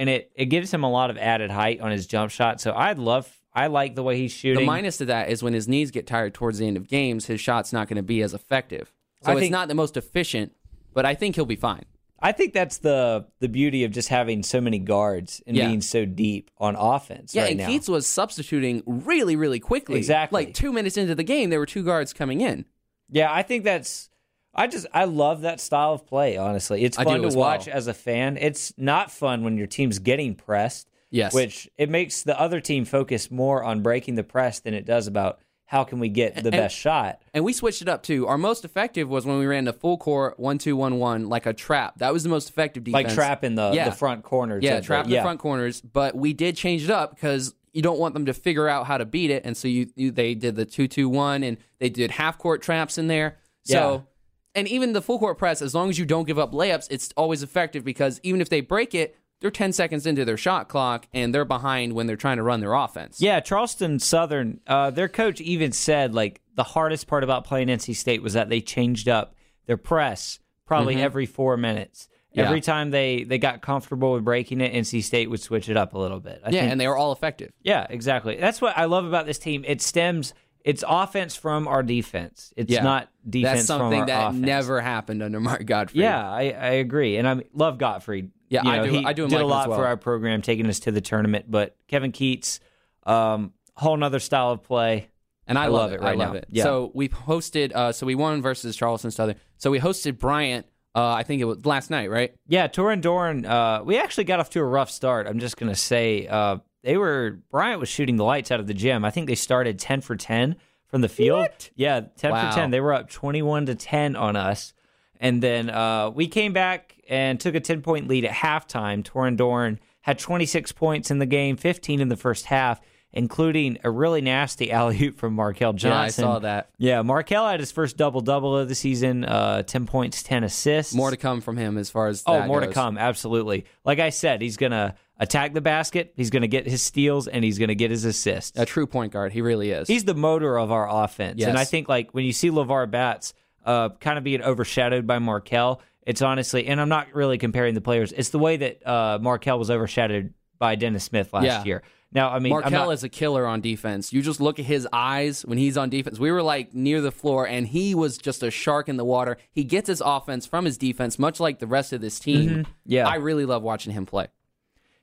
and 0.00 0.08
it 0.08 0.32
it 0.34 0.46
gives 0.46 0.72
him 0.72 0.82
a 0.82 0.90
lot 0.90 1.10
of 1.10 1.16
added 1.18 1.50
height 1.50 1.80
on 1.80 1.90
his 1.92 2.06
jump 2.06 2.30
shot. 2.32 2.60
So 2.60 2.72
I'd 2.74 2.98
love, 2.98 3.30
I 3.54 3.68
like 3.68 3.94
the 3.94 4.02
way 4.02 4.16
he's 4.18 4.32
shooting. 4.32 4.60
The 4.64 4.66
minus 4.66 4.96
to 4.98 5.04
that 5.06 5.28
is 5.30 5.42
when 5.42 5.52
his 5.52 5.68
knees 5.68 5.90
get 5.92 6.06
tired 6.06 6.34
towards 6.34 6.58
the 6.58 6.66
end 6.66 6.76
of 6.76 6.88
games, 6.88 7.26
his 7.26 7.40
shot's 7.40 7.72
not 7.72 7.86
going 7.88 7.96
to 7.96 8.02
be 8.02 8.22
as 8.22 8.34
effective. 8.34 8.92
So 9.22 9.30
I 9.30 9.34
it's 9.34 9.40
think- 9.42 9.52
not 9.52 9.68
the 9.68 9.74
most 9.74 9.96
efficient, 9.96 10.52
but 10.94 11.06
I 11.06 11.14
think 11.14 11.36
he'll 11.36 11.46
be 11.46 11.56
fine. 11.56 11.84
I 12.22 12.32
think 12.32 12.52
that's 12.52 12.78
the 12.78 13.26
the 13.38 13.48
beauty 13.48 13.84
of 13.84 13.92
just 13.92 14.08
having 14.10 14.42
so 14.42 14.60
many 14.60 14.78
guards 14.78 15.42
and 15.46 15.56
Yeah. 15.56 15.68
being 15.68 15.80
so 15.80 16.04
deep 16.04 16.50
on 16.58 16.76
offense 16.76 17.34
Yeah, 17.34 17.42
right 17.44 17.52
and 17.52 17.60
now. 17.60 17.68
Keatts 17.68 17.88
was 17.88 18.06
substituting 18.06 18.82
really, 18.84 19.36
really 19.36 19.58
quickly. 19.60 19.96
Exactly. 19.96 20.44
Like 20.44 20.54
two 20.54 20.70
minutes 20.70 20.98
into 20.98 21.14
the 21.14 21.22
game, 21.24 21.48
there 21.48 21.58
were 21.58 21.64
two 21.64 21.82
guards 21.82 22.12
coming 22.12 22.42
in. 22.42 22.66
Yeah, 23.08 23.32
I 23.32 23.42
think 23.42 23.64
that's. 23.64 24.09
I 24.54 24.66
just 24.66 24.86
I 24.92 25.04
love 25.04 25.42
that 25.42 25.60
style 25.60 25.92
of 25.92 26.06
play. 26.06 26.36
Honestly, 26.36 26.82
it's 26.84 26.98
I 26.98 27.04
fun 27.04 27.20
to 27.20 27.26
as 27.26 27.36
watch 27.36 27.66
well. 27.66 27.76
as 27.76 27.86
a 27.86 27.94
fan. 27.94 28.36
It's 28.36 28.72
not 28.76 29.10
fun 29.10 29.44
when 29.44 29.56
your 29.56 29.66
team's 29.66 29.98
getting 29.98 30.34
pressed. 30.34 30.88
Yes. 31.12 31.34
which 31.34 31.68
it 31.76 31.90
makes 31.90 32.22
the 32.22 32.40
other 32.40 32.60
team 32.60 32.84
focus 32.84 33.32
more 33.32 33.64
on 33.64 33.82
breaking 33.82 34.14
the 34.14 34.22
press 34.22 34.60
than 34.60 34.74
it 34.74 34.84
does 34.86 35.08
about 35.08 35.40
how 35.66 35.82
can 35.82 35.98
we 35.98 36.08
get 36.08 36.40
the 36.42 36.52
best 36.52 36.76
shot. 36.76 37.20
And 37.34 37.44
we 37.44 37.52
switched 37.52 37.82
it 37.82 37.88
up 37.88 38.04
too. 38.04 38.28
Our 38.28 38.38
most 38.38 38.64
effective 38.64 39.08
was 39.08 39.26
when 39.26 39.38
we 39.40 39.46
ran 39.46 39.64
the 39.64 39.72
full 39.72 39.98
court 39.98 40.38
one 40.38 40.58
two 40.58 40.76
one 40.76 41.00
one 41.00 41.28
like 41.28 41.46
a 41.46 41.52
trap. 41.52 41.98
That 41.98 42.12
was 42.12 42.22
the 42.22 42.28
most 42.28 42.48
effective 42.48 42.84
defense. 42.84 43.08
Like 43.08 43.14
trapping 43.14 43.56
the 43.56 43.72
Yeah. 43.74 43.86
the 43.88 43.94
front 43.94 44.22
corners. 44.22 44.62
Yeah, 44.62 44.80
trap 44.80 45.06
in 45.06 45.10
yeah. 45.10 45.18
the 45.18 45.22
front 45.24 45.40
corners. 45.40 45.80
But 45.80 46.14
we 46.14 46.32
did 46.32 46.56
change 46.56 46.84
it 46.84 46.90
up 46.90 47.16
because 47.16 47.54
you 47.72 47.82
don't 47.82 47.98
want 47.98 48.14
them 48.14 48.26
to 48.26 48.32
figure 48.34 48.68
out 48.68 48.86
how 48.86 48.96
to 48.98 49.04
beat 49.04 49.30
it, 49.30 49.44
and 49.44 49.56
so 49.56 49.66
you, 49.66 49.90
you 49.96 50.10
they 50.12 50.34
did 50.36 50.54
the 50.54 50.64
two 50.64 50.86
two 50.86 51.08
one, 51.08 51.42
and 51.42 51.56
they 51.80 51.88
did 51.88 52.12
half 52.12 52.38
court 52.38 52.62
traps 52.62 52.98
in 52.98 53.06
there. 53.08 53.38
So, 53.64 54.06
and 54.54 54.66
even 54.68 54.92
the 54.92 55.02
full 55.02 55.18
court 55.18 55.38
press, 55.38 55.62
as 55.62 55.74
long 55.74 55.90
as 55.90 55.98
you 55.98 56.04
don't 56.04 56.26
give 56.26 56.38
up 56.38 56.52
layups, 56.52 56.88
it's 56.90 57.12
always 57.16 57.42
effective 57.42 57.84
because 57.84 58.20
even 58.22 58.40
if 58.40 58.48
they 58.48 58.60
break 58.60 58.94
it, 58.94 59.16
they're 59.40 59.50
ten 59.50 59.72
seconds 59.72 60.06
into 60.06 60.24
their 60.24 60.36
shot 60.36 60.68
clock 60.68 61.06
and 61.14 61.34
they're 61.34 61.44
behind 61.46 61.94
when 61.94 62.06
they're 62.06 62.16
trying 62.16 62.36
to 62.36 62.42
run 62.42 62.60
their 62.60 62.74
offense. 62.74 63.20
Yeah, 63.20 63.40
Charleston 63.40 63.98
Southern, 63.98 64.60
uh, 64.66 64.90
their 64.90 65.08
coach 65.08 65.40
even 65.40 65.72
said 65.72 66.14
like 66.14 66.40
the 66.56 66.62
hardest 66.64 67.06
part 67.06 67.24
about 67.24 67.44
playing 67.44 67.68
NC 67.68 67.96
State 67.96 68.22
was 68.22 68.34
that 68.34 68.48
they 68.50 68.60
changed 68.60 69.08
up 69.08 69.34
their 69.66 69.78
press 69.78 70.40
probably 70.66 70.96
every 71.00 71.26
four 71.26 71.56
minutes. 71.56 72.04
Mm-hmm. 72.04 72.38
Yeah. 72.40 72.46
Every 72.46 72.60
time 72.60 72.90
they 72.90 73.24
they 73.24 73.38
got 73.38 73.60
comfortable 73.62 74.12
with 74.12 74.24
breaking 74.24 74.60
it, 74.60 74.72
NC 74.74 75.02
State 75.02 75.30
would 75.30 75.40
switch 75.40 75.68
it 75.68 75.76
up 75.76 75.94
a 75.94 75.98
little 75.98 76.20
bit. 76.20 76.42
I 76.44 76.50
yeah, 76.50 76.60
think- 76.60 76.72
and 76.72 76.80
they 76.80 76.86
were 76.86 76.96
all 76.96 77.12
effective. 77.12 77.52
yeah, 77.62 77.86
exactly. 77.88 78.36
That's 78.36 78.60
what 78.60 78.76
I 78.76 78.84
love 78.84 79.04
about 79.04 79.26
this 79.26 79.38
team. 79.38 79.64
It 79.66 79.80
stems 79.80 80.34
it's 80.64 80.84
offense 80.86 81.34
from 81.36 81.66
our 81.68 81.82
defense. 81.82 82.52
It's 82.56 82.70
Yeah, 82.70 82.82
not 82.82 83.08
defense 83.28 83.30
from 83.30 83.30
the 83.30 83.32
street. 83.32 83.42
That's 83.42 83.66
something 83.66 84.06
that 84.06 84.28
offense. 84.28 84.46
never 84.46 84.80
happened 84.80 85.22
under 85.22 85.40
Mark 85.40 85.64
Gottfried. 85.66 86.00
Yeah, 86.02 86.30
I, 86.30 86.50
I 86.50 86.70
agree, 86.72 87.16
and 87.16 87.26
I 87.28 87.42
love 87.54 87.78
Godfrey. 87.78 88.28
Yeah, 88.48 88.62
You 88.64 88.70
I 88.70 88.84
do- 88.84 88.90
He 88.90 89.04
I 89.04 89.12
do 89.12 89.28
did 89.28 89.34
like 89.36 89.42
a 89.42 89.46
lot 89.46 89.68
well. 89.68 89.78
for 89.78 89.86
our 89.86 89.96
program, 89.96 90.42
taking 90.42 90.66
us 90.66 90.80
to 90.80 90.90
the 90.92 91.00
tournament. 91.00 91.46
But 91.48 91.76
Kevin 91.88 92.12
Keatts, 92.12 92.58
um, 93.06 93.52
whole 93.76 93.96
nother 93.96 94.18
style 94.20 94.50
of 94.50 94.62
play. 94.62 95.08
And 95.46 95.58
I, 95.58 95.64
I 95.64 95.66
love, 95.68 95.92
it 95.92 96.00
right 96.00 96.10
I 96.10 96.14
love 96.14 96.32
now. 96.34 96.38
it. 96.38 96.46
Yeah. 96.48 96.62
So 96.64 96.92
we 96.94 97.08
hosted. 97.08 97.72
Uh, 97.74 97.90
so 97.92 98.06
we 98.06 98.14
won 98.14 98.40
versus 98.40 98.76
Charleston 98.76 99.10
Southern. 99.10 99.34
So 99.56 99.70
we 99.70 99.80
hosted 99.80 100.18
Bryant. 100.18 100.66
Uh, 100.94 101.08
I 101.12 101.22
think 101.24 101.40
it 101.40 101.44
was 101.44 101.64
last 101.66 101.90
night, 101.90 102.08
right? 102.10 102.34
Yeah, 102.46 102.68
Torin 102.68 103.00
Dorn. 103.00 103.44
Uh, 103.46 103.82
we 103.84 103.98
actually 103.98 104.24
got 104.24 104.38
off 104.40 104.50
to 104.50 104.60
a 104.60 104.64
rough 104.64 104.90
start. 104.90 105.26
I'm 105.26 105.38
just 105.40 105.56
gonna 105.56 105.74
say 105.76 106.26
uh, 106.28 106.58
they 106.82 106.96
were 106.96 107.38
Bryant 107.50 107.80
was 107.80 107.88
shooting 107.88 108.16
the 108.16 108.24
lights 108.24 108.50
out 108.50 108.60
of 108.60 108.66
the 108.66 108.74
gym. 108.74 109.04
I 109.04 109.10
think 109.10 109.26
they 109.26 109.34
started 109.34 109.78
ten 109.78 110.00
for 110.00 110.16
ten 110.16 110.56
from 110.88 111.00
the 111.02 111.08
field. 111.08 111.46
Yeah, 111.76 112.00
ten 112.16 112.32
Wow. 112.32 112.50
for 112.50 112.56
ten. 112.56 112.70
They 112.70 112.80
were 112.80 112.92
up 112.94 113.08
twenty 113.10 113.42
one 113.42 113.66
to 113.66 113.74
ten 113.74 114.16
on 114.16 114.36
us, 114.36 114.72
and 115.20 115.42
then 115.42 115.70
uh, 115.70 116.10
we 116.10 116.26
came 116.28 116.52
back 116.52 116.96
and 117.08 117.38
took 117.40 117.54
a 117.54 117.60
ten 117.60 117.82
point 117.82 118.08
lead 118.08 118.24
at 118.24 118.32
halftime. 118.32 119.02
Torin 119.02 119.36
Dorn 119.36 119.78
had 120.02 120.18
26 120.18 120.72
points 120.72 121.10
in 121.10 121.18
the 121.18 121.26
game, 121.26 121.58
15 121.58 122.00
in 122.00 122.08
the 122.08 122.16
first 122.16 122.46
half, 122.46 122.80
including 123.12 123.76
a 123.84 123.90
really 123.90 124.22
nasty 124.22 124.72
alley 124.72 124.98
oop 125.04 125.18
from 125.18 125.36
Markell 125.36 125.74
Johnson. 125.74 125.90
Yeah, 125.90 126.00
I 126.00 126.08
saw 126.08 126.38
that. 126.38 126.70
Yeah, 126.78 127.02
Markell 127.02 127.50
had 127.50 127.60
his 127.60 127.70
first 127.70 127.98
double 127.98 128.22
double 128.22 128.56
of 128.56 128.68
the 128.68 128.74
season, 128.74 129.24
uh, 129.26 129.62
10 129.62 129.86
points, 129.86 130.22
10 130.22 130.44
assists. 130.44 130.94
More 130.94 131.10
to 131.10 131.18
come 131.18 131.42
from 131.42 131.58
him 131.58 131.76
as 131.76 131.90
far 131.90 132.06
as 132.08 132.22
Oh, 132.26 132.46
more 132.46 132.60
to 132.60 132.68
come. 132.68 132.96
Absolutely. 132.96 133.66
Like 133.84 133.98
I 133.98 134.08
said, 134.08 134.40
he's 134.40 134.56
going 134.56 134.72
to 134.72 134.94
attack 135.20 135.54
the 135.54 135.60
basket. 135.60 136.12
He's 136.16 136.30
going 136.30 136.42
to 136.42 136.48
get 136.48 136.66
his 136.66 136.82
steals 136.82 137.28
and 137.28 137.44
he's 137.44 137.58
going 137.58 137.68
to 137.68 137.76
get 137.76 137.92
his 137.92 138.04
assists. 138.04 138.58
A 138.58 138.66
true 138.66 138.86
point 138.88 139.12
guard. 139.12 139.32
He 139.32 139.42
really 139.42 139.70
is. 139.70 139.86
He's 139.86 140.04
the 140.04 140.14
motor 140.14 140.58
of 140.58 140.72
our 140.72 140.88
offense. 141.04 141.38
Yes. 141.38 141.48
And 141.50 141.56
I 141.58 141.64
think 141.64 141.88
like 141.88 142.12
when 142.12 142.24
you 142.24 142.32
see 142.32 142.50
LeVar 142.50 142.90
Batts 142.90 143.34
uh, 143.64 143.90
kind 144.00 144.18
of 144.18 144.24
being 144.24 144.42
overshadowed 144.42 145.06
by 145.06 145.18
Markell, 145.18 145.78
it's 146.06 146.22
honestly, 146.22 146.66
and 146.66 146.80
I'm 146.80 146.88
not 146.88 147.14
really 147.14 147.38
comparing 147.38 147.74
the 147.74 147.80
players, 147.80 148.10
it's 148.10 148.30
the 148.30 148.38
way 148.38 148.56
that 148.56 148.84
uh, 148.84 149.18
Markell 149.20 149.58
was 149.58 149.70
overshadowed 149.70 150.32
by 150.58 150.74
Dennis 150.74 151.04
Smith 151.04 151.32
last 151.32 151.44
Yeah. 151.44 151.64
year. 151.64 151.82
Now, 152.12 152.30
I 152.30 152.40
mean, 152.40 152.52
Markell 152.52 152.70
not- 152.72 152.90
is 152.90 153.04
a 153.04 153.08
killer 153.08 153.46
on 153.46 153.60
defense. 153.60 154.12
You 154.12 154.20
just 154.20 154.40
look 154.40 154.58
at 154.58 154.64
his 154.64 154.88
eyes 154.92 155.42
when 155.46 155.58
he's 155.58 155.76
on 155.76 155.90
defense. 155.90 156.18
We 156.18 156.32
were 156.32 156.42
like 156.42 156.74
near 156.74 157.00
the 157.00 157.12
floor, 157.12 157.46
and 157.46 157.68
he 157.68 157.94
was 157.94 158.18
just 158.18 158.42
a 158.42 158.50
shark 158.50 158.88
in 158.88 158.96
the 158.96 159.04
water. 159.04 159.36
He 159.52 159.62
gets 159.62 159.86
his 159.86 160.02
offense 160.04 160.44
from 160.44 160.64
his 160.64 160.76
defense, 160.76 161.20
much 161.20 161.38
like 161.38 161.60
the 161.60 161.68
rest 161.68 161.92
of 161.92 162.00
this 162.00 162.18
team. 162.18 162.48
Mm-hmm. 162.50 162.72
Yeah. 162.84 163.06
I 163.06 163.16
really 163.16 163.44
love 163.44 163.62
watching 163.62 163.92
him 163.92 164.06
play. 164.06 164.26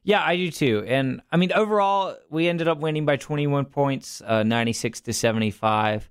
Yeah, 0.07 0.23
I 0.23 0.37
do 0.37 0.49
too. 0.51 0.85
And 0.87 1.21
I 1.31 1.35
mean, 1.37 1.51
overall, 1.51 2.15
we 2.29 2.47
ended 2.47 2.69
up 2.69 2.77
winning 2.79 3.05
by 3.05 3.17
21 3.17 3.65
points, 3.65 4.21
uh, 4.25 4.43
96 4.43 5.01
to 5.01 5.11
75. 5.13 6.09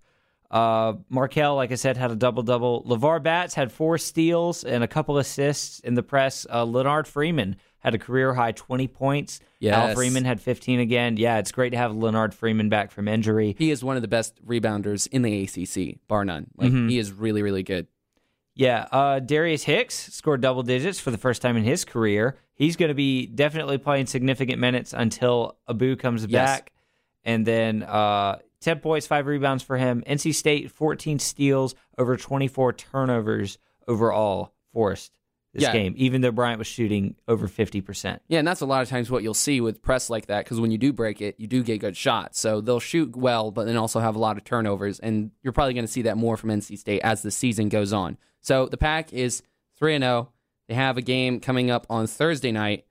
Uh, 0.51 0.93
Markell, 1.11 1.57
like 1.57 1.73
I 1.73 1.77
said, 1.77 1.97
had 1.97 2.11
a 2.11 2.15
double 2.15 2.43
double. 2.43 2.85
LeVar 2.85 3.23
Batts 3.23 3.55
had 3.55 3.73
four 3.73 3.97
steals 3.97 4.65
and 4.65 4.85
a 4.85 4.87
couple 4.87 5.17
assists 5.17 5.81
in 5.81 5.95
the 5.95 6.03
press. 6.03 6.47
Uh, 6.53 6.65
Lennard 6.65 7.07
Freeman 7.09 7.57
had 7.79 7.95
a 7.95 7.99
career 7.99 8.35
high 8.35 8.53
20 8.53 8.87
points. 8.89 9.41
Al 9.89 9.95
Freeman 9.95 10.25
had 10.27 10.43
15 10.43 10.79
again. 10.81 11.17
Yeah, 11.17 11.39
it's 11.39 11.51
great 11.51 11.71
to 11.71 11.79
have 11.79 11.97
Lennard 11.97 12.35
Freeman 12.35 12.69
back 12.69 12.91
from 12.91 13.09
injury. 13.09 13.57
He 13.59 13.71
is 13.71 13.83
one 13.83 13.97
of 13.97 14.03
the 14.03 14.09
best 14.09 14.45
rebounders 14.45 15.09
in 15.09 15.23
the 15.23 15.43
ACC, 15.45 16.07
bar 16.07 16.25
none. 16.27 16.49
Like 16.59 16.71
Mm-hmm. 16.71 16.89
he 16.91 16.99
is 16.99 17.13
really, 17.13 17.41
really 17.43 17.63
good. 17.63 17.87
Yeah, 18.55 18.87
uh, 18.93 19.21
Darius 19.21 19.65
Hicks 19.65 20.13
scored 20.15 20.41
double 20.43 20.63
digits 20.63 21.01
for 21.01 21.11
the 21.11 21.19
first 21.19 21.41
time 21.43 21.57
in 21.57 21.65
his 21.65 21.85
career. 21.85 22.37
He's 22.57 22.77
going 22.77 22.89
to 22.89 22.95
be 22.95 23.27
definitely 23.27 23.79
playing 23.79 24.07
significant 24.07 24.59
minutes 24.59 24.93
until 24.93 25.57
Abu 25.69 25.95
comes 25.97 26.25
Yes. 26.27 26.31
back. 26.59 26.73
And 27.25 27.47
then 27.47 27.83
uh, 27.83 28.39
10 28.63 28.81
points, 28.81 29.07
five 29.07 29.27
rebounds 29.27 29.63
for 29.63 29.77
him. 29.77 30.03
NC 30.07 30.35
State, 30.35 30.71
14 30.71 31.19
steals, 31.19 31.75
over 31.99 32.17
24 32.17 32.73
turnovers 32.73 33.59
overall 33.87 34.53
forced 34.73 35.13
this 35.53 35.63
Yeah. 35.65 35.73
game, 35.73 35.95
even 35.97 36.21
though 36.21 36.31
Bryant 36.33 36.59
was 36.59 36.67
shooting 36.67 37.15
over 37.29 37.47
50%. 37.49 38.21
Yeah, 38.29 38.39
and 38.41 38.47
that's 38.49 38.61
a 38.61 38.67
lot 38.67 38.83
of 38.83 38.89
times 38.89 39.11
what 39.11 39.23
you'll 39.23 39.33
see 39.35 39.61
with 39.61 39.81
press 39.83 40.09
like 40.11 40.27
that 40.27 40.45
because 40.45 40.61
when 40.61 40.71
you 40.71 40.79
do 40.79 40.93
break 40.93 41.21
it, 41.23 41.35
you 41.39 41.47
do 41.47 41.63
get 41.63 41.79
good 41.81 41.97
shots. 41.97 42.39
So 42.41 42.61
they'll 42.61 42.81
shoot 42.81 43.15
well, 43.17 43.51
but 43.51 43.65
then 43.67 43.77
also 43.77 44.01
have 44.01 44.17
a 44.17 44.19
lot 44.19 44.37
of 44.37 44.45
turnovers, 44.45 44.99
and 45.01 45.31
you're 45.43 45.53
probably 45.53 45.75
going 45.75 45.87
to 45.87 45.93
see 45.93 46.03
that 46.03 46.17
more 46.17 46.37
from 46.37 46.51
NC 46.51 46.79
State 46.79 47.01
as 47.03 47.23
the 47.23 47.31
season 47.31 47.69
goes 47.69 47.93
on. 47.93 48.17
So 48.41 48.67
the 48.67 48.77
pack 48.77 49.13
is 49.13 49.43
three 49.79 49.95
and 49.95 50.03
zero. 50.05 50.31
They 50.69 50.75
have 50.75 50.97
a 50.97 51.03
game 51.03 51.41
coming 51.41 51.71
up 51.71 51.87
on 51.89 52.07
Thursday 52.07 52.53
night, 52.53 52.87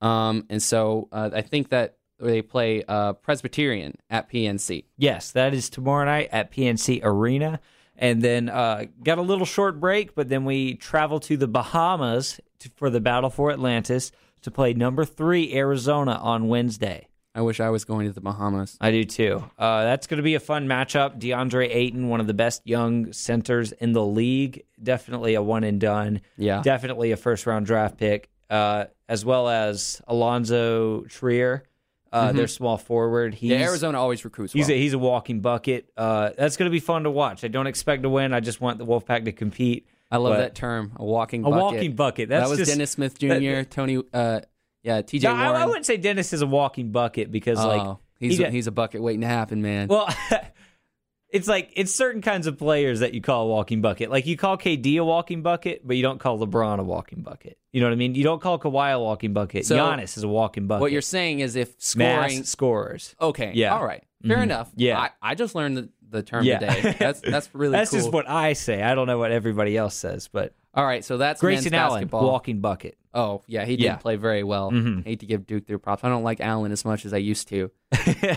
um, 0.00 0.46
and 0.50 0.62
so 0.62 1.08
uh, 1.12 1.30
I 1.32 1.42
think 1.42 1.68
that 1.70 1.96
they 2.18 2.42
play 2.42 2.82
uh, 2.86 3.14
Presbyterian 3.14 3.96
at 4.10 4.30
PNC. 4.30 4.84
Yes, 4.96 5.30
that 5.32 5.54
is 5.54 5.68
tomorrow 5.68 6.04
night 6.04 6.28
at 6.32 6.52
PNC 6.52 7.00
Arena. 7.02 7.60
And 7.96 8.22
then 8.22 8.48
uh, 8.48 8.86
got 9.04 9.18
a 9.18 9.22
little 9.22 9.46
short 9.46 9.78
break, 9.78 10.14
but 10.14 10.28
then 10.28 10.44
we 10.44 10.74
travel 10.74 11.20
to 11.20 11.36
the 11.36 11.46
Bahamas 11.46 12.40
to, 12.60 12.70
for 12.74 12.90
the 12.90 13.00
Battle 13.00 13.30
for 13.30 13.52
Atlantis 13.52 14.10
to 14.42 14.50
play 14.50 14.74
number 14.74 15.04
three 15.04 15.54
Arizona 15.54 16.18
on 16.20 16.48
Wednesday. 16.48 17.08
I 17.36 17.40
wish 17.42 17.58
I 17.58 17.70
was 17.70 17.84
going 17.84 18.06
to 18.06 18.12
the 18.12 18.20
Bahamas. 18.20 18.76
I 18.80 18.92
do 18.92 19.02
too. 19.04 19.42
Uh, 19.58 19.82
that's 19.84 20.06
going 20.06 20.18
to 20.18 20.22
be 20.22 20.34
a 20.36 20.40
fun 20.40 20.68
matchup. 20.68 21.18
DeAndre 21.18 21.68
Ayton, 21.74 22.08
one 22.08 22.20
of 22.20 22.26
the 22.28 22.34
best 22.34 22.62
young 22.64 23.12
centers 23.12 23.72
in 23.72 23.92
the 23.92 24.04
league, 24.04 24.62
definitely 24.80 25.34
a 25.34 25.42
one 25.42 25.64
and 25.64 25.80
done. 25.80 26.20
Yeah. 26.36 26.62
definitely 26.62 27.10
a 27.10 27.16
first 27.16 27.46
round 27.46 27.66
draft 27.66 27.98
pick, 27.98 28.30
uh, 28.50 28.84
as 29.08 29.24
well 29.24 29.48
as 29.48 30.00
Allonzo 30.08 31.08
Trier, 31.10 31.64
uh, 32.12 32.30
their 32.30 32.46
small 32.46 32.76
forward. 32.78 33.34
He's, 33.34 33.50
Mm-hmm. 33.50 33.60
Yeah, 33.60 33.66
Arizona 33.68 33.98
always 34.00 34.24
recruits 34.24 34.54
well. 34.54 34.60
He's 34.60 34.70
a, 34.70 34.78
he's 34.78 34.92
a 34.92 34.98
walking 34.98 35.40
bucket. 35.40 35.90
Uh, 35.96 36.30
that's 36.38 36.56
going 36.56 36.70
to 36.70 36.72
be 36.72 36.78
fun 36.80 37.02
to 37.02 37.10
watch. 37.10 37.42
I 37.42 37.48
don't 37.48 37.66
expect 37.66 38.04
to 38.04 38.08
win. 38.08 38.32
I 38.32 38.38
just 38.40 38.60
want 38.60 38.78
the 38.78 38.86
Wolfpack 38.86 39.24
to 39.24 39.32
compete. 39.32 39.88
I 40.10 40.18
love 40.18 40.34
but- 40.34 40.38
that 40.38 40.54
term, 40.54 40.92
a 40.96 41.04
walking 41.04 41.40
A 41.44 41.50
bucket. 41.50 41.62
walking 41.62 41.96
bucket. 41.96 42.28
That's 42.28 42.44
that 42.44 42.50
was 42.50 42.58
just, 42.60 42.70
Dennis 42.70 42.92
Smith 42.92 43.18
Jr., 43.18 43.26
that- 43.26 43.70
Tony, 43.72 44.00
uh, 44.12 44.40
yeah, 44.84 45.02
TJ 45.02 45.24
No, 45.24 45.30
I, 45.32 45.46
Warren. 45.46 45.62
I 45.62 45.66
wouldn't 45.66 45.86
say 45.86 45.96
Dennis 45.96 46.32
is 46.32 46.42
a 46.42 46.46
walking 46.46 46.92
bucket 46.92 47.32
because 47.32 47.58
oh, 47.58 47.68
like 47.68 47.96
he's 48.20 48.38
he 48.38 48.44
a, 48.44 48.50
he's 48.50 48.66
a 48.68 48.72
bucket 48.72 49.02
waiting 49.02 49.22
to 49.22 49.26
happen, 49.26 49.60
man. 49.62 49.88
Well, 49.88 50.08
it's 51.30 51.48
like 51.48 51.70
it's 51.74 51.92
certain 51.94 52.22
kinds 52.22 52.46
of 52.46 52.58
players 52.58 53.00
that 53.00 53.12
you 53.14 53.20
call 53.20 53.46
a 53.46 53.48
walking 53.48 53.80
bucket. 53.80 54.10
Like 54.10 54.26
you 54.26 54.36
call 54.36 54.56
KD 54.56 54.96
a 54.98 55.04
walking 55.04 55.42
bucket, 55.42 55.86
but 55.86 55.96
you 55.96 56.02
don't 56.02 56.18
call 56.20 56.38
LeBron 56.38 56.78
a 56.78 56.84
walking 56.84 57.22
bucket. 57.22 57.58
You 57.72 57.80
know 57.80 57.86
what 57.88 57.92
I 57.92 57.96
mean? 57.96 58.14
You 58.14 58.22
don't 58.22 58.40
call 58.40 58.58
Kawhi 58.58 58.92
a 58.94 59.00
walking 59.00 59.32
bucket. 59.32 59.66
So, 59.66 59.76
Giannis 59.76 60.16
is 60.16 60.22
a 60.22 60.28
walking 60.28 60.68
bucket. 60.68 60.82
what 60.82 60.92
you're 60.92 61.00
saying 61.02 61.40
is 61.40 61.56
if 61.56 61.70
mass 61.96 62.30
scoring, 62.30 62.44
scorers. 62.44 63.16
okay, 63.20 63.50
Yeah. 63.54 63.74
all 63.74 63.84
right, 63.84 64.04
fair 64.24 64.36
Mhm. 64.38 64.42
enough. 64.44 64.70
Yeah. 64.76 65.00
I, 65.00 65.10
I 65.20 65.34
just 65.34 65.56
learned 65.56 65.76
the, 65.76 65.88
the 66.14 66.22
term 66.22 66.44
Yeah. 66.44 66.58
today. 66.60 66.96
That's 66.98 67.20
that's 67.20 67.50
really 67.54 67.72
That's 67.72 67.90
cool. 67.90 68.00
just 68.00 68.12
what 68.12 68.28
I 68.28 68.54
say. 68.54 68.82
I 68.82 68.94
don't 68.94 69.06
know 69.06 69.18
what 69.18 69.30
everybody 69.32 69.76
else 69.76 69.94
says, 69.94 70.28
but 70.28 70.54
all 70.72 70.84
right, 70.84 71.04
so 71.04 71.18
that's 71.18 71.40
Grayson 71.40 71.70
men's 71.70 71.74
Allen, 71.80 71.92
basketball. 72.00 72.26
walking 72.30 72.60
bucket. 72.60 72.96
Oh 73.12 73.42
yeah, 73.46 73.64
he 73.64 73.76
did 73.76 73.84
Yeah. 73.84 73.96
play 73.96 74.16
very 74.16 74.42
well. 74.42 74.70
Mhm. 74.72 75.04
Hate 75.04 75.20
to 75.20 75.26
give 75.26 75.46
Duke 75.46 75.66
their 75.66 75.78
props. 75.78 76.02
I 76.04 76.08
don't 76.08 76.24
like 76.24 76.40
Allen 76.40 76.72
as 76.72 76.84
much 76.84 77.04
as 77.04 77.12
I 77.14 77.18
used 77.18 77.48
to. 77.48 77.70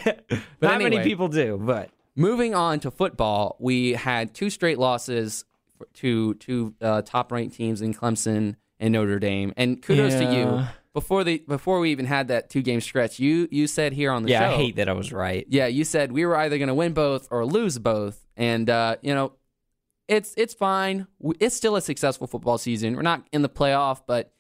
Not 0.62 0.80
many 0.82 1.00
people 1.04 1.28
do, 1.28 1.58
but 1.62 1.90
Moving 2.20 2.56
on 2.56 2.80
to 2.80 2.90
football, 2.90 3.56
we 3.60 3.92
had 3.94 4.34
two 4.34 4.50
straight 4.50 4.80
losses 4.80 5.46
to 5.94 6.34
two 6.36 6.74
uh, 6.82 7.04
top-ranked 7.04 7.56
teams 7.56 7.80
in 7.84 7.94
Clemson 7.94 8.56
and 8.80 8.94
Notre 8.94 9.20
Dame. 9.20 9.54
And 9.56 9.80
kudos 9.84 10.16
to 10.16 10.24
you. 10.34 10.64
Yeah. 10.98 11.02
Before 11.02 11.24
the 11.24 11.44
before 11.48 11.80
we 11.80 11.92
even 11.92 12.06
had 12.06 12.28
that 12.30 12.50
two-game 12.50 12.82
stretch, 12.82 13.20
you 13.20 13.48
you 13.52 13.68
said 13.68 13.94
here 13.94 14.12
on 14.12 14.24
the 14.24 14.30
yeah, 14.32 14.50
show, 14.50 14.56
I 14.56 14.58
hate 14.58 14.76
that 14.78 14.90
I 14.90 14.94
was 14.94 15.14
right. 15.14 15.46
yeah, 15.50 15.68
you 15.68 15.84
said 15.84 16.12
we 16.12 16.26
were 16.26 16.36
either 16.36 16.58
going 16.58 16.70
to 16.70 16.74
win 16.74 16.94
both 16.94 17.28
or 17.32 17.46
lose 17.46 17.78
both, 17.78 18.26
and 18.36 18.70
uh, 18.70 18.98
you 19.02 19.14
know, 19.14 19.34
it's 20.08 20.34
it's 20.38 20.54
fine. 20.54 21.08
It's 21.40 21.56
still 21.56 21.76
a 21.76 21.82
successful 21.82 22.28
football 22.28 22.58
season. 22.58 22.96
We're 22.96 23.02
not 23.04 23.28
in 23.32 23.42
the 23.42 23.50
playoff, 23.50 24.02
but 24.08 24.34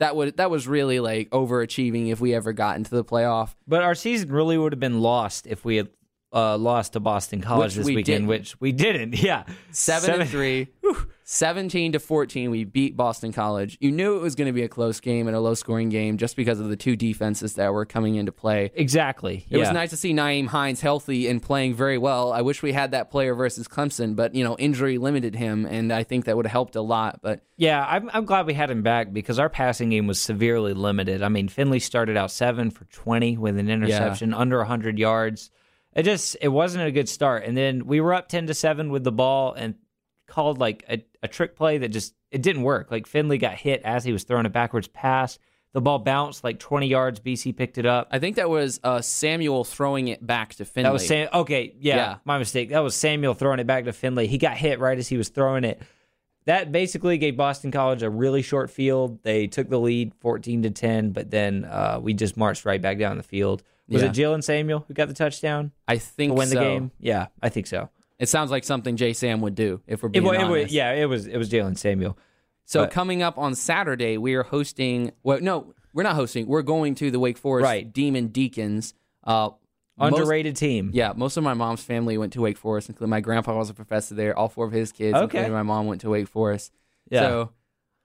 that 0.00 0.16
would 0.16 0.36
that 0.36 0.50
was 0.50 0.66
really 0.68 1.00
like 1.00 1.30
overachieving 1.30 2.10
if 2.10 2.20
we 2.20 2.34
ever 2.34 2.52
got 2.52 2.76
into 2.76 2.90
the 2.90 3.04
playoff. 3.04 3.54
But 3.66 3.82
our 3.82 3.94
season 3.94 4.30
really 4.32 4.58
would 4.58 4.72
have 4.72 4.80
been 4.80 5.00
lost 5.00 5.46
if 5.46 5.64
we 5.64 5.76
had 5.76 5.88
uh, 6.32 6.56
lost 6.58 6.94
to 6.94 7.00
Boston 7.00 7.40
College 7.40 7.68
Which 7.68 7.74
this 7.76 7.86
we 7.86 7.96
weekend, 7.96 8.22
didn't. 8.22 8.28
which 8.28 8.60
we 8.60 8.72
didn't. 8.72 9.14
Yeah, 9.22 9.44
Seven, 9.70 10.22
and 10.22 10.30
three. 10.30 10.68
17 11.32 11.92
to 11.92 11.98
14 11.98 12.50
we 12.50 12.64
beat 12.64 12.94
boston 12.94 13.32
college 13.32 13.78
you 13.80 13.90
knew 13.90 14.16
it 14.16 14.20
was 14.20 14.34
going 14.34 14.46
to 14.46 14.52
be 14.52 14.62
a 14.64 14.68
close 14.68 15.00
game 15.00 15.26
and 15.28 15.34
a 15.34 15.40
low 15.40 15.54
scoring 15.54 15.88
game 15.88 16.18
just 16.18 16.36
because 16.36 16.60
of 16.60 16.68
the 16.68 16.76
two 16.76 16.94
defenses 16.94 17.54
that 17.54 17.72
were 17.72 17.86
coming 17.86 18.16
into 18.16 18.30
play 18.30 18.70
Exactly. 18.74 19.46
it 19.48 19.56
was 19.56 19.70
nice 19.72 19.88
to 19.90 19.96
see 19.96 20.12
Nyheim 20.12 20.46
Hines 20.46 20.82
healthy 20.82 21.28
and 21.28 21.40
playing 21.42 21.74
very 21.74 21.96
well. 21.96 22.32
I 22.34 22.42
wish 22.42 22.62
we 22.62 22.72
had 22.72 22.90
that 22.90 23.10
player 23.10 23.34
versus 23.34 23.66
Clemson, 23.66 24.14
but 24.14 24.34
you 24.34 24.44
know, 24.44 24.56
injury 24.58 24.98
limited 24.98 25.34
him, 25.34 25.64
and 25.64 25.90
I 25.90 26.02
think 26.04 26.26
that 26.26 26.36
would 26.36 26.44
have 26.46 26.52
helped 26.52 26.76
a 26.76 26.82
lot. 26.82 27.20
But 27.22 27.40
Yeah, 27.56 27.82
I'm, 27.88 28.10
I'm 28.12 28.26
glad 28.26 28.46
we 28.46 28.52
had 28.54 28.70
him 28.70 28.82
back 28.82 29.12
because 29.12 29.38
our 29.38 29.48
passing 29.48 29.88
game 29.90 30.06
was 30.06 30.20
severely 30.20 30.74
limited. 30.74 31.22
I 31.22 31.28
mean, 31.30 31.48
Finley 31.48 31.80
started 31.80 32.16
out 32.16 32.30
seven 32.30 32.70
for 32.70 32.84
20 32.84 33.38
with 33.38 33.56
an 33.56 33.70
interception, 33.70 34.34
under 34.34 34.58
100 34.58 34.98
yards. 34.98 35.50
It 35.94 36.02
just 36.02 36.36
it 36.40 36.48
wasn't 36.48 36.84
a 36.86 36.92
good 36.92 37.08
start. 37.08 37.44
And 37.44 37.56
then 37.56 37.86
we 37.86 38.00
were 38.00 38.12
up 38.12 38.28
10 38.28 38.46
to 38.48 38.54
seven 38.54 38.90
with 38.90 39.04
the 39.04 39.12
ball 39.12 39.54
and 39.54 39.74
called 40.32 40.58
like 40.58 40.84
a, 40.88 41.04
a 41.22 41.28
trick 41.28 41.54
play 41.56 41.78
that 41.78 41.88
just 41.88 42.14
it 42.30 42.40
didn't 42.42 42.62
work. 42.62 42.90
Like 42.90 43.06
Finley 43.06 43.36
got 43.38 43.54
hit 43.54 43.82
as 43.84 44.02
he 44.04 44.12
was 44.12 44.24
throwing 44.24 44.46
a 44.46 44.50
backwards 44.50 44.88
pass. 44.88 45.38
The 45.74 45.80
ball 45.80 45.98
bounced 45.98 46.42
like 46.44 46.58
20 46.58 46.86
yards. 46.86 47.20
BC 47.20 47.54
picked 47.56 47.76
it 47.78 47.86
up. 47.86 48.08
I 48.10 48.18
think 48.18 48.36
that 48.36 48.48
was 48.50 48.80
uh, 48.84 49.00
Samuel 49.00 49.64
throwing 49.64 50.08
it 50.08 50.26
back 50.26 50.54
to 50.54 50.64
Finley. 50.64 50.88
That 50.88 50.92
was 50.92 51.06
Sam. 51.06 51.28
Okay, 51.32 51.74
yeah, 51.78 51.96
Yeah. 51.96 52.16
my 52.24 52.38
mistake. 52.38 52.70
That 52.70 52.80
was 52.80 52.94
Samuel 52.94 53.34
throwing 53.34 53.58
it 53.60 53.66
back 53.66 53.84
to 53.84 53.92
Finley. 53.92 54.26
He 54.26 54.38
got 54.38 54.56
hit 54.56 54.80
right 54.80 54.98
as 54.98 55.08
he 55.08 55.16
was 55.16 55.28
throwing 55.30 55.64
it. 55.64 55.80
That 56.46 56.72
basically 56.72 57.18
gave 57.18 57.36
Boston 57.36 57.70
College 57.70 58.02
a 58.02 58.10
really 58.10 58.42
short 58.42 58.70
field. 58.70 59.22
They 59.22 59.46
took 59.46 59.68
the 59.68 59.78
lead, 59.78 60.12
fourteen 60.20 60.62
to 60.62 60.70
ten, 60.70 61.10
but 61.12 61.30
then 61.30 61.64
uh, 61.64 62.00
we 62.02 62.14
just 62.14 62.36
marched 62.36 62.64
right 62.64 62.82
back 62.82 62.98
down 62.98 63.16
the 63.16 63.22
field. 63.22 63.62
Was 63.88 64.02
Yeah. 64.02 64.08
it 64.08 64.14
Jaylen 64.14 64.42
Samuel 64.42 64.84
who 64.88 64.94
got 64.94 65.08
the 65.08 65.14
touchdown 65.14 65.70
I 65.86 65.98
think 65.98 66.30
to 66.32 66.34
win 66.34 66.48
so. 66.48 66.54
the 66.56 66.60
game? 66.60 66.90
Yeah, 66.98 67.26
I 67.42 67.48
think 67.48 67.66
so. 67.66 67.90
It 68.18 68.28
sounds 68.28 68.50
like 68.50 68.64
something 68.64 68.96
Jay 68.96 69.12
Sam 69.12 69.40
would 69.40 69.54
do 69.54 69.80
if 69.86 70.02
we're 70.02 70.08
It, 70.10 70.12
being 70.12 70.26
it, 70.26 70.36
honest. 70.40 70.72
yeah, 70.72 70.92
it 70.92 71.06
was 71.06 71.26
it 71.26 71.36
was 71.36 71.50
Jaylen 71.50 71.76
Samuel. 71.76 72.16
So 72.64 72.82
but- 72.84 72.90
coming 72.92 73.22
up 73.22 73.38
on 73.38 73.54
Saturday, 73.54 74.16
we 74.18 74.34
are 74.34 74.42
hosting. 74.44 75.12
Well, 75.22 75.40
no, 75.40 75.74
we're 75.92 76.04
not 76.04 76.14
hosting. 76.14 76.46
We're 76.46 76.62
going 76.62 76.94
to 76.96 77.10
the 77.10 77.18
Wake 77.18 77.38
Forest 77.38 77.64
Right. 77.64 77.92
Demon 77.92 78.28
Deacons. 78.28 78.94
Uh, 79.24 79.50
most- 79.98 80.14
Underrated 80.14 80.56
team. 80.56 80.90
yeah, 80.94 81.12
most 81.14 81.36
of 81.36 81.44
my 81.44 81.54
mom's 81.54 81.82
family 81.82 82.16
went 82.16 82.32
to 82.32 82.40
Wake 82.40 82.56
Forest, 82.58 82.88
including 82.88 83.10
my 83.10 83.20
grandpa 83.20 83.56
was 83.56 83.68
a 83.70 83.74
professor 83.74 84.14
there. 84.14 84.36
All 84.38 84.48
four 84.48 84.64
of 84.66 84.72
his 84.72 84.90
kids, 84.92 85.14
Okay. 85.16 85.38
including 85.38 85.52
my 85.52 85.62
mom, 85.62 85.86
went 85.86 86.00
to 86.00 86.10
Wake 86.10 86.28
Forest. 86.28 86.72
Yeah. 87.10 87.20
So 87.20 87.50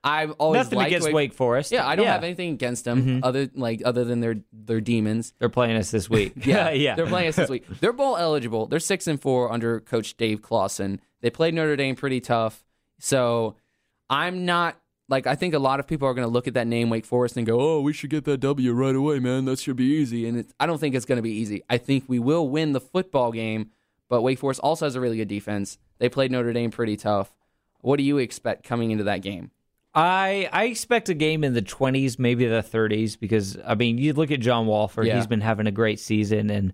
I've 0.08 0.32
always 0.32 0.60
Nothing 0.60 0.78
liked 0.78 0.88
against 0.91 1.12
Wake, 1.12 1.34
Forest. 1.34 1.72
Yeah, 1.72 1.86
I 1.88 1.96
don't 1.96 2.06
have 2.08 2.24
anything 2.24 2.54
against 2.54 2.86
them 2.86 3.02
Mm-hmm. 3.04 3.20
other 3.24 3.50
like 3.56 3.82
other 3.86 4.04
than 4.06 4.20
their 4.22 4.36
their 4.54 4.82
demons. 4.82 5.34
They're 5.39 5.50
playing 5.50 5.76
us 5.78 5.91
this 5.91 6.10
week. 6.17 6.34
Yeah, 6.46 6.70
yeah. 6.72 6.96
They're 6.96 7.06
playing 7.08 7.28
us 7.30 7.36
this 7.36 7.50
week. 7.50 7.65
They're 7.82 7.93
bowl 7.93 8.17
eligible. 8.17 8.65
They're 8.67 8.80
six 8.80 9.08
and 9.08 9.22
four 9.22 9.52
under 9.52 9.80
Coach 9.80 10.17
Dave 10.17 10.41
Clawson. 10.41 11.02
They 11.22 11.30
played 11.30 11.54
Notre 11.54 11.76
Dame 11.76 11.96
pretty 11.96 12.22
tough. 12.22 12.63
So 13.00 13.56
I'm 14.10 14.46
not 14.46 14.80
like 15.10 15.28
I 15.28 15.36
think 15.36 15.54
a 15.54 15.60
lot 15.60 15.80
of 15.80 15.88
people 15.88 16.08
are 16.08 16.13
going 16.13 16.28
to 16.28 16.32
look 16.32 16.48
at 16.48 16.54
that 16.56 16.67
name 16.67 16.89
Wake 16.89 17.06
Forest 17.06 17.38
and 17.38 17.46
go, 17.46 17.60
"Oh, 17.60 17.82
we 17.82 17.93
should 17.93 18.10
get 18.10 18.24
that 18.26 18.39
W 18.39 18.72
right 18.74 18.96
away, 18.96 19.20
man. 19.20 19.46
That 19.46 19.60
should 19.60 19.76
be 19.76 19.86
easy." 19.86 20.28
And 20.28 20.38
it's, 20.38 20.54
I 20.60 20.65
don't 20.65 20.80
think 20.80 20.96
it's 20.96 21.06
going 21.06 21.17
to 21.17 21.22
be 21.24 21.32
easy. 21.32 21.63
I 21.70 21.78
think 21.78 22.06
we 22.08 22.20
will 22.20 22.48
win 22.50 22.74
the 22.74 22.82
football 22.82 23.32
game, 23.32 23.72
but 24.10 24.22
Wake 24.22 24.39
Forest 24.39 24.60
also 24.62 24.86
has 24.86 24.96
a 24.96 25.02
really 25.02 25.17
good 25.17 25.28
defense. 25.28 25.78
They 26.00 26.10
played 26.10 26.32
Notre 26.32 26.54
Dame 26.54 26.72
pretty 26.72 26.98
tough. 26.98 27.34
What 27.82 27.98
do 27.98 28.04
you 28.04 28.17
expect 28.17 28.63
coming 28.63 28.91
into 28.91 29.04
that 29.06 29.22
game? 29.22 29.52
I 29.98 30.48
I 30.54 30.66
expect 30.66 31.10
a 31.10 31.14
game 31.16 31.44
in 31.44 31.54
the 31.54 31.62
twenties, 31.62 32.20
maybe 32.20 32.46
the 32.46 32.62
thirties, 32.62 33.16
because 33.16 33.58
I 33.66 33.74
mean, 33.76 33.98
you 33.98 34.14
look 34.14 34.30
at 34.32 34.40
John 34.40 34.68
Wolford; 34.68 35.08
Yeah. 35.08 35.16
he's 35.16 35.28
been 35.28 35.42
having 35.42 35.66
a 35.68 35.72
great 35.72 36.00
season, 36.00 36.50
and 36.52 36.74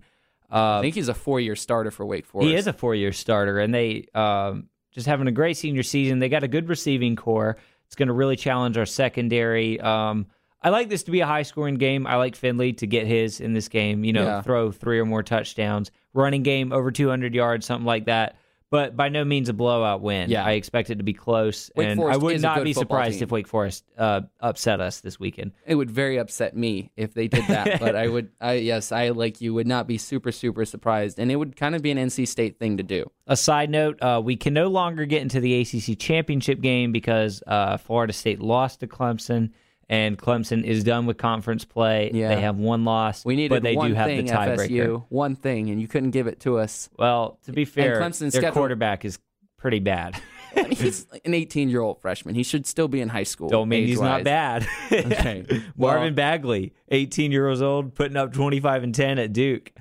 uh, 0.52 0.78
I 0.78 0.82
think 0.82 0.94
he's 0.94 1.08
a 1.08 1.14
four-year 1.14 1.56
starter 1.56 1.90
for 1.90 2.04
Wake 2.04 2.26
Forest. 2.26 2.48
he 2.48 2.54
is 2.54 2.66
a 2.66 2.72
four-year 2.72 3.12
starter, 3.12 3.58
and 3.58 3.74
they 3.74 4.06
um, 4.14 4.68
just 4.92 5.06
having 5.06 5.26
a 5.26 5.32
great 5.32 5.56
senior 5.56 5.82
season. 5.82 6.18
They 6.18 6.28
got 6.28 6.44
a 6.44 6.48
good 6.48 6.68
receiving 6.68 7.16
core. 7.16 7.56
It's 7.86 7.96
going 7.96 8.08
to 8.08 8.14
really 8.14 8.36
challenge 8.36 8.76
our 8.76 8.86
secondary. 8.86 9.80
Um, 9.80 10.26
I 10.62 10.68
like 10.70 10.88
this 10.88 11.02
to 11.04 11.10
be 11.10 11.20
a 11.20 11.26
high-scoring 11.26 11.74
game. 11.76 12.06
I 12.06 12.16
like 12.16 12.36
Finley 12.36 12.72
to 12.74 12.86
get 12.86 13.06
his 13.06 13.40
in 13.40 13.52
this 13.52 13.68
game. 13.68 14.04
You 14.04 14.12
know, 14.12 14.24
Yeah. 14.24 14.42
throw 14.42 14.70
three 14.70 14.98
or 14.98 15.04
more 15.04 15.22
touchdowns, 15.22 15.90
running 16.12 16.42
game 16.42 16.72
over 16.72 16.90
200 16.90 17.34
yards, 17.34 17.66
something 17.66 17.84
like 17.86 18.04
that. 18.06 18.36
But 18.70 18.96
by 18.96 19.08
no 19.08 19.24
means 19.24 19.48
a 19.48 19.52
blowout 19.52 20.00
win. 20.00 20.30
Yeah. 20.30 20.44
I 20.44 20.52
expect 20.52 20.90
it 20.90 20.96
to 20.96 21.04
be 21.04 21.12
close, 21.12 21.70
Wake 21.76 21.88
and 21.88 21.96
Forest 21.96 22.14
I 22.14 22.22
would 22.22 22.34
is 22.34 22.42
a 22.42 22.46
not 22.46 22.56
good 22.56 22.64
be 22.64 22.72
football 22.72 22.96
surprised 22.98 23.18
team. 23.18 23.22
if 23.24 23.30
Wake 23.30 23.46
Forest 23.46 23.84
uh, 23.96 24.22
upset 24.40 24.80
us 24.80 25.00
this 25.00 25.20
weekend. 25.20 25.52
It 25.64 25.76
would 25.76 25.90
very 25.90 26.16
upset 26.18 26.56
me 26.56 26.90
if 26.96 27.14
they 27.14 27.28
did 27.28 27.46
that, 27.46 27.78
but 27.80 27.94
I 27.94 28.08
would. 28.08 28.30
I 28.40 28.54
yes, 28.54 28.90
I 28.90 29.10
like 29.10 29.40
you 29.40 29.54
would 29.54 29.68
not 29.68 29.86
be 29.86 29.96
super 29.96 30.32
super 30.32 30.64
surprised, 30.64 31.18
and 31.20 31.30
it 31.30 31.36
would 31.36 31.54
kind 31.56 31.74
of 31.76 31.82
be 31.82 31.90
an 31.92 31.98
NC 31.98 32.26
State 32.26 32.58
thing 32.58 32.78
to 32.78 32.82
do. 32.82 33.08
A 33.28 33.36
side 33.36 33.70
note: 33.70 34.02
uh, 34.02 34.20
we 34.24 34.34
can 34.34 34.54
no 34.54 34.68
longer 34.68 35.04
get 35.04 35.22
into 35.22 35.40
the 35.40 35.60
ACC 35.60 35.98
championship 35.98 36.60
game 36.60 36.90
because 36.90 37.42
uh, 37.46 37.76
Florida 37.76 38.12
State 38.12 38.40
lost 38.40 38.80
to 38.80 38.88
Clemson, 38.88 39.50
and 39.88 40.18
Clemson 40.18 40.64
is 40.64 40.84
done 40.84 41.06
with 41.06 41.16
conference 41.18 41.64
play. 41.64 42.10
Yeah. 42.12 42.34
They 42.34 42.40
have 42.40 42.56
one 42.56 42.84
loss, 42.84 43.24
We 43.24 43.36
needed 43.36 43.50
but 43.50 43.62
they 43.62 43.76
one 43.76 43.90
do 43.90 43.94
have 43.94 44.06
thing, 44.06 44.26
the 44.26 44.32
tiebreaker. 44.32 44.68
FSU, 44.68 45.04
one 45.08 45.36
thing, 45.36 45.70
and 45.70 45.80
you 45.80 45.88
couldn't 45.88 46.10
give 46.10 46.26
it 46.26 46.40
to 46.40 46.58
us. 46.58 46.88
Well, 46.98 47.38
to 47.44 47.52
be 47.52 47.64
fair, 47.64 48.00
Clemson's 48.00 48.32
their 48.32 48.42
schedule- 48.42 48.52
quarterback 48.52 49.04
is 49.04 49.18
pretty 49.58 49.80
bad. 49.80 50.20
I 50.56 50.62
mean, 50.62 50.70
he's 50.72 51.06
an 51.24 51.34
18 51.34 51.68
year 51.68 51.80
old 51.80 52.00
freshman. 52.00 52.34
He 52.36 52.44
should 52.44 52.64
still 52.66 52.86
be 52.86 53.00
in 53.00 53.08
high 53.08 53.24
school. 53.24 53.48
Don't 53.48 53.68
mean 53.68 53.86
he's 53.88 54.00
not 54.00 54.22
bad. 54.24 54.66
Okay. 54.92 55.44
Well- 55.76 55.94
Marvin 55.96 56.14
Bagley, 56.14 56.72
18 56.90 57.32
years 57.32 57.60
old, 57.60 57.94
putting 57.94 58.16
up 58.16 58.32
25 58.32 58.84
and 58.84 58.94
10 58.94 59.18
at 59.18 59.32
Duke. 59.32 59.72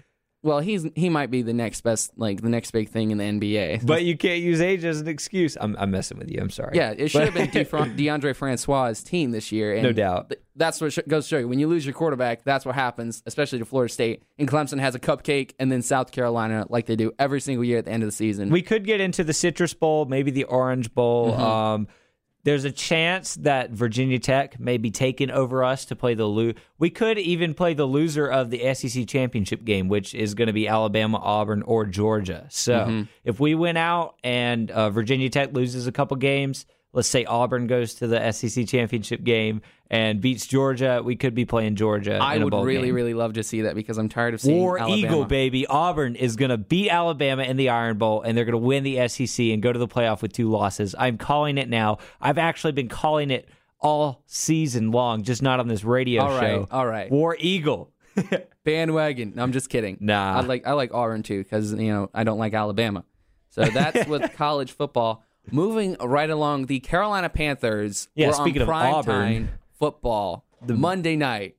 Well, 0.44 0.60
he's 0.60 0.86
he 0.96 1.08
might 1.10 1.32
be 1.32 1.42
the 1.42 1.54
next 1.54 1.82
best, 1.82 2.12
like 2.18 2.42
the 2.42 2.50
next 2.50 2.72
big 2.72 2.90
thing 2.90 3.12
in 3.12 3.18
the 3.18 3.24
NBA. 3.24 3.86
But 3.86 4.04
you 4.04 4.18
can't 4.18 4.42
use 4.42 4.60
age 4.62 4.84
as 4.84 5.00
an 5.00 5.08
excuse. 5.08 5.58
I'm, 5.60 5.76
I'm 5.80 5.90
messing 5.90 6.18
with 6.18 6.30
you. 6.30 6.40
I'm 6.42 6.50
sorry. 6.50 6.76
yeah, 6.78 6.94
it 6.96 7.08
should 7.10 7.24
have 7.24 7.34
been 7.34 7.48
DeFran- 7.66 7.98
Deondre 7.98 8.36
Francois' 8.36 8.94
team 9.06 9.32
this 9.32 9.54
year. 9.54 9.74
And 9.74 9.84
No 9.84 9.94
doubt. 9.94 10.30
th- 10.30 10.42
that's 10.58 10.82
what 10.82 10.92
sh- 10.92 11.00
goes 11.08 11.26
to 11.26 11.30
show 11.30 11.38
you. 11.40 11.48
When 11.48 11.60
you 11.60 11.68
lose 11.70 11.86
your 11.86 11.94
quarterback, 11.96 12.44
that's 12.44 12.66
what 12.66 12.76
happens, 12.76 13.24
especially 13.26 13.60
to 13.60 13.66
Florida 13.66 13.92
State. 13.94 14.22
And 14.38 14.48
Clemson 14.48 14.80
has 14.82 14.96
a 14.96 15.00
cupcake, 15.00 15.54
and 15.60 15.72
then 15.72 15.82
South 15.82 16.12
Carolina, 16.12 16.66
like 16.70 16.88
they 16.88 16.98
do 16.98 17.14
every 17.18 17.40
single 17.40 17.64
year 17.64 17.78
at 17.80 17.86
the 17.86 17.92
end 17.92 18.04
of 18.04 18.08
the 18.08 18.12
season. 18.14 18.50
We 18.50 18.62
could 18.62 18.86
get 18.86 19.00
into 19.00 19.24
the 19.24 19.34
Citrus 19.34 19.74
Bowl, 19.74 20.06
maybe 20.06 20.30
the 20.30 20.44
Orange 20.44 20.94
Bowl. 20.94 21.32
Mm-hmm. 21.32 21.42
Um, 21.42 21.88
there's 22.44 22.66
a 22.66 22.72
chance 22.72 23.36
that 23.36 23.72
Virginia 23.72 24.20
Tech 24.20 24.60
may 24.60 24.78
be 24.78 24.92
taking 24.92 25.32
over 25.32 25.64
us 25.64 25.86
to 25.86 25.96
play 25.96 26.14
the 26.14 26.28
lo- 26.28 26.54
We 26.78 26.90
could 26.90 27.18
even 27.18 27.54
play 27.54 27.74
the 27.74 27.86
loser 27.86 28.28
of 28.28 28.50
the 28.50 28.74
SEC 28.74 29.08
championship 29.08 29.64
game, 29.64 29.88
which 29.88 30.14
is 30.14 30.34
going 30.36 30.48
to 30.48 30.54
be 30.54 30.68
Alabama, 30.68 31.20
Auburn, 31.20 31.62
or 31.62 31.86
Georgia. 31.86 32.46
So 32.50 32.74
Mm-hmm. 32.80 33.02
if 33.24 33.40
we 33.40 33.56
win 33.56 33.78
out 33.78 34.16
and 34.24 34.70
uh, 34.72 34.90
Virginia 34.90 35.30
Tech 35.30 35.54
loses 35.54 35.88
a 35.88 35.92
couple 35.92 36.18
games, 36.18 36.66
let's 36.94 37.08
say 37.08 37.26
Auburn 37.26 37.68
goes 37.68 37.96
to 37.96 38.08
the 38.08 38.32
SEC 38.32 38.68
championship 38.68 39.24
game 39.24 39.62
and 39.90 40.22
beats 40.22 40.48
Georgia, 40.48 41.02
we 41.04 41.16
could 41.16 41.36
be 41.36 41.46
playing 41.46 41.76
Georgia. 41.76 42.18
I 42.22 42.38
would 42.38 42.54
really, 42.54 42.88
game. 42.88 42.96
really 42.96 43.14
love 43.14 43.34
to 43.34 43.44
see 43.44 43.62
that 43.62 43.76
because 43.76 43.98
I'm 43.98 44.10
tired 44.10 44.34
of 44.34 44.42
seeing 44.42 44.60
War 44.60 44.80
Alabama. 44.80 45.08
Eagle, 45.08 45.26
baby. 45.26 45.66
Auburn 45.68 46.16
is 46.16 46.36
going 46.36 46.50
to 46.50 46.58
beat 46.58 46.90
Alabama 46.90 47.44
in 47.44 47.58
the 47.58 47.70
Iron 47.70 47.98
Bowl, 47.98 48.22
and 48.22 48.38
they're 48.38 48.46
going 48.46 48.54
to 48.54 48.58
win 48.58 48.84
the 48.84 49.08
SEC 49.08 49.48
and 49.48 49.62
go 49.62 49.74
to 49.74 49.80
the 49.80 49.88
playoff 49.88 50.22
with 50.22 50.34
two 50.34 50.50
losses. 50.50 50.96
I'm 50.98 51.18
calling 51.18 51.58
it 51.58 51.70
now. 51.70 51.98
I've 52.22 52.38
actually 52.38 52.74
been 52.74 52.90
calling 52.90 53.32
it 53.32 53.50
all 53.80 54.24
season 54.28 54.92
long, 54.92 55.24
just 55.24 55.42
not 55.42 55.60
on 55.60 55.68
this 55.68 55.84
radio 55.84 56.22
show. 56.22 56.28
All 56.28 56.38
right, 56.38 56.48
show. 56.48 56.68
all 56.72 56.88
right. 56.88 57.12
War 57.12 57.36
Eagle. 57.40 57.92
bandwagon. 58.64 59.34
No, 59.36 59.44
I'm 59.44 59.52
just 59.52 59.70
kidding. 59.70 59.98
Nah. 60.00 60.38
I 60.38 60.42
like 60.42 60.68
I 60.68 60.74
like 60.74 60.94
Auburn 60.94 61.24
too 61.24 61.44
because 61.44 61.74
you 61.74 61.92
know 61.92 62.10
I 62.14 62.24
don't 62.24 62.38
like 62.38 62.54
Alabama. 62.54 63.04
So 63.50 63.66
that's 63.66 64.08
with 64.08 64.34
college 64.34 64.72
football. 64.72 65.24
Moving 65.52 65.96
right 66.00 66.30
along, 66.30 66.68
the 66.68 66.80
Carolina 66.80 67.30
Panthers 67.30 68.08
Yeah, 68.16 68.28
were 68.28 68.34
speaking 68.34 68.62
on 68.62 68.64
of 68.64 68.68
prime 68.70 68.94
Auburn. 68.94 69.14
time 69.48 69.50
football 69.78 70.46
the 70.66 70.74
Monday 70.74 71.16
night. 71.16 71.56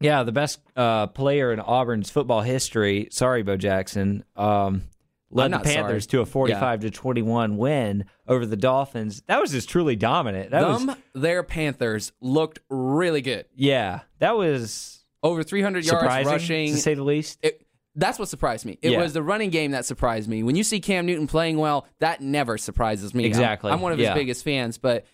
Yeah, 0.00 0.22
the 0.22 0.32
best 0.32 0.60
uh, 0.76 1.08
player 1.08 1.52
in 1.52 1.60
Auburn's 1.60 2.10
football 2.10 2.40
history. 2.40 3.08
Sorry, 3.12 3.42
Bo 3.42 3.56
Jackson. 3.56 4.24
Um, 4.34 4.84
led 5.30 5.52
the 5.52 5.58
Panthers 5.60 6.04
sorry. 6.04 6.10
to 6.10 6.20
a 6.22 6.26
45 6.26 6.80
to 6.80 6.90
21 6.90 7.56
win 7.58 8.04
over 8.26 8.46
the 8.46 8.56
Dolphins. 8.56 9.22
That 9.26 9.40
was 9.40 9.52
just 9.52 9.68
truly 9.68 9.96
dominant. 9.96 10.50
That 10.50 10.66
was 10.66 10.86
Them, 10.86 10.96
their 11.14 11.42
Panthers 11.42 12.12
looked 12.20 12.60
really 12.68 13.20
good. 13.20 13.44
yeah, 13.54 14.00
that 14.18 14.36
was 14.36 15.04
Over 15.22 15.42
300 15.42 15.84
yards 15.84 16.26
rushing. 16.26 16.72
to 16.72 16.78
say 16.78 16.94
the 16.94 17.04
least. 17.04 17.38
It- 17.42 17.64
that's 17.94 18.18
what 18.18 18.28
surprised 18.28 18.64
me. 18.66 18.78
It 18.82 18.92
Yeah. 18.92 19.00
was 19.02 19.12
the 19.12 19.22
running 19.22 19.50
game 19.50 19.72
that 19.72 19.84
surprised 19.84 20.28
me. 20.28 20.42
When 20.42 20.56
you 20.56 20.62
see 20.64 20.80
Cam 20.80 21.06
Newton 21.06 21.26
playing 21.26 21.58
well, 21.58 21.86
that 21.98 22.20
never 22.20 22.56
surprises 22.58 23.14
me. 23.14 23.24
I'm- 23.24 23.28
Exactly. 23.30 23.70
I'm, 23.72 23.80
one 23.80 23.92
of 23.92 23.98
Yeah. 23.98 24.10
his 24.10 24.14
biggest 24.20 24.44
fans, 24.44 24.78
but 24.78 25.04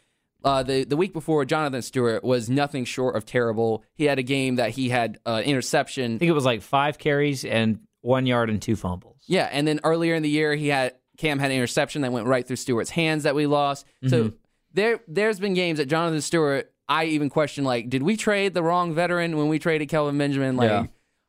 uh, 0.44 0.62
the 0.62 0.84
the 0.84 0.96
week 0.96 1.12
before, 1.12 1.44
Jonathan 1.44 1.82
Stewart 1.82 2.22
was 2.22 2.48
nothing 2.48 2.84
short 2.84 3.16
of 3.16 3.24
terrible. 3.24 3.82
He 3.94 4.04
had 4.04 4.18
a 4.18 4.22
game 4.22 4.56
that 4.56 4.70
he 4.70 4.90
had 4.90 5.18
uh, 5.26 5.42
interception. 5.44 6.16
I 6.16 6.18
think 6.18 6.28
it 6.28 6.34
was 6.34 6.44
like 6.44 6.62
five 6.62 6.98
carries 6.98 7.44
and 7.44 7.80
one 8.02 8.26
yard 8.26 8.48
and 8.50 8.62
two 8.62 8.76
fumbles. 8.76 9.16
Yeah, 9.26 9.48
and 9.50 9.66
then 9.66 9.80
earlier 9.82 10.14
in 10.14 10.22
the 10.22 10.28
year, 10.28 10.54
he 10.54 10.68
had 10.68 10.94
Cam 11.16 11.38
had 11.40 11.50
an 11.50 11.56
interception 11.56 12.02
that 12.02 12.12
went 12.12 12.26
right 12.26 12.46
through 12.46 12.56
Stewart's 12.56 12.90
hands 12.90 13.24
that 13.24 13.34
we 13.34 13.46
lost. 13.46 13.86
Mm-hmm. 14.04 14.08
So 14.08 14.32
there 14.72 15.00
there's 15.08 15.40
been 15.40 15.54
games 15.54 15.78
that 15.78 15.86
Jonathan 15.86 16.20
Stewart. 16.20 16.70
I 16.88 17.06
even 17.06 17.28
question 17.30 17.64
like, 17.64 17.88
did 17.90 18.04
we 18.04 18.16
trade 18.16 18.54
the 18.54 18.62
wrong 18.62 18.94
veteran 18.94 19.36
when 19.36 19.48
we 19.48 19.58
traded 19.58 19.88
Kelvin 19.88 20.16
Benjamin? 20.16 20.56
Like, 20.56 20.68
Yeah. 20.70 20.86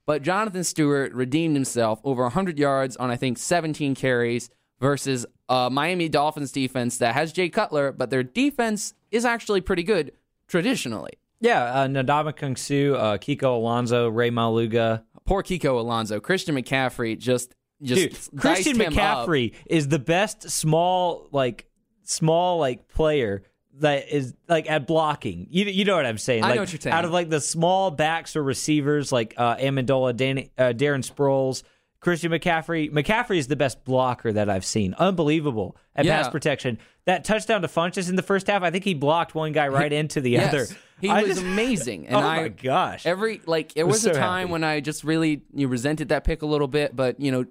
But 0.08 0.24
Jonathan 0.24 0.64
Stewart 0.64 1.14
redeemed 1.14 1.56
himself 1.56 2.00
over 2.04 2.24
100 2.24 2.58
yards 2.58 2.96
on 2.98 3.12
I 3.12 3.18
think 3.18 3.38
17 3.38 3.94
carries 3.94 4.50
versus 4.80 5.26
uh, 5.50 5.70
Miami 5.70 6.08
Dolphins 6.10 6.52
defense 6.52 6.98
that 6.98 7.14
has 7.14 7.32
Jay 7.34 7.50
Cutler, 7.50 7.92
but 7.92 8.10
their 8.10 8.24
defense 8.24 8.94
is 9.12 9.26
actually 9.26 9.62
pretty 9.62 9.84
good 9.84 10.14
traditionally. 10.48 11.12
Yeah, 11.42 11.64
uh, 11.66 11.88
Ndamukong 11.88 12.58
Suh, 12.58 12.98
uh, 12.98 13.18
Kiko 13.18 13.58
Alonso, 13.58 14.08
Rey 14.10 14.32
Maualuga. 14.32 15.04
Poor 15.26 15.44
Kiko 15.44 15.78
Alonso, 15.78 16.20
Christian 16.20 16.56
McCaffrey 16.56 17.18
just 17.18 17.54
just 17.82 18.32
Dude, 18.32 18.40
Christian. 18.42 18.78
McCaffrey 18.78 19.54
is 19.68 19.90
the 19.90 20.00
best 20.00 20.50
small, 20.50 21.28
like, 21.32 21.68
small, 22.04 22.58
like, 22.58 22.88
player 22.88 23.44
that 23.80 24.10
is, 24.10 24.34
like, 24.48 24.70
at 24.70 24.88
blocking. 24.88 25.48
You, 25.50 25.66
you 25.66 25.86
know 25.86 25.96
what 25.96 26.06
I'm 26.06 26.18
saying? 26.18 26.44
I 26.44 26.54
know 26.56 26.62
what 26.62 26.72
you're 26.74 26.80
saying. 26.82 26.94
Out 26.94 27.06
of, 27.06 27.12
like, 27.12 27.30
the 27.30 27.42
small 27.42 27.92
backs 27.92 28.36
or 28.36 28.44
receivers, 28.44 29.12
like 29.12 29.34
uh, 29.38 29.56
Amendola, 29.58 30.16
Dan, 30.16 30.40
uh, 30.58 30.74
Darren 30.76 31.06
Sproles, 31.08 31.64
Christian 32.00 32.32
McCaffrey. 32.32 32.92
McCaffrey 32.92 33.38
is 33.38 33.48
the 33.48 33.56
best 33.56 33.84
blocker 33.84 34.32
that 34.32 34.50
I've 34.50 34.66
seen. 34.66 34.94
Unbelievable 34.96 35.76
at 35.96 36.06
Yeah. 36.06 36.18
pass 36.22 36.30
protection. 36.32 36.78
That 37.06 37.24
touchdown 37.24 37.62
to 37.62 37.68
Funchess 37.68 38.10
in 38.10 38.16
the 38.16 38.22
first 38.22 38.48
half, 38.48 38.62
I 38.64 38.70
think 38.70 38.84
he 38.84 38.94
blocked 38.94 39.34
one 39.34 39.52
guy 39.52 39.68
right 39.70 39.92
into 39.92 40.20
the 40.22 40.32
Yes, 40.32 40.54
other. 40.54 40.68
he 41.02 41.10
I 41.10 41.22
was 41.24 41.36
just- 41.36 41.42
amazing. 41.46 42.08
And 42.08 42.16
oh 42.18 42.20
I, 42.20 42.42
my 42.42 42.48
gosh! 42.50 43.06
Every 43.06 43.42
like 43.46 43.74
there 43.74 43.86
was 43.86 44.04
was, 44.04 44.08
a 44.08 44.20
time 44.20 44.42
happy. 44.48 44.52
when 44.52 44.64
I 44.66 44.80
just 44.82 45.04
really 45.06 45.42
you 45.54 45.70
resented 45.70 46.10
that 46.10 46.24
pick 46.26 46.42
a 46.42 46.46
little 46.46 46.68
bit, 46.68 46.96
but 46.96 47.20
you 47.20 47.32
know, 47.32 47.46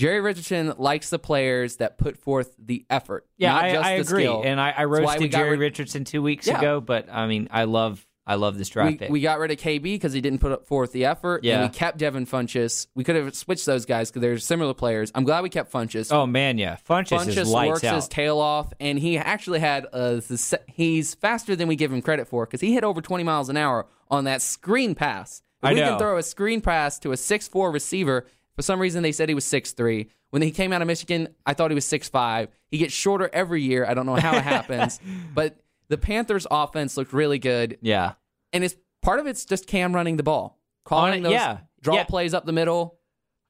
Jerry 0.00 0.20
Richardson 0.20 0.72
likes 0.78 1.10
the 1.10 1.18
players 1.18 1.76
that 1.76 1.98
put 1.98 2.16
forth 2.16 2.54
the 2.58 2.86
effort. 2.88 3.26
Yeah, 3.36 3.52
not 3.52 3.64
I, 3.64 3.72
just 3.72 3.84
I 3.86 3.94
the 3.96 4.00
agree, 4.02 4.22
skill. 4.24 4.42
and 4.44 4.60
I, 4.60 4.70
I 4.70 4.84
roasted 4.84 5.30
Jerry 5.30 5.50
rid- 5.50 5.60
Richardson 5.60 6.04
two 6.04 6.22
weeks 6.22 6.46
Yeah. 6.46 6.58
ago, 6.58 6.80
but 6.80 7.08
I 7.12 7.26
mean, 7.26 7.48
I 7.50 7.64
love, 7.64 8.06
I 8.26 8.36
love 8.36 8.56
this 8.56 8.68
draft 8.70 8.92
we, 8.92 8.96
pick. 8.96 9.10
we 9.10 9.20
got 9.20 9.38
rid 9.38 9.50
of 9.50 9.58
KB 9.58 9.82
because 9.82 10.12
he 10.14 10.20
didn't 10.20 10.38
put 10.38 10.52
up 10.52 10.66
forth 10.66 10.92
the 10.92 11.04
effort. 11.04 11.44
Yeah. 11.44 11.60
and 11.62 11.70
we 11.70 11.76
kept 11.76 11.98
Devin 11.98 12.24
Funchess. 12.26 12.86
We 12.94 13.04
could 13.04 13.16
have 13.16 13.34
switched 13.34 13.66
those 13.66 13.84
guys 13.84 14.10
because 14.10 14.22
they're 14.22 14.38
similar 14.38 14.72
players. 14.72 15.12
I'm 15.14 15.24
glad 15.24 15.42
we 15.42 15.50
kept 15.50 15.70
Funchess. 15.72 16.10
oh 16.12 16.26
man, 16.26 16.56
yeah, 16.56 16.76
Funchess, 16.88 17.26
Funchess 17.26 17.68
works 17.68 17.84
out. 17.84 17.94
his 17.96 18.08
tail 18.08 18.38
off, 18.38 18.72
and 18.80 18.98
he 18.98 19.18
actually 19.18 19.58
had 19.60 19.86
se- 20.36 20.64
he's 20.66 21.14
faster 21.14 21.54
than 21.54 21.68
we 21.68 21.76
give 21.76 21.92
him 21.92 22.00
credit 22.00 22.26
for 22.26 22.46
because 22.46 22.62
he 22.62 22.72
hit 22.72 22.84
over 22.84 23.00
20 23.02 23.22
miles 23.24 23.48
an 23.50 23.56
hour 23.58 23.86
on 24.10 24.24
that 24.24 24.40
screen 24.40 24.94
pass. 24.94 25.42
If 25.62 25.68
I 25.68 25.74
we 25.74 25.80
know. 25.80 25.90
can 25.90 25.98
throw 25.98 26.16
a 26.16 26.22
screen 26.22 26.62
pass 26.62 26.98
to 27.00 27.12
a 27.12 27.16
6'4 27.16 27.70
receiver. 27.70 28.26
For 28.60 28.64
some 28.64 28.78
reason, 28.78 29.02
they 29.02 29.12
said 29.12 29.30
he 29.30 29.34
was 29.34 29.46
6'3. 29.46 30.10
When 30.28 30.42
he 30.42 30.50
came 30.50 30.70
out 30.70 30.82
of 30.82 30.86
Michigan, 30.86 31.28
I 31.46 31.54
thought 31.54 31.70
he 31.70 31.74
was 31.74 31.86
6'5. 31.86 32.48
He 32.70 32.76
gets 32.76 32.92
shorter 32.92 33.30
every 33.32 33.62
year. 33.62 33.86
I 33.86 33.94
don't 33.94 34.04
know 34.04 34.16
how 34.16 34.36
it 34.36 34.42
happens, 34.44 35.00
but 35.34 35.56
the 35.88 35.96
Panthers' 35.96 36.46
offense 36.50 36.98
looked 36.98 37.14
really 37.14 37.38
good, 37.38 37.78
yeah, 37.80 38.12
and 38.52 38.62
it's 38.62 38.74
part 39.00 39.18
of 39.18 39.26
it's 39.26 39.46
just 39.46 39.66
Cam 39.66 39.94
running 39.94 40.18
the 40.18 40.22
ball, 40.22 40.58
calling 40.84 41.20
it, 41.20 41.22
those 41.22 41.32
yeah. 41.32 41.60
draw 41.80 41.94
Yeah. 41.94 42.04
plays 42.04 42.34
up 42.34 42.44
the 42.44 42.52
middle. 42.52 42.98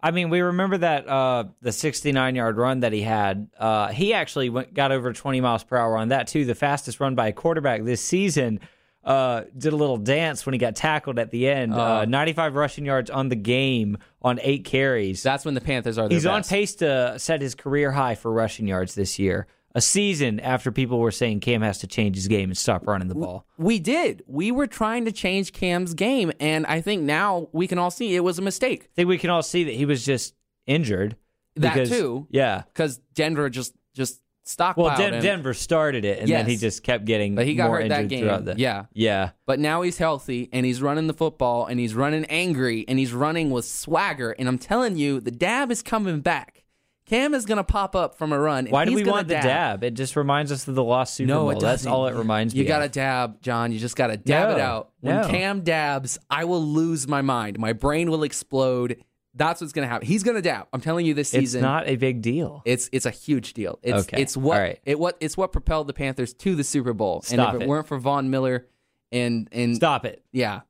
I 0.00 0.12
mean, 0.12 0.30
we 0.30 0.42
remember 0.42 0.78
that 0.78 1.08
uh, 1.08 1.46
the 1.60 1.72
69 1.72 2.36
yard 2.36 2.56
run 2.56 2.78
that 2.80 2.92
he 2.92 3.02
had. 3.02 3.48
Uh, 3.58 3.88
he 3.88 4.14
actually 4.14 4.48
went, 4.48 4.74
got 4.74 4.92
over 4.92 5.12
20 5.12 5.40
miles 5.40 5.64
per 5.64 5.76
hour 5.76 5.96
on 5.96 6.10
that 6.10 6.28
too. 6.28 6.44
The 6.44 6.54
fastest 6.54 7.00
run 7.00 7.16
by 7.16 7.26
a 7.26 7.32
quarterback 7.32 7.82
this 7.82 8.00
season. 8.00 8.60
Uh, 9.02 9.44
did 9.56 9.72
a 9.72 9.76
little 9.76 9.96
dance 9.96 10.44
when 10.44 10.52
he 10.52 10.58
got 10.58 10.76
tackled 10.76 11.18
at 11.18 11.30
the 11.30 11.48
end. 11.48 11.72
uh, 11.72 12.04
95 12.04 12.54
rushing 12.54 12.84
yards 12.84 13.08
on 13.08 13.30
the 13.30 13.36
game 13.36 13.96
on 14.20 14.38
eight 14.42 14.64
carries. 14.64 15.22
That's 15.22 15.44
when 15.44 15.54
the 15.54 15.60
Panthers 15.62 15.96
are. 15.96 16.08
He's 16.08 16.26
on 16.26 16.42
pace 16.44 16.74
to 16.76 17.18
set 17.18 17.40
his 17.40 17.54
career 17.54 17.92
high 17.92 18.14
for 18.14 18.30
rushing 18.30 18.66
yards 18.68 18.94
this 18.94 19.18
year. 19.18 19.46
A 19.74 19.80
season 19.80 20.40
after 20.40 20.72
people 20.72 20.98
were 20.98 21.12
saying 21.12 21.40
Cam 21.40 21.62
has 21.62 21.78
to 21.78 21.86
change 21.86 22.16
his 22.16 22.26
game 22.26 22.50
and 22.50 22.58
stop 22.58 22.86
running 22.88 23.06
the 23.08 23.14
ball. 23.14 23.46
We 23.56 23.78
did. 23.78 24.22
We 24.26 24.50
were 24.50 24.66
trying 24.66 25.04
to 25.04 25.12
change 25.12 25.52
Cam's 25.52 25.94
game, 25.94 26.32
and 26.40 26.66
I 26.66 26.80
think 26.80 27.02
now 27.02 27.48
we 27.52 27.68
can 27.68 27.78
all 27.78 27.92
see 27.92 28.14
it 28.16 28.20
was 28.24 28.38
a 28.38 28.42
mistake. 28.42 28.82
I 28.82 28.88
think 28.96 29.08
we 29.08 29.16
can 29.16 29.30
all 29.30 29.42
see 29.42 29.62
that 29.64 29.74
he 29.74 29.84
was 29.86 30.04
just 30.04 30.34
injured. 30.66 31.16
That 31.54 31.74
because- 31.74 31.88
too. 31.88 32.26
Yeah. 32.30 32.64
because 32.72 32.98
Denver 33.14 33.48
just 33.48 33.72
just 33.94 34.20
stockpiled 34.46 34.76
Well, 34.76 34.96
Den-. 34.96 35.22
Denver 35.22 35.54
started 35.54 36.04
it, 36.04 36.20
and 36.20 36.28
then 36.28 36.46
he 36.46 36.56
just 36.56 36.82
kept 36.82 37.04
getting 37.04 37.34
But 37.34 37.46
he 37.46 37.54
got 37.54 37.68
more 37.68 37.80
hurt 37.80 37.88
that 37.90 38.08
game. 38.08 38.20
throughout 38.24 38.44
the. 38.44 38.54
Yeah. 38.58 38.86
Yeah. 38.92 39.30
But 39.46 39.58
now 39.60 39.82
he's 39.82 39.98
healthy 39.98 40.48
and 40.52 40.64
he's 40.66 40.80
running 40.82 41.06
the 41.06 41.14
football 41.14 41.66
and 41.66 41.78
he's 41.80 41.94
running 41.94 42.24
angry 42.26 42.84
and 42.88 42.98
he's 42.98 43.12
running 43.12 43.50
with 43.50 43.64
swagger. 43.64 44.32
And 44.32 44.48
I'm 44.48 44.58
telling 44.58 44.96
you, 44.96 45.20
the 45.20 45.30
dab 45.30 45.70
is 45.70 45.82
coming 45.82 46.20
back. 46.20 46.64
Cam 47.06 47.34
is 47.34 47.44
gonna 47.44 47.64
pop 47.64 47.96
up 47.96 48.16
from 48.16 48.32
a 48.32 48.38
run. 48.38 48.66
Why 48.66 48.84
do 48.84 48.94
we 48.94 49.02
want 49.02 49.26
the 49.26 49.34
dab? 49.34 49.82
It 49.82 49.94
just 49.94 50.14
reminds 50.14 50.52
us 50.52 50.68
of 50.68 50.76
the 50.76 50.84
lost 50.84 51.14
Super 51.14 51.26
No, 51.26 51.50
Bowl. 51.50 51.58
That's 51.58 51.84
all 51.84 52.06
it 52.06 52.14
reminds 52.14 52.54
You 52.54 52.58
me. 52.60 52.62
You 52.64 52.68
gotta 52.68 52.84
of. 52.84 52.92
dab, 52.92 53.42
John. 53.42 53.72
You 53.72 53.80
just 53.80 53.96
gotta 53.96 54.16
dab 54.16 54.56
it 54.56 54.60
out. 54.60 54.90
When 55.00 55.16
no. 55.16 55.26
Cam 55.28 55.62
dabs, 55.62 56.20
I 56.30 56.44
will 56.44 56.62
lose 56.62 57.08
my 57.08 57.20
mind. 57.20 57.58
My 57.58 57.72
brain 57.72 58.12
will 58.12 58.22
explode. 58.22 59.02
That's 59.34 59.60
what's 59.60 59.72
gonna 59.72 59.86
happen. 59.86 60.06
He's 60.08 60.22
gonna 60.22 60.42
dab. 60.42 60.66
I'm 60.72 60.80
telling 60.80 61.06
you 61.06 61.14
this 61.14 61.28
season, 61.30 61.58
It's 61.60 61.62
not 61.62 61.86
a 61.88 61.96
big 61.96 62.20
deal. 62.22 62.62
It's 62.64 62.88
it's 62.92 63.06
a 63.06 63.10
huge 63.10 63.52
deal. 63.54 63.78
It's 63.82 64.06
Okay. 64.08 64.20
it's 64.20 64.36
what 64.36 64.58
right. 64.58 64.80
it 64.84 64.98
what 64.98 65.16
it's 65.20 65.36
what 65.36 65.52
propelled 65.52 65.86
the 65.86 65.92
Panthers 65.92 66.32
to 66.34 66.54
the 66.56 66.64
Super 66.64 66.92
Bowl. 66.92 67.22
Stop 67.22 67.32
and 67.38 67.56
if 67.56 67.62
it, 67.62 67.64
it. 67.64 67.68
weren't 67.68 67.86
for 67.86 67.98
Von 67.98 68.30
Miller 68.30 68.66
and 69.12 69.48
and 69.52 69.76
Stop 69.76 70.04
it. 70.04 70.24
yeah. 70.32 70.60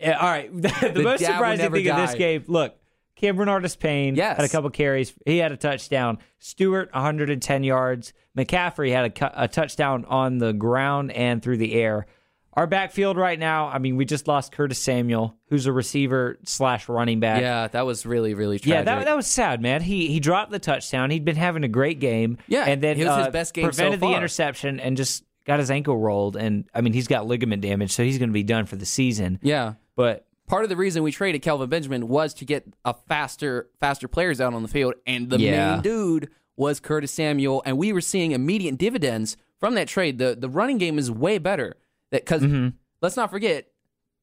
Yeah, 0.00 0.18
all 0.18 0.28
right. 0.30 0.50
the, 0.62 0.92
The 0.94 1.02
most 1.02 1.24
surprising 1.24 1.70
thing 1.70 1.88
of 1.88 1.96
this 1.98 2.14
game, 2.14 2.42
look, 2.46 2.74
Cam 3.16 3.36
Bernardus 3.36 3.78
Payne 3.78 4.14
Yes. 4.16 4.38
had 4.38 4.46
a 4.46 4.48
couple 4.48 4.70
carries. 4.70 5.12
He 5.26 5.36
had 5.38 5.52
a 5.52 5.56
touchdown. 5.58 6.16
Stewart, 6.38 6.88
110 6.94 7.64
yards. 7.64 8.14
McCaffrey 8.36 8.92
had 8.92 9.20
a, 9.20 9.42
a 9.44 9.46
touchdown 9.46 10.06
on 10.06 10.38
the 10.38 10.52
ground 10.54 11.12
and 11.12 11.42
through 11.42 11.58
the 11.58 11.74
air. 11.74 12.06
Our 12.54 12.66
backfield 12.66 13.16
right 13.16 13.38
now, 13.38 13.68
I 13.68 13.78
mean, 13.78 13.96
we 13.96 14.04
just 14.04 14.26
lost 14.26 14.50
Curtis 14.50 14.78
Samuel, 14.78 15.36
who's 15.50 15.66
a 15.66 15.72
receiver 15.72 16.36
slash 16.44 16.88
running 16.88 17.20
back. 17.20 17.40
Yeah, 17.40 17.68
that 17.68 17.86
was 17.86 18.04
really 18.04 18.34
really 18.34 18.58
tragic. 18.58 18.72
Yeah, 18.74 18.82
that, 18.82 19.04
that 19.04 19.16
was 19.16 19.26
sad, 19.28 19.62
man. 19.62 19.82
He 19.82 20.08
he 20.08 20.18
dropped 20.20 20.50
the 20.50 20.58
touchdown. 20.58 21.10
He'd 21.10 21.24
been 21.24 21.36
having 21.36 21.62
a 21.62 21.68
great 21.68 22.00
game. 22.00 22.38
Yeah, 22.48 22.64
and 22.66 22.82
then 22.82 22.98
it 22.98 23.06
was 23.06 23.16
his 23.18 23.26
uh, 23.28 23.30
best 23.30 23.54
game 23.54 23.64
so 23.66 23.68
prevented 23.70 24.00
the 24.00 24.12
interception 24.16 24.80
and 24.80 24.96
just 24.96 25.22
got 25.46 25.58
his 25.60 25.70
ankle 25.70 25.96
rolled. 25.96 26.36
And 26.36 26.64
I 26.74 26.80
mean, 26.80 26.92
he's 26.92 27.06
got 27.06 27.26
ligament 27.26 27.62
damage, 27.62 27.92
so 27.92 28.02
he's 28.02 28.18
going 28.18 28.30
to 28.30 28.34
be 28.34 28.42
done 28.42 28.66
for 28.66 28.76
the 28.76 28.86
season. 28.86 29.38
yeah. 29.42 29.74
But 29.96 30.26
Part 30.46 30.64
of 30.64 30.68
the 30.68 30.76
reason 30.76 31.04
we 31.04 31.12
traded 31.12 31.42
Kelvin 31.42 31.68
Benjamin 31.70 32.08
was 32.08 32.34
to 32.34 32.44
get 32.44 32.66
a 32.84 32.92
faster 33.06 33.70
faster 33.78 34.08
players 34.08 34.40
out 34.40 34.52
on 34.54 34.62
the 34.62 34.68
field, 34.68 34.94
and 35.06 35.30
the 35.30 35.38
Yeah. 35.38 35.74
main 35.74 35.82
dude 35.82 36.28
was 36.56 36.80
Curtis 36.80 37.12
Samuel, 37.12 37.62
and 37.64 37.78
we 37.78 37.92
were 37.92 38.00
seeing 38.00 38.32
immediate 38.32 38.76
dividends 38.76 39.36
from 39.60 39.76
that 39.76 39.86
trade. 39.86 40.18
the 40.18 40.34
The 40.36 40.48
running 40.48 40.78
game 40.78 40.98
is 40.98 41.08
way 41.10 41.38
better. 41.38 41.76
That 42.10 42.22
because 42.24 42.42
Mm-hmm. 42.42 42.68
let's 43.02 43.16
not 43.16 43.30
forget. 43.30 43.66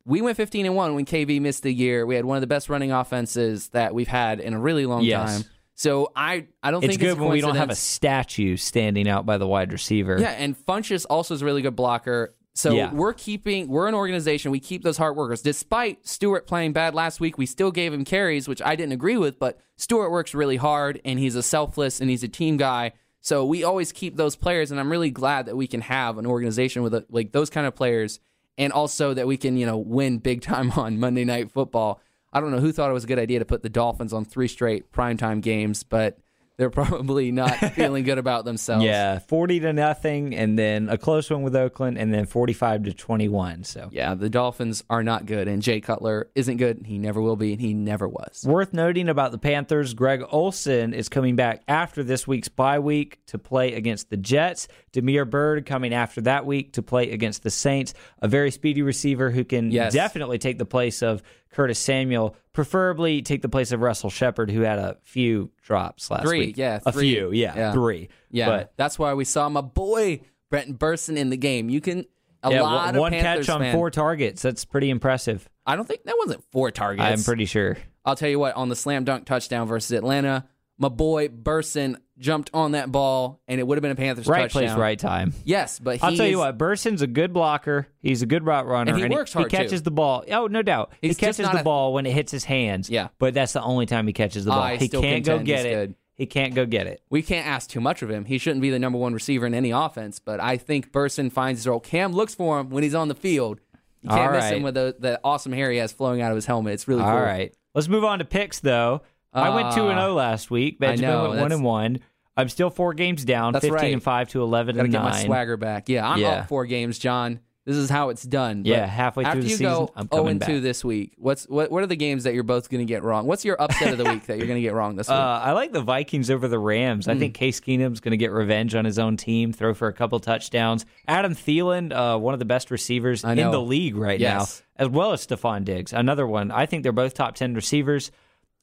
We 0.06 0.22
went 0.22 0.38
15 0.38 0.66
and 0.66 0.76
1 0.76 0.96
when 0.96 1.06
KV 1.06 1.42
missed 1.42 1.64
the 1.64 1.74
year. 1.74 2.06
We 2.06 2.16
had 2.16 2.24
one 2.24 2.38
of 2.38 2.42
the 2.42 2.48
best 2.48 2.70
running 2.70 2.92
offenses 2.94 3.68
that 3.70 3.94
we've 3.94 4.08
had 4.08 4.40
in 4.40 4.54
a 4.54 4.60
really 4.60 4.86
long 4.86 5.04
Yes. 5.04 5.42
time. 5.42 5.52
So 5.76 6.12
I 6.16 6.48
I 6.64 6.72
don't 6.72 6.84
it's 6.84 6.92
think 6.92 7.02
good 7.02 7.10
it's 7.12 7.20
when 7.20 7.30
we 7.30 7.42
don't 7.42 7.56
have 7.58 7.70
a 7.70 7.76
statue 7.76 8.56
standing 8.58 9.08
out 9.08 9.26
by 9.26 9.38
the 9.38 9.46
wide 9.48 9.72
receiver. 9.72 10.18
Yeah, 10.20 10.30
and 10.32 10.56
Funchess 10.58 11.06
also 11.10 11.34
is 11.36 11.42
a 11.42 11.46
really 11.46 11.62
good 11.62 11.76
blocker. 11.76 12.34
So 12.56 12.74
Yeah. 12.74 12.92
we're 12.92 13.14
keeping 13.14 13.68
we're 13.68 13.88
an 13.88 13.94
organization. 13.94 14.50
We 14.50 14.60
keep 14.60 14.82
those 14.82 14.98
hard 14.98 15.16
workers. 15.16 15.42
Despite 15.44 16.08
Stewart 16.08 16.48
playing 16.48 16.74
bad 16.74 16.96
last 16.96 17.20
week, 17.20 17.38
we 17.38 17.46
still 17.46 17.72
gave 17.72 17.94
him 17.94 18.04
carries, 18.06 18.48
which 18.48 18.62
I 18.64 18.76
didn't 18.76 18.94
agree 18.94 19.18
with. 19.18 19.38
But 19.38 19.60
Stewart 19.76 20.10
works 20.10 20.34
really 20.34 20.58
hard, 20.58 21.00
and 21.06 21.20
he's 21.20 21.36
a 21.36 21.44
selfless 21.44 22.02
and 22.02 22.10
he's 22.10 22.24
a 22.24 22.28
team 22.28 22.58
guy. 22.58 22.94
So 23.28 23.43
we 23.43 23.65
always 23.65 23.91
keep 23.91 24.15
those 24.15 24.38
players, 24.38 24.71
and 24.71 24.80
I'm 24.80 24.89
really 24.89 25.09
glad 25.11 25.47
that 25.47 25.57
we 25.57 25.67
can 25.67 25.82
have 25.82 26.17
an 26.17 26.25
organization 26.25 26.82
with 26.82 26.93
a, 26.93 27.05
like 27.09 27.34
those 27.34 27.49
kind 27.49 27.67
of 27.67 27.75
players, 27.75 28.21
and 28.57 28.71
also 28.71 29.13
that 29.13 29.28
we 29.28 29.36
can 29.36 29.57
you 29.57 29.65
know 29.65 29.78
win 29.78 30.19
big 30.19 30.41
time 30.41 30.71
on 30.78 30.97
Monday 30.97 31.25
Night 31.25 31.51
Football. 31.51 31.99
I 32.32 32.39
don't 32.39 32.51
know 32.51 32.59
who 32.59 32.71
thought 32.71 32.89
it 32.89 32.93
was 32.93 33.03
a 33.03 33.07
good 33.07 33.19
idea 33.19 33.39
to 33.39 33.45
put 33.45 33.63
the 33.63 33.69
Dolphins 33.69 34.13
on 34.13 34.23
three 34.23 34.47
straight 34.47 34.93
primetime 34.93 35.41
games, 35.41 35.84
but 35.84 36.17
they're 36.58 36.70
probably 36.70 37.32
not 37.32 37.51
feeling 37.76 38.03
good 38.03 38.18
about 38.18 38.45
themselves. 38.45 38.84
Yeah, 38.84 39.20
forty 39.20 39.60
to 39.60 39.74
nothing, 39.74 40.36
and 40.36 40.58
then 40.58 40.89
a 40.89 40.97
close 40.97 41.30
one 41.30 41.43
with 41.43 41.55
Oakland, 41.55 41.97
and 41.97 42.14
then 42.14 42.26
forty-five 42.26 42.84
to 42.84 42.93
twenty-one. 42.93 43.64
So 43.64 43.89
Yeah, 43.91 44.16
the 44.16 44.30
Dolphins 44.30 44.84
are 44.89 45.03
not 45.03 45.26
good, 45.26 45.47
and 45.47 45.62
Jay 45.62 45.80
Cutler 45.82 46.30
isn't 46.36 46.58
good. 46.58 46.84
He 46.86 46.97
never 46.97 47.22
will 47.22 47.36
be, 47.36 47.51
and 47.53 47.62
he 47.62 47.74
never 47.74 48.08
was. 48.08 48.43
Worth 48.45 48.74
noting 48.74 49.10
about 49.10 49.32
the 49.32 49.38
Panthers, 49.38 49.93
Greg 49.93 50.24
Olsen 50.30 50.93
is 50.93 51.10
coming 51.10 51.36
back 51.36 51.62
after 51.68 52.03
this 52.03 52.28
week's 52.28 52.49
bye 52.49 52.80
week 52.80 53.20
to 53.28 53.38
play 53.38 53.74
against 53.74 54.10
the 54.10 54.18
Jets. 54.18 54.68
Damiere 54.93 55.26
Byrd 55.26 55.66
coming 55.68 55.93
after 55.93 56.22
that 56.22 56.45
week 56.45 56.74
to 56.74 56.82
play 56.82 57.12
against 57.12 57.43
the 57.43 57.51
Saints. 57.51 57.93
A 58.22 58.28
very 58.28 58.49
speedy 58.49 58.82
receiver 58.82 59.30
who 59.30 59.43
can 59.43 59.70
Yes. 59.72 59.93
definitely 59.93 60.39
take 60.39 60.58
the 60.58 60.66
place 60.66 61.03
of 61.03 61.22
Curtis 61.52 61.80
Samuel, 61.80 62.36
preferably 62.54 63.22
take 63.22 63.41
the 63.41 63.50
place 63.50 63.72
of 63.72 63.82
Russell 63.82 64.10
Shepard, 64.10 64.52
who 64.52 64.62
had 64.62 64.80
a 64.80 64.98
few 65.04 65.52
drops 65.62 66.10
last 66.12 66.24
Three, 66.24 66.39
week. 66.48 66.58
yeah, 66.58 66.80
a 66.86 66.91
three. 66.91 67.14
few, 67.14 67.32
yeah, 67.32 67.54
Yeah. 67.56 67.74
three. 67.74 68.10
Yeah, 68.32 68.48
but 68.48 68.74
that's 68.78 68.98
why 69.00 69.14
we 69.14 69.26
saw 69.26 69.48
my 69.50 69.62
boy 69.62 70.22
Brenton 70.50 70.76
Bersin 70.76 71.18
in 71.18 71.30
the 71.30 71.38
game. 71.38 71.70
You 71.70 71.82
can 71.82 72.06
a 72.43 72.52
yeah, 72.52 72.62
lot 72.62 72.86
one, 72.86 72.95
of 72.95 73.00
one 73.02 73.12
catch 73.14 73.50
on 73.50 73.60
fan- 73.62 73.74
four 73.76 73.89
targets. 73.89 74.41
That's 74.41 74.64
pretty 74.66 74.89
impressive. 74.89 75.50
I 75.66 75.76
don't 75.76 75.88
think 75.88 76.04
that 76.04 76.16
wasn't 76.18 76.43
four 76.52 76.72
targets. 76.72 77.04
I'm 77.04 77.24
pretty 77.24 77.45
sure. 77.45 77.78
I'll 78.06 78.16
tell 78.16 78.30
you 78.30 78.39
what. 78.39 78.56
On 78.56 78.70
the 78.70 78.76
slam 78.76 79.04
dunk 79.04 79.26
touchdown 79.26 79.68
versus 79.68 79.91
Atlanta, 79.91 80.45
my 80.78 80.88
boy 80.89 81.28
Bersin 81.28 81.98
jumped 82.20 82.49
on 82.53 82.72
that 82.72 82.91
ball, 82.91 83.39
and 83.47 83.59
it 83.59 83.68
would 83.68 83.78
have 83.78 83.82
been 83.82 83.91
a 83.91 83.95
Panthers 83.95 84.28
Right 84.28 84.43
touchdown. 84.49 84.70
place, 84.70 84.78
right 84.78 84.97
time. 84.99 85.34
Yes, 85.43 85.80
but 85.80 86.03
I'll 86.03 86.15
tell 86.15 86.26
you 86.28 86.39
what, 86.39 86.57
Bersin's 86.57 87.01
a 87.01 87.07
good 87.07 87.34
blocker. 87.34 87.88
He's 88.01 88.22
a 88.22 88.26
good 88.26 88.45
route 88.45 88.65
runner, 88.65 88.93
And 88.93 89.01
he 89.03 89.09
works 89.09 89.34
hard, 89.34 89.51
He 89.51 89.57
catches 89.57 89.82
too. 89.82 89.86
the 89.86 89.91
ball. 89.91 90.24
Oh, 90.32 90.47
no 90.47 90.61
doubt. 90.61 90.91
He's 91.01 91.09
he 91.09 91.09
just 91.09 91.20
catches 91.20 91.39
not 91.45 91.53
the 91.53 91.61
a- 91.61 91.63
ball 91.63 91.93
when 91.93 92.05
it 92.05 92.13
hits 92.13 92.32
his 92.32 92.43
hands. 92.43 92.89
Yeah. 92.89 93.09
but 93.20 93.34
that's 93.34 93.53
the 93.53 93.61
only 93.61 93.86
time 93.86 94.07
he 94.07 94.13
catches 94.13 94.45
the 94.45 94.51
ah, 94.51 94.55
ball. 94.55 94.63
I 94.63 94.78
he 94.78 94.88
still 94.88 95.01
can't 95.01 95.24
go 95.26 95.38
contend 95.38 95.45
get 95.45 95.57
he's 95.57 95.65
it. 95.65 95.70
good. 95.76 95.95
He 96.15 96.26
can't 96.26 96.55
go 96.55 96.65
get 96.65 96.88
it. 96.88 97.03
we 97.11 97.22
can't 97.22 97.45
ask 97.45 97.70
too 97.70 97.80
much 97.80 98.01
of 98.01 98.09
him. 98.09 98.26
He 98.26 98.39
shouldn't 98.39 98.61
be 98.63 98.72
the 98.72 98.80
number 98.80 98.97
one 98.97 99.13
receiver 99.13 99.45
in 99.45 99.53
any 99.53 99.70
offense, 99.70 100.18
but 100.18 100.39
I 100.39 100.57
think 100.57 100.91
Bersin 100.91 101.32
finds 101.32 101.59
his 101.59 101.68
role. 101.68 101.80
Cam 101.80 102.11
looks 102.11 102.34
for 102.34 102.59
him 102.59 102.72
when 102.72 102.82
he's 102.82 102.95
on 102.95 103.07
the 103.07 103.13
field. 103.13 103.59
You 104.01 104.09
can't 104.09 104.22
All 104.22 104.32
miss 104.32 104.45
right. 104.45 104.53
him 104.55 104.63
with 104.63 104.74
the, 104.74 104.95
the 104.97 105.20
awesome 105.24 105.51
hair 105.51 105.70
he 105.72 105.78
has 105.78 105.91
flowing 105.91 106.22
out 106.22 106.32
of 106.32 106.36
his 106.36 106.47
helmet. 106.47 106.74
It's 106.74 106.88
really 106.88 107.01
cool. 107.03 107.11
All 107.11 107.22
right, 107.22 107.53
let's 107.76 107.88
move 107.88 108.03
on 108.03 108.18
to 108.20 108.26
picks 108.26 108.59
though. 108.59 109.01
I 109.34 109.49
went 109.49 109.73
two 109.75 109.88
and 109.89 109.99
Ah, 109.99 110.03
zero 110.03 110.13
last 110.15 110.49
week. 110.51 110.80
Benjamin 110.80 111.09
know, 111.11 111.30
went 111.30 111.41
one 111.41 111.51
and 111.51 111.63
one. 111.63 111.99
I'm 112.36 112.49
still 112.49 112.69
four 112.69 112.93
games 112.93 113.25
down. 113.25 113.53
That's 113.53 113.65
Fifteen 113.65 113.82
right. 113.84 113.93
and 113.93 114.03
five 114.03 114.30
to 114.30 114.41
eleven 114.41 114.75
Gotta 114.75 114.86
and 114.86 114.91
get 114.93 115.01
nine. 115.01 115.11
my 115.11 115.23
swagger 115.23 115.57
back. 115.57 115.89
Yeah, 115.89 116.07
I'm 116.07 116.19
Yeah. 116.19 116.28
up 116.30 116.47
four 116.47 116.65
games, 116.65 116.99
John. 116.99 117.39
This 117.65 117.75
is 117.75 117.89
how 117.89 118.07
it's 118.09 118.23
done. 118.23 118.63
But 118.63 118.69
Yeah, 118.69 118.86
halfway 118.86 119.25
through 119.25 119.41
the 119.41 119.49
season, 119.49 119.65
go 119.65 119.91
I'm 119.93 120.07
0 120.07 120.21
coming 120.21 120.32
and 120.32 120.41
2 120.41 120.53
back. 120.53 120.63
this 120.63 120.86
week, 120.86 121.11
what's 121.17 121.43
what? 121.49 121.69
What 121.69 121.84
are 121.84 121.88
the 121.88 121.97
games 121.97 122.23
that 122.23 122.34
you're 122.34 122.43
both 122.43 122.69
going 122.69 122.80
to 122.80 122.86
get 122.86 123.03
wrong? 123.03 123.28
What's 123.28 123.43
your 123.43 123.61
upset 123.61 123.91
of 123.91 123.97
the 123.97 124.05
week 124.05 124.25
that 124.28 124.38
you're 124.38 124.47
going 124.47 124.55
to 124.57 124.61
get 124.61 124.73
wrong 124.73 124.95
this 124.95 125.09
Uh, 125.09 125.11
week? 125.11 125.47
I 125.49 125.51
like 125.51 125.73
the 125.73 125.82
Vikings 125.82 126.30
over 126.32 126.47
the 126.47 126.59
Rams. 126.59 127.09
I 127.09 127.13
Hmm. 127.13 127.19
think 127.19 127.34
Case 127.34 127.59
Keenum's 127.59 127.99
going 127.99 128.11
to 128.11 128.17
get 128.17 128.32
revenge 128.32 128.73
on 128.73 128.86
his 128.86 128.97
own 128.97 129.17
team, 129.17 129.51
throw 129.51 129.73
for 129.73 129.89
a 129.89 129.93
couple 129.93 130.17
touchdowns. 130.21 130.86
Adam 131.09 131.34
Thielen, 131.36 131.91
uh, 131.91 132.17
one 132.17 132.34
of 132.34 132.39
the 132.39 132.45
best 132.45 132.71
receivers 132.71 133.25
in 133.25 133.36
the 133.36 133.59
league 133.61 133.97
right 133.97 134.19
Yes. 134.19 134.63
now, 134.80 134.86
as 134.86 134.89
well 134.89 135.11
as 135.11 135.28
Stefon 135.28 135.65
Diggs, 135.65 135.91
another 135.91 136.25
one. 136.25 136.51
I 136.51 136.67
think 136.67 136.84
they're 136.84 136.93
both 136.93 137.15
top 137.15 137.36
ten 137.36 137.53
receivers. 137.53 138.11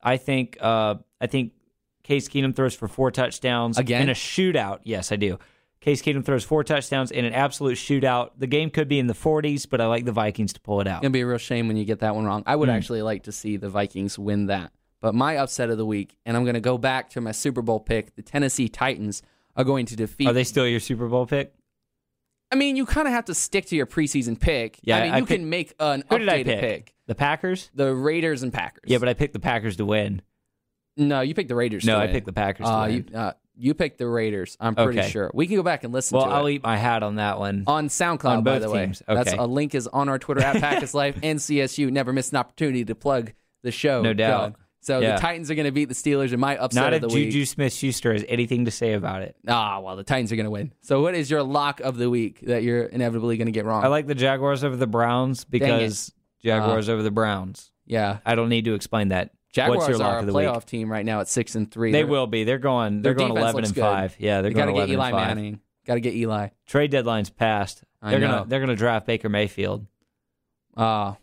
I 0.05 0.17
think 0.19 0.59
uh, 0.61 0.97
I 1.21 1.27
think 1.27 1.53
Case 2.03 2.29
Keenum 2.29 2.55
throws 2.55 2.75
for 2.75 2.87
four 2.89 3.11
touchdowns 3.11 3.79
Again? 3.79 4.03
in 4.03 4.09
a 4.11 4.13
shootout. 4.15 4.81
Yes, 4.85 5.11
I 5.11 5.17
do. 5.17 5.39
Case 5.81 6.01
Keenum 6.03 6.25
throws 6.25 6.45
four 6.45 6.65
touchdowns 6.65 7.11
in 7.11 7.25
an 7.25 7.33
absolute 7.35 7.77
shootout. 7.77 8.31
The 8.39 8.47
game 8.47 8.71
could 8.71 8.89
be 8.89 8.99
in 8.99 9.07
the 9.07 9.15
40s, 9.15 9.67
but 9.69 9.81
I 9.81 9.87
like 9.87 10.05
the 10.07 10.13
Vikings 10.13 10.53
to 10.55 10.61
pull 10.61 10.81
it 10.81 10.87
out. 10.87 11.03
To 11.03 11.11
be 11.11 11.21
a 11.21 11.27
real 11.27 11.37
shame 11.39 11.69
when 11.69 11.77
you 11.77 11.85
get 11.85 11.99
that 12.01 12.15
one 12.15 12.25
wrong. 12.25 12.43
I 12.47 12.57
would 12.57 12.69
Hmm. 12.69 12.75
actually 12.75 13.03
like 13.03 13.25
to 13.25 13.33
see 13.33 13.57
the 13.59 13.69
Vikings 13.69 14.19
win 14.19 14.47
that. 14.47 14.73
But 15.03 15.15
my 15.15 15.37
upset 15.37 15.69
of 15.69 15.77
the 15.77 15.85
week, 15.85 16.17
and 16.25 16.37
I'm 16.37 16.45
going 16.45 16.55
to 16.55 16.61
go 16.61 16.79
back 16.79 17.11
to 17.11 17.21
my 17.21 17.33
Super 17.33 17.61
Bowl 17.61 17.81
pick, 17.81 18.15
the 18.17 18.23
Tennessee 18.23 18.69
Titans 18.69 19.23
are 19.57 19.65
going 19.65 19.85
to 19.87 19.97
defeat. 19.97 20.27
Are 20.27 20.33
they 20.33 20.45
still 20.45 20.67
your 20.67 20.81
Super 20.81 21.07
Bowl 21.09 21.27
pick? 21.27 21.53
I 22.55 22.57
mean, 22.57 22.77
you 22.77 22.87
kind 22.87 23.09
of 23.09 23.13
have 23.15 23.25
to 23.25 23.35
stick 23.35 23.67
to 23.67 23.77
your 23.77 23.87
preseason 23.87 24.39
pick. 24.39 24.79
Yeah, 24.83 24.99
I 24.99 25.03
mean, 25.03 25.13
I 25.13 25.19
you 25.19 25.27
pick- 25.27 25.41
can 25.41 25.49
make 25.51 25.75
an 25.81 26.05
Who 26.09 26.19
did 26.19 26.29
I 26.29 26.45
updated 26.45 26.61
pick? 26.61 26.95
The 27.07 27.15
Packers? 27.17 27.71
The 27.75 27.93
Raiders 27.95 28.43
and 28.45 28.53
Packers. 28.53 28.85
Yeah, 28.87 28.99
but 28.99 29.09
I 29.09 29.15
picked 29.15 29.33
the 29.33 29.41
Packers 29.41 29.77
to 29.79 29.85
win. 29.85 30.23
no, 30.97 31.21
you 31.21 31.35
picked 31.35 31.49
the 31.49 31.57
Raiders. 31.57 31.85
No, 31.85 31.99
I 31.99 32.07
picked 32.07 32.27
the 32.27 32.33
Packers 32.33 32.67
to 32.67 32.73
Uh, 32.73 32.87
win. 32.87 33.09
you, 33.11 33.19
uh, 33.19 33.33
you 33.57 33.75
picked 33.75 33.99
the 33.99 34.07
Raiders. 34.09 34.57
I'm 34.61 34.75
pretty 34.77 34.99
Okay. 35.01 35.09
sure. 35.11 35.31
We 35.35 35.47
can 35.49 35.57
go 35.57 35.63
back 35.65 35.83
and 35.85 35.93
listen 35.93 36.17
Well, 36.17 36.27
to 36.27 36.33
I'll 36.33 36.47
it 36.47 36.53
eat 36.55 36.63
my 36.63 36.77
hat 36.77 37.03
on 37.03 37.17
that 37.17 37.39
one. 37.41 37.65
on 37.67 37.89
SoundCloud. 37.89 38.39
on 38.39 38.45
by 38.45 38.59
the 38.61 38.71
way, 38.71 38.85
teams. 38.87 39.03
that's 39.07 39.33
a 39.33 39.47
link 39.47 39.75
is 39.75 39.87
on 39.89 40.09
our 40.09 40.19
Twitter 40.21 40.41
at 40.43 40.61
Packers 40.61 40.95
Life 40.95 41.19
and 41.23 41.39
CSU. 41.41 41.91
Never 41.91 42.13
miss 42.13 42.31
an 42.31 42.37
opportunity 42.37 42.85
to 42.85 42.95
plug 42.95 43.33
the 43.65 43.73
show. 43.73 44.03
No 44.03 44.13
doubt. 44.15 44.53
John. 44.53 44.57
So 44.85 45.01
Yeah. 45.01 45.15
the 45.15 45.21
Titans 45.23 45.51
are 45.51 45.55
going 45.55 45.65
to 45.65 45.73
beat 45.73 45.87
the 45.87 45.95
Steelers 45.95 46.35
in 46.35 46.39
my 46.41 46.59
upset 46.59 46.83
Not 46.83 46.93
of 46.93 47.01
the 47.01 47.07
week. 47.09 47.15
Not 47.15 47.21
if 47.29 47.33
Juju 47.33 47.45
Smith 47.47 47.73
Schuster 47.73 48.13
has 48.13 48.23
anything 48.29 48.67
to 48.67 48.71
say 48.71 48.93
about 48.93 49.23
it. 49.23 49.35
Ah, 49.49 49.81
well, 49.81 49.97
the 49.97 50.05
Titans 50.05 50.31
are 50.31 50.37
going 50.37 50.45
to 50.45 50.51
win. 50.51 50.75
So 50.83 51.01
what 51.01 51.15
is 51.15 51.31
your 51.31 51.43
lock 51.43 51.81
of 51.81 51.97
the 51.97 52.11
week 52.11 52.41
that 52.43 52.63
you're 52.65 52.83
inevitably 52.85 53.39
going 53.39 53.47
to 53.47 53.53
get 53.53 53.65
wrong? 53.65 53.83
I 53.83 53.87
like 53.89 54.07
the 54.07 54.15
Jaguars 54.15 54.63
over 54.63 54.77
the 54.77 54.87
Browns 54.87 55.45
because 55.47 56.13
Jaguars 56.43 56.91
over 56.91 57.03
the 57.03 57.11
Browns. 57.11 57.71
yeah, 57.87 58.19
I 58.27 58.35
don't 58.35 58.51
need 58.51 58.67
to 58.67 58.75
explain 58.75 59.09
that. 59.09 59.31
Jaguars 59.55 59.79
What's 59.79 59.89
your 59.89 59.99
lock 59.99 60.13
are 60.13 60.17
a 60.17 60.21
of 60.21 60.27
the 60.27 60.33
playoff 60.33 60.55
week? 60.57 60.67
team 60.67 60.93
right 60.93 61.07
now 61.07 61.21
at 61.21 61.29
six 61.29 61.55
and 61.55 61.71
three. 61.71 61.91
They 61.91 62.01
They're- 62.03 62.07
will 62.07 62.27
be. 62.27 62.45
They're 62.45 62.59
going. 62.59 63.01
They're 63.01 63.15
going 63.15 63.31
eleven 63.31 63.65
and 63.65 63.75
good. 63.75 63.81
five. 63.81 64.15
Yeah, 64.19 64.43
they're 64.43 64.51
got 64.51 64.67
going 64.67 64.75
to 64.75 64.87
get 64.87 64.91
Eli. 64.93 65.13
Manning. 65.13 65.61
Got 65.87 65.95
to 65.95 66.01
get 66.01 66.13
Eli. 66.15 66.49
Trade 66.67 66.91
deadline's 66.91 67.31
passed. 67.31 67.85
I 68.03 68.11
They're 68.11 68.21
know. 68.21 68.27
gonna 68.29 68.45
they're 68.49 68.61
gonna 68.61 68.77
draft 68.77 69.07
Baker 69.07 69.31
Mayfield, 69.31 69.87
Uh, 70.77 71.15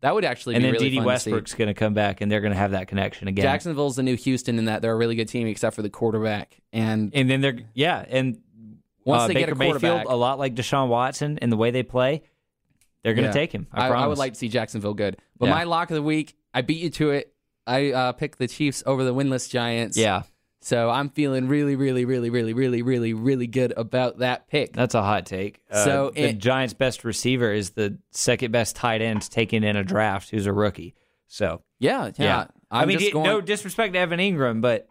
that 0.00 0.14
would 0.14 0.24
actually 0.24 0.54
and 0.56 0.62
be 0.62 0.66
then 0.66 0.72
really 0.74 0.90
Dede 0.90 1.00
to. 1.00 1.04
Westbrook's 1.06 1.54
gonna 1.54 1.74
come 1.74 1.94
back, 1.94 2.20
and 2.20 2.30
they're 2.30 2.40
gonna 2.40 2.54
have 2.54 2.70
that 2.72 2.88
connection 2.88 3.28
again. 3.28 3.42
Jacksonville's 3.42 3.96
the 3.96 4.02
new 4.02 4.16
Houston 4.16 4.58
in 4.58 4.64
that 4.66 4.82
they're 4.82 4.92
a 4.92 4.96
really 4.96 5.14
good 5.14 5.28
team 5.28 5.46
except 5.46 5.76
for 5.76 5.82
the 5.82 5.90
quarterback. 5.90 6.60
And 6.72 7.10
and 7.14 7.28
then 7.30 7.40
they're 7.40 7.58
yeah, 7.74 8.04
and 8.08 8.40
once 9.04 9.22
uh, 9.22 9.26
they 9.28 9.34
Baker 9.34 9.46
get 9.48 9.56
a 9.56 9.58
quarterback, 9.58 9.82
Mayfield, 9.98 10.12
a 10.12 10.16
lot 10.16 10.38
like 10.38 10.54
Deshaun 10.54 10.88
Watson 10.88 11.38
in 11.38 11.50
the 11.50 11.56
way 11.56 11.70
they 11.70 11.82
play, 11.82 12.22
they're 13.02 13.14
gonna 13.14 13.28
Yeah. 13.28 13.32
take 13.32 13.52
him. 13.52 13.66
I, 13.72 13.86
I, 13.86 13.88
promise. 13.88 14.04
I 14.04 14.06
would 14.08 14.18
like 14.18 14.32
to 14.34 14.38
see 14.38 14.48
Jacksonville 14.48 14.94
good. 14.94 15.16
But 15.38 15.46
Yeah. 15.46 15.54
my 15.54 15.64
lock 15.64 15.90
of 15.90 15.94
the 15.94 16.02
week, 16.02 16.34
I 16.54 16.62
beat 16.62 16.78
you 16.82 16.90
to 16.90 17.10
it. 17.10 17.32
I 17.66 17.92
uh, 17.92 18.12
picked 18.12 18.38
the 18.38 18.48
Chiefs 18.48 18.82
over 18.86 19.04
the 19.04 19.14
winless 19.14 19.48
Giants. 19.50 19.96
Yeah, 19.96 20.22
So 20.62 20.90
I'm 20.90 21.08
feeling 21.08 21.48
really, 21.48 21.74
really, 21.74 22.04
really, 22.04 22.28
really, 22.28 22.52
really, 22.52 22.82
really, 22.82 23.14
really 23.14 23.46
good 23.46 23.72
about 23.76 24.18
that 24.18 24.46
pick. 24.48 24.74
that's 24.74 24.94
a 24.94 25.02
hot 25.02 25.24
take. 25.26 25.60
Uh, 25.70 25.84
So 25.84 26.10
the 26.14 26.28
it- 26.30 26.38
Giants' 26.38 26.74
best 26.74 27.02
receiver 27.04 27.50
is 27.52 27.70
the 27.70 27.96
second 28.10 28.52
best 28.52 28.76
tight 28.76 29.00
end 29.00 29.22
taken 29.30 29.64
in 29.64 29.76
a 29.76 29.82
draft, 29.84 30.28
who's 30.30 30.46
a 30.46 30.52
rookie. 30.52 30.94
So 31.28 31.62
Yeah, 31.78 32.06
yeah. 32.16 32.24
yeah, 32.24 32.46
I'm 32.70 32.88
mean, 32.88 32.98
just 32.98 33.12
going, 33.12 33.24
no 33.24 33.40
disrespect 33.40 33.94
to 33.94 33.98
Evan 34.00 34.20
Engram, 34.20 34.60
but 34.60 34.86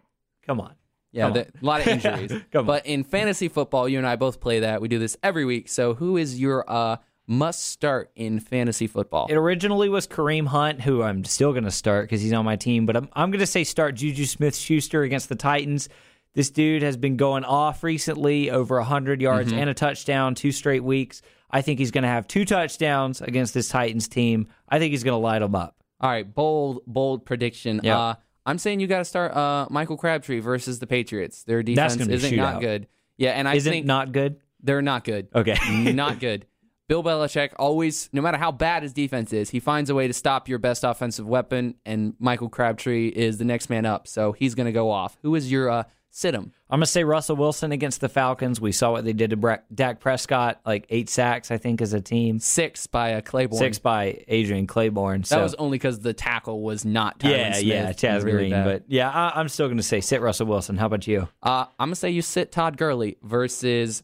come 0.48 0.60
on. 0.60 0.74
yeah, 1.12 1.26
come 1.26 1.34
the- 1.34 1.42
a 1.42 1.66
lot 1.66 1.82
of 1.82 1.88
injuries. 1.88 2.32
On. 2.56 2.66
but 2.66 2.86
in 2.88 3.04
fantasy 3.04 3.48
football, 3.48 3.88
you 3.88 3.98
and 4.00 4.08
I 4.08 4.16
both 4.16 4.40
play 4.40 4.62
that. 4.62 4.82
We 4.82 4.88
do 4.88 4.98
this 5.00 5.18
every 5.22 5.46
week. 5.46 5.70
So 5.70 5.94
who 5.94 6.18
is 6.18 6.40
your 6.40 6.66
uh, 6.68 6.98
must 7.30 7.64
start 7.70 8.12
in 8.16 8.40
fantasy 8.40 8.88
football? 8.88 9.28
It 9.30 9.36
originally 9.36 9.88
was 9.88 10.08
Kareem 10.08 10.48
Hunt, 10.48 10.82
who 10.82 11.04
I'm 11.04 11.24
still 11.24 11.52
going 11.52 11.64
to 11.64 11.72
start 11.72 12.06
because 12.06 12.22
he's 12.22 12.34
on 12.34 12.44
my 12.44 12.56
team, 12.56 12.86
but 12.86 12.98
I'm, 12.98 13.08
I'm 13.14 13.30
going 13.32 13.40
to 13.40 13.46
say 13.46 13.64
start 13.64 13.96
Juju 13.96 14.26
Smith 14.26 14.56
Schuster 14.56 15.04
against 15.04 15.30
the 15.30 15.36
Titans. 15.36 15.88
This 16.34 16.50
dude 16.50 16.82
has 16.84 16.98
been 16.98 17.16
going 17.18 17.44
off 17.44 17.84
recently, 17.84 18.50
over 18.52 18.78
100 18.78 19.22
yards 19.22 19.50
Mm-hmm. 19.52 19.60
and 19.60 19.70
a 19.70 19.74
touchdown, 19.74 20.36
two 20.36 20.52
straight 20.52 20.84
weeks. 20.84 21.22
I 21.52 21.62
think 21.62 21.80
he's 21.80 21.92
going 21.92 22.04
to 22.04 22.08
have 22.10 22.28
two 22.28 22.46
touchdowns 22.46 23.22
against 23.22 23.54
this 23.54 23.70
Titans 23.70 24.08
team. 24.08 24.48
I 24.68 24.78
think 24.80 24.92
he's 24.92 25.04
going 25.04 25.14
to 25.20 25.24
light 25.24 25.40
them 25.40 25.56
up. 25.56 25.76
All 26.02 26.10
right, 26.10 26.32
bold, 26.34 26.82
bold 26.88 27.26
prediction. 27.26 27.82
Yep. 27.84 27.96
Uh, 27.96 28.16
I'm 28.46 28.58
saying 28.58 28.80
you 28.80 28.88
got 28.88 29.00
to 29.00 29.06
start 29.06 29.36
uh, 29.36 29.68
Michael 29.70 29.98
Crabtree 29.98 30.40
versus 30.40 30.80
the 30.80 30.88
Patriots. 30.88 31.44
Their 31.44 31.62
defense 31.62 31.96
gonna 31.96 32.08
be 32.08 32.14
a 32.14 32.18
isn't 32.18 32.36
not 32.38 32.62
good. 32.62 32.88
Yeah, 33.18 33.32
and 33.32 33.48
I 33.48 33.56
Is 33.56 33.66
think 33.66 33.86
not 33.86 34.12
good? 34.12 34.40
they're 34.64 34.82
not 34.82 35.04
good. 35.04 35.28
Okay. 35.36 35.56
not 35.94 36.20
good. 36.20 36.46
Bill 36.90 37.04
Belichick 37.04 37.52
always, 37.58 38.10
no 38.12 38.20
matter 38.20 38.38
how 38.40 38.52
bad 38.52 38.82
his 38.82 38.94
defense 38.94 39.32
is, 39.32 39.52
he 39.52 39.60
finds 39.60 39.92
a 39.92 39.96
way 39.96 40.08
to 40.08 40.14
stop 40.14 40.50
your 40.50 40.58
best 40.58 40.84
offensive 40.84 41.28
weapon, 41.28 41.76
and 41.86 42.16
Michael 42.18 42.50
Crabtree 42.50 43.10
is 43.10 43.38
the 43.38 43.46
next 43.46 43.70
man 43.70 43.86
up, 43.86 44.08
so 44.08 44.32
he's 44.32 44.56
going 44.56 44.66
to 44.66 44.72
go 44.72 44.90
off. 44.90 45.16
Who 45.22 45.36
is 45.36 45.52
your 45.52 45.70
uh, 45.70 45.84
him? 46.24 46.52
I'm 46.72 46.80
gonna 46.80 46.88
say 46.88 47.04
Russell 47.04 47.36
Wilson 47.36 47.72
against 47.72 48.02
the 48.02 48.10
Falcons. 48.10 48.60
We 48.60 48.72
saw 48.72 48.92
what 48.92 49.06
they 49.06 49.14
did 49.14 49.30
to 49.30 49.38
Bra- 49.38 49.58
Dak 49.74 50.00
Prescott, 50.00 50.60
like 50.66 50.88
eight 50.90 51.10
sacks, 51.10 51.52
I 51.52 51.58
think, 51.58 51.80
as 51.80 51.94
a 51.94 52.02
team. 52.02 52.40
Six 52.40 52.88
by 52.88 53.14
uh, 53.14 53.22
Clayborn. 53.22 53.58
Six 53.60 53.78
by 53.80 54.24
Adrian 54.28 54.66
Clayborn. 54.66 55.28
That 55.30 55.42
was 55.42 55.54
only 55.56 55.78
because 55.78 56.00
the 56.00 56.14
tackle 56.14 56.62
was 56.62 56.86
not 56.86 57.20
Tyron 57.20 57.30
yeah, 57.38 57.54
Smith. 57.54 57.66
yeah, 57.66 57.92
Chaz 57.94 58.24
Really 58.24 58.38
Green. 58.38 58.52
bad. 58.52 58.66
But 58.66 58.84
yeah, 58.88 59.10
I, 59.10 59.40
I'm 59.40 59.48
still 59.48 59.68
gonna 59.68 59.84
say 59.84 60.02
sit 60.02 60.22
Russell 60.22 60.48
Wilson. 60.48 60.78
How 60.78 60.88
about 60.88 61.06
you? 61.08 61.30
Uh, 61.42 61.66
I'm 61.80 61.90
gonna 61.90 61.96
say 61.96 62.10
you 62.10 62.24
sit 62.24 62.52
Todd 62.52 62.78
Gurley 62.78 63.18
versus 63.22 64.02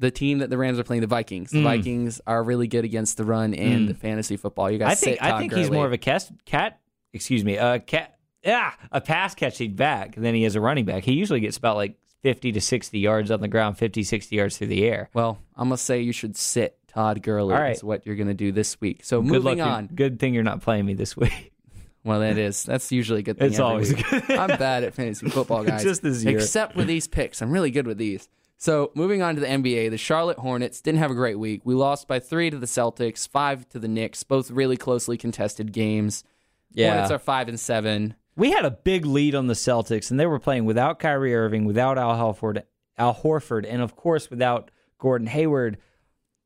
the 0.00 0.10
team 0.10 0.38
that 0.38 0.50
the 0.50 0.58
Rams 0.58 0.78
are 0.80 0.82
playing, 0.84 1.02
the 1.02 1.06
Vikings. 1.06 1.50
The 1.52 1.62
Vikings 1.62 2.20
are 2.26 2.42
really 2.42 2.66
good 2.66 2.84
against 2.84 3.16
the 3.16 3.24
run 3.24 3.54
and 3.54 3.96
fantasy 3.96 4.36
football. 4.36 4.68
You 4.70 4.78
guys, 4.78 4.88
Mm. 4.88 4.90
I 4.90 4.94
think 4.96 5.22
I 5.22 5.38
think 5.38 5.52
he's 5.54 5.70
more 5.70 5.86
of 5.86 5.92
a 5.92 5.98
cat. 5.98 6.28
Cat, 6.44 6.80
excuse 7.12 7.44
me, 7.44 7.56
a 7.56 7.78
cat. 7.78 8.16
Yeah, 8.44 8.72
a 8.90 9.00
pass 9.00 9.34
catching 9.34 9.74
back 9.76 10.16
than 10.16 10.34
he 10.34 10.44
is 10.44 10.56
a 10.56 10.60
running 10.60 10.86
back. 10.86 11.04
He 11.04 11.12
usually 11.12 11.40
gets 11.40 11.58
about 11.58 11.76
like 11.76 11.96
50 12.22 12.52
to 12.52 12.60
60 12.60 12.98
yards 12.98 13.30
on 13.30 13.40
the 13.40 13.48
ground, 13.48 13.76
50, 13.78 14.02
60 14.02 14.34
yards 14.34 14.56
through 14.58 14.66
the 14.68 14.84
air. 14.86 15.10
Well, 15.14 15.38
I'm 15.56 15.68
gonna 15.68 15.76
say 15.76 16.00
you 16.00 16.12
should 16.12 16.36
sit 16.36 16.76
Todd 16.88 17.22
Gurley. 17.22 17.54
All 17.54 17.60
right. 17.60 17.76
Is 17.76 17.84
what 17.84 18.06
you're 18.06 18.16
gonna 18.16 18.32
do 18.34 18.50
this 18.52 18.80
week. 18.80 19.04
So 19.04 19.20
Good 19.22 19.30
luck. 19.30 19.42
moving 19.44 19.60
on. 19.60 19.86
Good 19.94 20.18
thing 20.18 20.32
you're 20.34 20.42
not 20.42 20.62
playing 20.62 20.86
me 20.86 20.94
this 20.94 21.16
week. 21.16 21.52
Well, 22.02 22.20
that 22.20 22.38
is 22.38 22.62
that's 22.62 22.90
usually 22.90 23.18
a 23.18 23.22
good 23.22 23.36
thing. 23.38 23.48
It's 23.48 23.58
always 23.58 23.94
week. 23.94 24.08
good. 24.08 24.30
I'm 24.30 24.56
bad 24.58 24.84
at 24.84 24.94
fantasy 24.94 25.28
football, 25.28 25.62
guys. 25.66 25.82
Just 25.82 26.00
this 26.00 26.24
year. 26.24 26.38
Except 26.38 26.74
with 26.74 26.86
these 26.86 27.06
picks, 27.06 27.42
I'm 27.42 27.50
really 27.50 27.70
good 27.70 27.86
with 27.86 27.98
these. 27.98 28.26
So 28.60 28.92
moving 28.94 29.22
on 29.22 29.36
to 29.36 29.40
the 29.40 29.46
NBA, 29.46 29.88
the 29.88 29.96
Charlotte 29.96 30.38
Hornets 30.38 30.82
didn't 30.82 30.98
have 30.98 31.10
a 31.10 31.14
great 31.14 31.38
week. 31.38 31.62
We 31.64 31.74
lost 31.74 32.06
by 32.06 32.18
three 32.18 32.50
to 32.50 32.58
the 32.58 32.66
Celtics, 32.66 33.26
five 33.26 33.66
to 33.70 33.78
the 33.78 33.88
Knicks, 33.88 34.22
both 34.22 34.50
really 34.50 34.76
closely 34.76 35.16
contested 35.16 35.72
games. 35.72 36.24
Yeah. 36.70 36.90
Hornets 36.90 37.10
are 37.10 37.18
five 37.18 37.48
and 37.48 37.58
seven. 37.58 38.16
We 38.36 38.50
had 38.50 38.66
a 38.66 38.70
big 38.70 39.06
lead 39.06 39.34
on 39.34 39.46
the 39.46 39.54
Celtics, 39.54 40.10
and 40.10 40.20
they 40.20 40.26
were 40.26 40.38
playing 40.38 40.66
without 40.66 40.98
Kyrie 40.98 41.34
Irving, 41.34 41.64
without 41.64 41.96
Al 41.96 42.14
Horford, 42.14 42.62
Al 42.98 43.14
Horford, 43.14 43.64
and 43.66 43.80
of 43.80 43.96
course 43.96 44.28
without 44.28 44.70
Gordon 44.98 45.26
Hayward. 45.26 45.78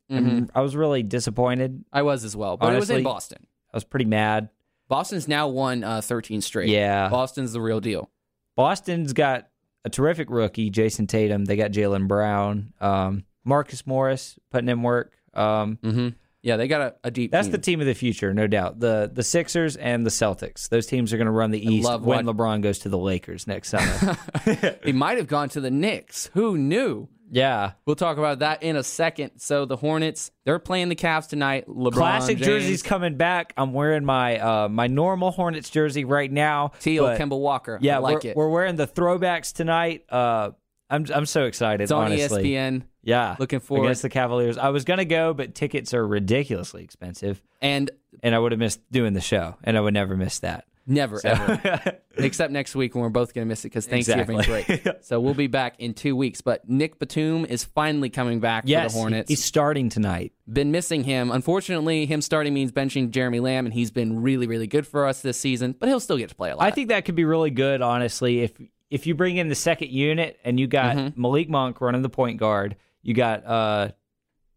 And 0.09 0.51
I 0.55 0.61
was 0.61 0.77
really 0.77 1.03
disappointed. 1.03 1.85
I 1.93 2.03
was 2.03 2.23
as 2.23 2.37
well, 2.37 2.57
but 2.57 2.73
it 2.73 2.79
was 2.79 2.91
in 2.91 3.03
Boston. 3.03 3.45
I 3.73 3.77
was 3.77 3.83
pretty 3.83 4.05
mad. 4.05 4.51
Boston's 4.87 5.27
now 5.27 5.49
won 5.49 5.83
uh, 5.83 6.01
13 6.01 6.41
straight. 6.43 6.69
Yeah. 6.69 7.09
Boston's 7.09 7.53
the 7.53 7.61
real 7.61 7.81
deal. 7.81 8.09
Boston's 8.55 9.13
got 9.13 9.49
a 9.85 9.91
terrific 9.91 10.31
rookie, 10.31 10.71
Jayson 10.71 11.07
Tatum. 11.07 11.45
They 11.45 11.57
got 11.57 11.71
Jaylen 11.73 12.09
Brown, 12.09 12.73
um, 12.81 13.25
Marcus 13.45 13.87
Morris 13.87 14.39
putting 14.51 14.69
in 14.69 14.83
work. 14.83 15.13
Um, 15.35 15.79
hmm 15.83 16.09
Yeah, 16.43 16.57
they 16.57 16.69
got 16.69 16.81
a, 16.81 16.95
a 17.05 17.11
deep. 17.11 17.31
that's 17.33 17.47
team. 17.49 17.53
the 17.53 17.59
team 17.59 17.81
of 17.81 17.87
the 17.87 17.95
future, 17.95 18.33
no 18.35 18.47
doubt. 18.47 18.79
The 18.81 19.11
the 19.13 19.23
Sixers 19.23 19.77
and 19.77 20.05
the 20.07 20.11
Celtics. 20.11 20.69
Those 20.69 20.87
teams 20.87 21.13
are 21.13 21.17
going 21.17 21.27
to 21.27 21.33
run 21.33 21.51
the 21.51 21.65
East 21.75 21.85
love 21.85 22.05
when 22.05 22.25
what- 22.27 22.37
LeBron 22.37 22.63
goes 22.63 22.79
to 22.81 22.89
the 22.89 22.99
Lakers 22.99 23.47
next 23.47 23.69
summer. 23.71 24.17
He 24.85 24.93
might 24.93 25.17
have 25.19 25.27
gone 25.27 25.49
to 25.51 25.61
the 25.61 25.71
Knicks. 25.71 26.31
Who 26.35 26.57
knew? 26.59 27.09
Yeah. 27.31 27.73
We'll 27.87 27.97
talk 27.97 28.19
about 28.19 28.41
that 28.41 28.63
in 28.63 28.77
a 28.77 28.83
second. 28.83 29.33
So 29.39 29.65
the 29.65 29.77
Hornets, 29.77 30.31
they're 30.45 30.59
playing 30.59 30.89
the 30.89 30.97
Cavs 30.97 31.29
tonight. 31.29 31.67
LeBron 31.69 31.93
Classic 31.93 32.37
James, 32.39 32.47
jerseys 32.47 32.83
coming 32.83 33.17
back. 33.17 33.53
I'm 33.57 33.73
wearing 33.73 34.05
my 34.05 34.39
uh, 34.39 34.69
my 34.69 34.87
normal 34.87 35.31
Hornets 35.31 35.71
jersey 35.71 36.05
right 36.05 36.31
now. 36.31 36.73
Teal, 36.81 37.07
Kemba 37.17 37.39
Walker. 37.39 37.79
Yeah, 37.81 37.97
I 37.97 37.99
like 37.99 38.25
we're, 38.25 38.31
it. 38.31 38.37
we're 38.37 38.49
wearing 38.51 38.77
the 38.77 38.87
throwbacks 38.87 39.53
tonight. 39.53 40.05
Uh, 40.09 40.51
I'm 40.91 41.07
I'm 41.13 41.27
so 41.27 41.45
excited. 41.45 41.83
it's 41.83 41.93
on 41.93 42.13
honestly. 42.13 42.45
ESPN. 42.45 42.83
Yeah, 43.03 43.37
Looking 43.39 43.61
forward. 43.61 43.87
against 43.87 44.03
the 44.03 44.09
Cavaliers. 44.09 44.57
I 44.57 44.71
was 44.71 44.85
gonna 44.85 45.05
go, 45.05 45.35
but 45.35 45.55
tickets 45.55 45.93
are 45.93 46.07
ridiculously 46.07 46.83
expensive, 46.85 47.43
And 47.61 47.91
and 48.23 48.35
I 48.35 48.39
would 48.39 48.53
have 48.53 48.59
missed 48.59 48.81
doing 48.91 49.13
the 49.13 49.21
show, 49.21 49.57
and 49.63 49.77
I 49.77 49.81
would 49.81 49.93
never 49.93 50.17
miss 50.17 50.39
that. 50.39 50.65
Never, 50.87 51.21
ever. 51.25 51.99
Except 52.17 52.53
next 52.53 52.75
week 52.75 52.95
when 52.95 53.03
we're 53.03 53.09
both 53.09 53.35
going 53.35 53.45
to 53.45 53.49
miss 53.49 53.65
it 53.65 53.69
because 53.69 53.87
Thanksgiving 53.87 54.39
Exactly. 54.39 54.77
break. 54.83 54.97
so 55.03 55.19
we'll 55.21 55.35
be 55.35 55.47
back 55.49 55.75
in 55.79 55.95
two 55.95 56.15
weeks. 56.15 56.41
But 56.41 56.69
Nick 56.69 56.99
Batum 56.99 57.45
is 57.47 57.65
finally 57.65 58.11
coming 58.11 58.41
back 58.41 58.65
yes, 58.67 58.93
for 58.93 58.95
the 58.95 58.99
Hornets. 59.01 59.29
he's 59.29 59.43
starting 59.45 59.89
tonight. 59.89 60.33
been 60.51 60.71
missing 60.71 61.03
him. 61.05 61.31
Unfortunately, 61.31 62.07
him 62.07 62.21
starting 62.21 62.55
means 62.55 62.71
benching 62.73 63.11
Jeremy 63.11 63.41
Lamb, 63.41 63.67
and 63.67 63.73
he's 63.75 63.91
been 63.91 64.23
really, 64.23 64.47
really 64.47 64.67
good 64.67 64.87
for 64.87 65.07
us 65.07 65.23
this 65.23 65.39
season. 65.39 65.75
But 65.79 65.89
he'll 65.89 66.01
still 66.01 66.19
get 66.19 66.29
to 66.29 66.35
play 66.35 66.51
a 66.51 66.57
lot. 66.57 66.65
I 66.65 66.71
think 66.71 66.89
that 66.89 67.05
could 67.05 67.15
be 67.17 67.25
really 67.25 67.51
good, 67.51 67.83
honestly. 67.83 68.41
If 68.43 68.53
if 68.91 69.07
you 69.07 69.15
bring 69.17 69.37
in 69.39 69.49
the 69.49 69.55
second 69.57 69.91
unit 69.91 70.39
and 70.45 70.61
you 70.61 70.67
got 70.69 70.97
Mm-hmm. 70.97 71.21
Malik 71.21 71.49
Monk 71.49 71.81
running 71.81 72.03
the 72.03 72.09
point 72.11 72.39
guard, 72.39 72.77
you 73.03 73.13
got 73.13 73.45
uh, 73.45 73.89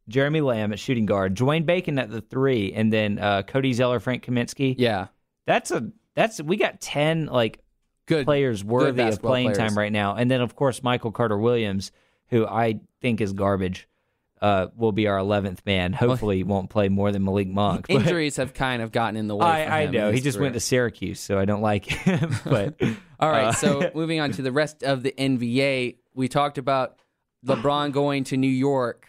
Jeremy 0.10 0.42
Lamb 0.42 0.72
at 0.74 0.80
shooting 0.80 1.06
guard, 1.08 1.36
Dwayne 1.36 1.66
Bacon 1.66 1.98
at 1.98 2.12
the 2.12 2.22
three, 2.22 2.72
and 2.74 2.94
then 2.94 3.18
uh, 3.18 3.42
Cody 3.44 3.74
Zeller, 3.74 4.00
Frank 4.00 4.24
Kaminsky. 4.26 4.76
yeah, 4.78 5.08
That's 5.48 5.72
a 5.72 5.92
that's 6.18 6.42
we 6.42 6.58
got 6.58 6.82
ten 6.82 7.28
like 7.28 7.60
good 8.08 8.26
players 8.26 8.64
worthy 8.64 9.02
of 9.04 9.22
playing 9.22 9.54
players. 9.54 9.58
time 9.58 9.78
right 9.78 9.92
now, 9.92 10.16
and 10.16 10.30
then 10.30 10.42
of 10.42 10.56
course 10.56 10.82
Michael 10.84 11.12
Carter 11.12 11.38
Williams, 11.38 11.92
who 12.30 12.46
I 12.46 12.82
think 13.02 13.22
is 13.22 13.32
garbage. 13.32 13.88
Uh, 14.40 14.68
will 14.76 14.92
be 14.92 15.08
our 15.08 15.18
eleventh 15.18 15.66
man. 15.66 15.94
Hopefully, 15.94 16.44
won't 16.44 16.70
play 16.70 16.90
more 16.90 17.12
than 17.12 17.24
Malik 17.24 17.48
Monk. 17.48 17.88
but- 17.90 17.96
Injuries 17.96 18.36
have 18.36 18.54
kind 18.54 18.84
of 18.84 18.92
gotten 18.92 19.16
in 19.16 19.28
the 19.28 19.36
way. 19.36 19.48
I, 19.48 19.82
I 19.82 19.86
know 19.88 20.12
he 20.12 20.22
just 20.22 20.40
went 20.40 20.54
to 20.54 20.60
Syracuse, 20.60 21.20
so 21.20 21.40
I 21.40 21.46
don't 21.46 21.62
like 21.64 21.86
him. 21.86 22.36
but 22.46 22.76
All 23.20 23.32
right, 23.32 23.46
Uh, 23.48 23.52
so 23.54 23.92
moving 23.96 24.20
on 24.20 24.32
to 24.34 24.44
the 24.44 24.52
rest 24.52 24.84
of 24.84 25.02
the 25.02 25.12
NBA, 25.18 25.96
we 26.14 26.28
talked 26.28 26.60
about 26.60 27.00
LeBron 27.48 27.92
going 27.92 28.26
to 28.26 28.38
New 28.38 28.48
York. 28.48 29.08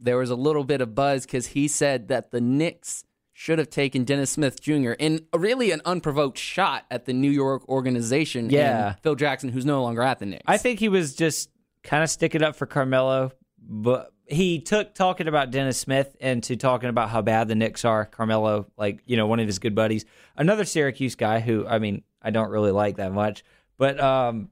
There 0.00 0.16
was 0.16 0.30
a 0.30 0.34
little 0.36 0.64
bit 0.64 0.80
of 0.80 0.92
buzz 0.92 1.24
because 1.24 1.46
he 1.46 1.68
said 1.68 2.08
that 2.08 2.32
the 2.32 2.40
Knicks 2.40 3.04
should 3.36 3.58
have 3.58 3.68
taken 3.68 4.04
Dennis 4.04 4.30
Smith 4.30 4.60
Jr. 4.60 4.92
in 4.92 5.26
really 5.36 5.72
an 5.72 5.82
unprovoked 5.84 6.38
shot 6.38 6.84
at 6.88 7.04
the 7.04 7.12
New 7.12 7.30
York 7.30 7.68
organization. 7.68 8.48
Yeah. 8.48 8.90
and 8.90 9.00
Phil 9.00 9.16
Jackson, 9.16 9.50
who's 9.50 9.66
no 9.66 9.82
longer 9.82 10.02
at 10.02 10.20
the 10.20 10.26
Knicks. 10.26 10.44
I 10.46 10.56
think 10.56 10.78
he 10.78 10.88
was 10.88 11.14
just 11.14 11.50
kind 11.82 12.02
of 12.04 12.08
sticking 12.08 12.44
up 12.44 12.54
for 12.54 12.64
Carmelo, 12.64 13.32
but 13.58 14.12
he 14.26 14.60
took 14.60 14.94
talking 14.94 15.26
about 15.26 15.50
Dennis 15.50 15.76
Smith 15.78 16.16
into 16.20 16.56
talking 16.56 16.88
about 16.88 17.10
how 17.10 17.22
bad 17.22 17.48
the 17.48 17.56
Knicks 17.56 17.84
are. 17.84 18.04
Carmelo, 18.06 18.66
like 18.78 19.00
you 19.04 19.16
know, 19.16 19.26
one 19.26 19.40
of 19.40 19.46
his 19.46 19.58
good 19.58 19.74
buddies, 19.74 20.04
another 20.36 20.64
Syracuse 20.64 21.16
guy 21.16 21.40
who 21.40 21.66
I 21.66 21.80
mean 21.80 22.04
I 22.22 22.30
don't 22.30 22.50
really 22.50 22.70
like 22.70 22.96
that 22.96 23.12
much, 23.12 23.44
but 23.76 24.00
um, 24.00 24.48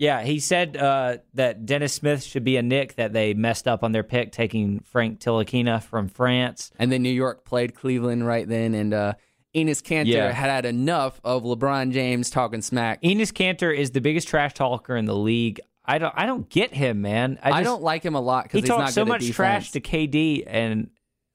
yeah, 0.00 0.22
he 0.22 0.38
said 0.40 0.78
uh, 0.78 1.18
that 1.34 1.66
Dennis 1.66 1.92
Smith 1.92 2.24
should 2.24 2.42
be 2.42 2.56
a 2.56 2.62
Knick 2.62 2.94
that 2.94 3.12
they 3.12 3.34
messed 3.34 3.68
up 3.68 3.84
on 3.84 3.92
their 3.92 4.02
pick 4.02 4.32
taking 4.32 4.80
Frank 4.80 5.20
Ntilikina 5.20 5.82
from 5.82 6.08
France. 6.08 6.70
And 6.78 6.90
then 6.90 7.02
New 7.02 7.12
York 7.12 7.44
played 7.44 7.74
Cleveland 7.74 8.26
right 8.26 8.48
then, 8.48 8.72
and 8.72 8.94
uh, 8.94 9.12
Enes 9.54 9.82
Kanter 9.82 10.06
Yeah. 10.06 10.32
had 10.32 10.48
had 10.48 10.64
enough 10.64 11.20
of 11.22 11.42
LeBron 11.42 11.92
James 11.92 12.30
talking 12.30 12.62
smack. 12.62 13.02
Enes 13.02 13.30
Kanter 13.30 13.76
is 13.76 13.90
the 13.90 14.00
biggest 14.00 14.26
trash 14.26 14.54
talker 14.54 14.96
in 14.96 15.04
the 15.04 15.14
league. 15.14 15.60
I 15.84 15.98
don't 15.98 16.14
I 16.16 16.24
don't 16.24 16.48
get 16.48 16.72
him, 16.72 17.02
man. 17.02 17.38
I, 17.42 17.50
I, 17.50 17.62
don't 17.62 17.82
like 17.82 18.02
him 18.02 18.14
a 18.14 18.20
lot 18.22 18.44
he 18.44 18.48
because 18.48 18.60
he's 18.62 18.68
not 18.70 18.78
talks 18.78 18.94
so 18.94 19.04
much 19.04 19.30
trash 19.32 19.72
to 19.72 19.82
KD 19.82 20.44
and 20.46 20.88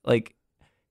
like 0.04 0.34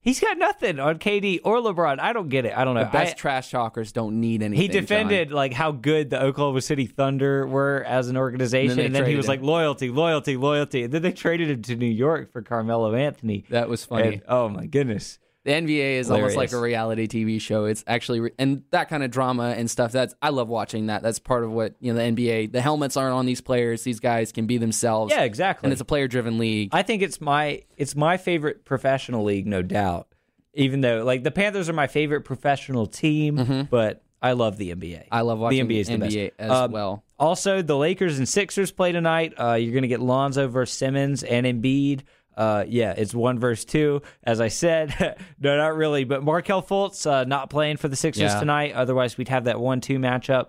he's 0.05 0.21
got 0.21 0.39
nothing 0.39 0.79
on 0.79 0.99
KD 0.99 1.41
or 1.43 1.59
LeBron. 1.59 1.99
I 1.99 2.13
don't 2.13 2.29
get 2.29 2.45
it. 2.45 2.57
I 2.57 2.65
don't 2.65 2.75
know. 2.75 2.85
The 2.85 2.91
best 2.91 3.15
I- 3.15 3.19
trash 3.19 3.51
talkers 3.51 3.91
don't 3.91 4.21
need 4.21 4.43
anything. 4.43 4.61
he 4.63 4.69
defended 4.69 5.33
like 5.33 5.53
how 5.53 5.73
good 5.73 6.11
the 6.11 6.23
Oklahoma 6.23 6.61
City 6.61 6.87
Thunder 6.87 7.47
were 7.47 7.83
as 7.89 8.09
an 8.09 8.17
organization, 8.17 8.77
they 8.77 8.87
and 8.87 8.95
then, 8.95 9.07
he 9.07 9.17
was 9.17 9.27
him. 9.27 9.31
like 9.31 9.43
loyalty, 9.43 9.89
loyalty, 9.89 10.37
loyalty. 10.37 10.85
And 10.85 10.93
then 10.93 11.03
they 11.03 11.13
traded 11.13 11.51
him 11.51 11.63
to 11.63 11.75
New 11.77 11.87
York 11.87 12.31
for 12.33 12.43
Carmelo 12.43 12.95
Anthony. 12.95 13.45
That 13.51 13.69
was 13.69 13.85
funny. 13.85 14.15
And, 14.15 14.23
oh 14.29 14.49
my 14.49 14.67
goodness. 14.67 15.19
The 15.45 15.51
NBA 15.53 15.99
is 15.99 16.11
almost 16.11 16.37
like 16.37 16.53
a 16.53 16.59
reality 16.59 17.07
TV 17.07 17.39
show. 17.41 17.67
It's 17.67 17.85
actually 17.87 18.21
re- 18.21 18.31
and 18.39 18.63
that 18.71 18.89
kind 18.89 19.03
of 19.03 19.11
drama 19.11 19.55
and 19.57 19.71
stuff. 19.71 19.93
That's 19.93 20.15
I 20.23 20.31
love 20.31 20.49
watching 20.49 20.87
that. 20.87 21.03
That's 21.03 21.19
part 21.19 21.45
of 21.45 21.51
what 21.53 21.75
you 21.81 21.93
know 21.93 21.99
the 21.99 22.05
NBA. 22.27 22.53
The 22.53 22.63
helmets 22.63 22.97
aren't 22.97 23.15
on 23.15 23.27
these 23.27 23.43
players. 23.43 23.83
These 23.83 24.01
guys 24.01 24.33
can 24.33 24.47
be 24.47 24.57
themselves. 24.57 25.13
Yeah, 25.13 25.23
exactly. 25.25 25.67
And 25.67 25.73
it's 25.73 25.83
a 25.83 25.85
player 25.85 26.09
driven 26.09 26.39
league. 26.39 26.71
I 26.73 26.83
think 26.83 27.03
it's 27.03 27.21
my 27.21 27.63
it's 27.77 27.95
my 27.95 28.17
favorite 28.17 28.65
professional 28.65 29.23
league, 29.25 29.47
no 29.47 29.61
doubt. 29.61 30.09
Even 30.55 30.81
though 30.81 31.05
like 31.05 31.25
the 31.25 31.31
Panthers 31.31 31.69
are 31.69 31.73
my 31.75 31.89
favorite 31.89 32.23
professional 32.23 32.87
team, 32.87 33.67
but 33.71 34.03
I 34.23 34.33
love 34.33 34.57
the 34.57 34.75
NBA. 34.75 34.81
Mm-hmm. 34.95 35.09
I 35.15 35.21
love 35.21 35.39
watching 35.39 35.69
the 35.69 35.83
NBA 35.83 35.87
the 35.87 35.93
NBA 35.99 36.31
best. 36.39 36.41
as 36.41 36.51
Um, 36.51 36.73
well. 36.73 37.05
Also, 37.19 37.61
the 37.61 37.77
Lakers 37.77 38.17
and 38.19 38.27
Sixers 38.27 38.71
play 38.73 38.93
tonight. 38.93 39.35
Uh, 39.39 39.53
you're 39.55 39.73
going 39.73 39.83
to 39.83 39.89
get 39.89 40.01
Lonzo 40.01 40.49
versus 40.49 40.77
Simmons 40.77 41.23
and 41.23 41.45
Embiid. 41.47 42.01
Uh, 42.37 42.65
yeah, 42.67 42.93
it's 42.97 43.15
one 43.15 43.39
versus 43.39 43.65
two. 43.65 44.03
As 44.23 44.41
I 44.41 44.49
said, 44.49 45.17
no, 45.41 45.57
not 45.57 45.77
really. 45.77 46.05
But 46.05 46.23
Markelle 46.25 46.63
Fultz 46.63 47.07
uh, 47.11 47.25
not 47.25 47.51
playing 47.51 47.77
for 47.77 47.89
the 47.89 47.97
Sixers 47.97 48.33
Yeah. 48.33 48.41
tonight. 48.41 48.75
Otherwise, 48.75 49.17
we'd 49.17 49.29
have 49.29 49.45
that 49.45 49.61
one-two 49.61 49.99
matchup. 49.99 50.49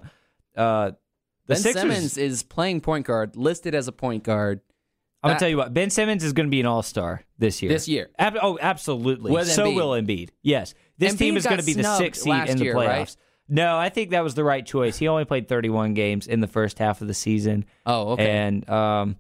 Uh, 0.56 0.92
the 1.48 1.54
Ben 1.54 1.58
Sixers, 1.58 1.82
Simmons 1.82 2.18
is 2.18 2.42
playing 2.44 2.82
point 2.82 3.06
guard, 3.06 3.36
listed 3.36 3.76
as 3.76 3.88
a 3.88 3.92
point 3.92 4.24
guard. 4.24 4.62
I'm 5.22 5.30
gonna 5.30 5.40
tell 5.40 5.50
you 5.50 5.58
what. 5.58 5.74
Ben 5.74 5.90
Simmons 5.90 6.24
is 6.24 6.34
gonna 6.34 6.50
be 6.50 6.60
an 6.60 6.66
All 6.68 6.84
Star 6.84 7.24
this 7.40 7.62
year. 7.62 7.72
This 7.72 7.88
year. 7.88 8.10
Ab- 8.20 8.38
oh, 8.42 8.58
absolutely. 8.62 9.32
With 9.32 9.48
so 9.48 9.66
Embiid. 9.66 9.76
will 9.76 9.90
Embiid. 9.90 10.30
Yes, 10.44 10.74
this 11.00 11.14
Embiid 11.14 11.18
team 11.18 11.38
is 11.38 11.46
gonna 11.46 11.64
be 11.64 11.74
the 11.74 11.98
sixth 11.98 12.22
seed 12.24 12.48
in 12.50 12.58
the 12.58 12.64
year, 12.66 12.76
playoffs. 12.76 12.88
right? 12.88 13.16
No, 13.48 13.78
I 13.78 13.90
think 13.90 14.10
that 14.12 14.24
was 14.24 14.34
the 14.36 14.44
right 14.44 14.66
choice. 14.66 14.98
He 14.98 15.08
only 15.08 15.24
played 15.26 15.48
31 15.48 15.94
games 15.94 16.26
in 16.26 16.40
the 16.42 16.48
first 16.48 16.80
half 16.80 17.02
of 17.02 17.08
the 17.08 17.14
season, 17.14 17.66
Oh, 17.86 18.14
okay. 18.14 18.28
and 18.30 18.68
um, 18.68 19.18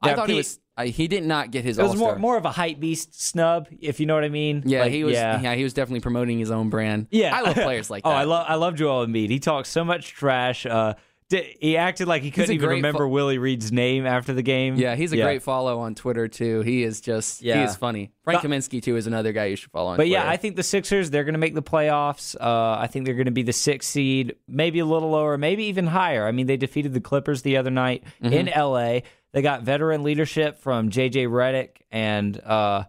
I 0.00 0.14
thought 0.14 0.28
he 0.28 0.36
was. 0.36 0.60
He 0.86 1.08
did 1.08 1.24
not 1.24 1.50
get 1.50 1.64
his 1.64 1.78
It 1.78 1.82
was 1.82 1.96
more 1.96 2.16
more 2.16 2.36
of 2.36 2.44
a 2.44 2.50
hype 2.52 2.78
beast 2.80 3.20
snub, 3.20 3.68
if 3.80 4.00
you 4.00 4.06
know 4.06 4.14
what 4.14 4.24
I 4.24 4.28
mean. 4.28 4.62
Yeah, 4.66 4.82
Like, 4.82 4.92
he 4.92 5.04
was. 5.04 5.14
Yeah. 5.14 5.40
Yeah. 5.40 5.54
he 5.54 5.64
was 5.64 5.74
definitely 5.74 6.00
promoting 6.00 6.38
his 6.38 6.50
own 6.50 6.70
brand. 6.70 7.08
Yeah. 7.10 7.36
I 7.36 7.40
love 7.42 7.54
players 7.54 7.90
like 7.90 8.04
that. 8.04 8.08
oh. 8.10 8.12
I 8.12 8.24
love 8.24 8.46
I 8.48 8.54
love 8.54 8.74
Joel 8.76 9.06
Embiid. 9.06 9.28
He 9.30 9.38
talks 9.40 9.68
so 9.68 9.84
much 9.84 10.12
trash. 10.12 10.64
Uh, 10.66 10.94
di- 11.28 11.56
he 11.60 11.76
acted 11.76 12.08
like 12.08 12.22
he 12.22 12.30
couldn't 12.30 12.54
even 12.54 12.68
remember 12.70 13.00
fo- 13.04 13.08
Willie 13.08 13.38
Reed's 13.38 13.70
name 13.72 14.06
after 14.06 14.32
the 14.32 14.42
game. 14.42 14.76
Yeah, 14.76 14.94
he's 14.94 15.12
a 15.12 15.16
great 15.16 15.42
follow 15.42 15.80
on 15.80 15.94
Twitter 15.94 16.26
too. 16.28 16.60
He 16.62 16.82
is 16.82 17.00
just. 17.00 17.42
yeah. 17.42 17.58
He 17.58 17.62
is 17.64 17.76
funny. 17.76 18.12
Frank 18.24 18.42
Kaminsky 18.42 18.82
too 18.82 18.96
is 18.96 19.06
another 19.06 19.32
guy 19.32 19.46
you 19.46 19.56
should 19.56 19.70
follow 19.70 19.88
on. 19.90 19.96
But 19.96 20.04
Twitter. 20.04 20.12
yeah, 20.12 20.28
I 20.28 20.36
think 20.36 20.56
the 20.56 20.62
Sixers 20.62 21.10
they're 21.10 21.24
going 21.24 21.32
to 21.34 21.38
make 21.38 21.54
the 21.54 21.62
playoffs. 21.62 22.36
Uh, 22.40 22.76
I 22.78 22.86
think 22.86 23.04
they're 23.06 23.14
going 23.14 23.24
to 23.26 23.30
be 23.30 23.42
the 23.42 23.52
sixth 23.52 23.88
seed, 23.90 24.36
maybe 24.46 24.78
a 24.80 24.84
little 24.86 25.10
lower, 25.10 25.36
maybe 25.38 25.64
even 25.64 25.86
higher. 25.86 26.26
I 26.26 26.32
mean, 26.32 26.46
they 26.46 26.56
defeated 26.58 26.92
the 26.94 27.00
Clippers 27.00 27.42
the 27.42 27.56
other 27.56 27.70
night 27.70 28.04
Mm-hmm. 28.22 28.32
in 28.34 28.46
LA. 28.56 29.00
They 29.32 29.42
got 29.42 29.62
veteran 29.62 30.02
leadership 30.02 30.58
from 30.58 30.90
JJ 30.90 31.26
Redick 31.28 31.82
and 31.90 32.38
uh, 32.40 32.84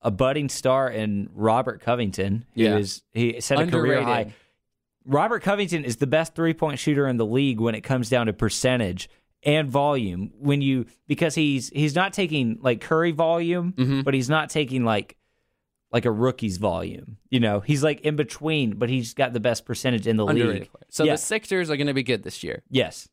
a 0.00 0.10
budding 0.10 0.48
star 0.48 0.90
in 0.90 1.28
Robert 1.34 1.80
Covington, 1.82 2.46
Yeah. 2.54 2.76
is 2.78 3.02
he 3.12 3.40
set 3.40 3.60
a 3.60 3.66
career 3.66 4.02
high. 4.02 4.32
Robert 5.04 5.42
Covington 5.42 5.84
is 5.84 5.96
the 5.96 6.06
best 6.06 6.34
three 6.34 6.54
point 6.54 6.78
shooter 6.78 7.06
in 7.06 7.16
the 7.16 7.26
league 7.26 7.60
when 7.60 7.74
it 7.74 7.82
comes 7.82 8.08
down 8.08 8.26
to 8.26 8.32
percentage 8.32 9.08
and 9.42 9.68
volume. 9.70 10.32
When 10.38 10.60
you 10.62 10.86
because 11.06 11.34
he's 11.34 11.68
he's 11.68 11.94
not 11.94 12.12
taking 12.12 12.58
like 12.60 12.80
Curry 12.80 13.12
volume, 13.12 13.72
Mm-hmm. 13.76 14.00
but 14.02 14.14
he's 14.14 14.28
not 14.28 14.50
taking 14.50 14.84
like 14.84 15.16
like 15.92 16.04
a 16.06 16.10
rookie's 16.10 16.56
volume. 16.56 17.18
You 17.30 17.38
know, 17.38 17.60
he's 17.60 17.84
like 17.84 18.00
in 18.00 18.16
between, 18.16 18.76
but 18.78 18.88
he's 18.88 19.14
got 19.14 19.32
the 19.32 19.38
best 19.40 19.64
percentage 19.64 20.06
in 20.08 20.16
the 20.16 20.26
underrated 20.26 20.62
league. 20.62 20.70
So 20.88 21.04
yeah. 21.04 21.12
the 21.12 21.18
Sixers 21.18 21.70
are 21.70 21.76
going 21.76 21.86
to 21.86 21.94
be 21.94 22.02
good 22.02 22.24
this 22.24 22.42
year. 22.42 22.62
yes, 22.68 23.08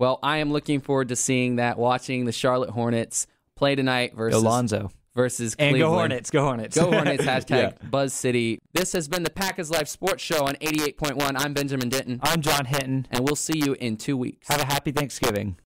Well, 0.00 0.18
I 0.22 0.38
am 0.38 0.50
looking 0.50 0.80
forward 0.80 1.08
to 1.08 1.16
seeing 1.16 1.56
that. 1.56 1.78
Watching 1.78 2.24
the 2.24 2.32
Charlotte 2.32 2.70
Hornets 2.70 3.26
play 3.54 3.74
tonight 3.74 4.14
versus 4.16 4.42
Alonzo 4.42 4.90
versus 5.14 5.54
and 5.58 5.76
go 5.76 5.90
Hornets, 5.90 6.30
go 6.30 6.42
Hornets, 6.42 6.74
Go 6.74 6.90
Hornets, 6.90 7.22
hashtag 7.22 7.50
Yeah. 7.82 7.88
Buzz 7.90 8.14
City. 8.14 8.60
This 8.72 8.94
has 8.94 9.08
been 9.08 9.24
the 9.24 9.30
Packers 9.30 9.70
Life 9.70 9.88
Sports 9.88 10.22
Show 10.22 10.46
on 10.46 10.54
88.1. 10.54 11.34
I'm 11.36 11.52
Benjamin 11.52 11.90
Denton, 11.90 12.18
I'm 12.22 12.40
John 12.40 12.64
Hinton. 12.64 13.08
and 13.10 13.24
we'll 13.24 13.36
see 13.36 13.58
you 13.58 13.74
in 13.74 13.98
two 13.98 14.16
weeks. 14.16 14.48
Have 14.48 14.62
a 14.62 14.64
happy 14.64 14.90
Thanksgiving. 14.90 15.56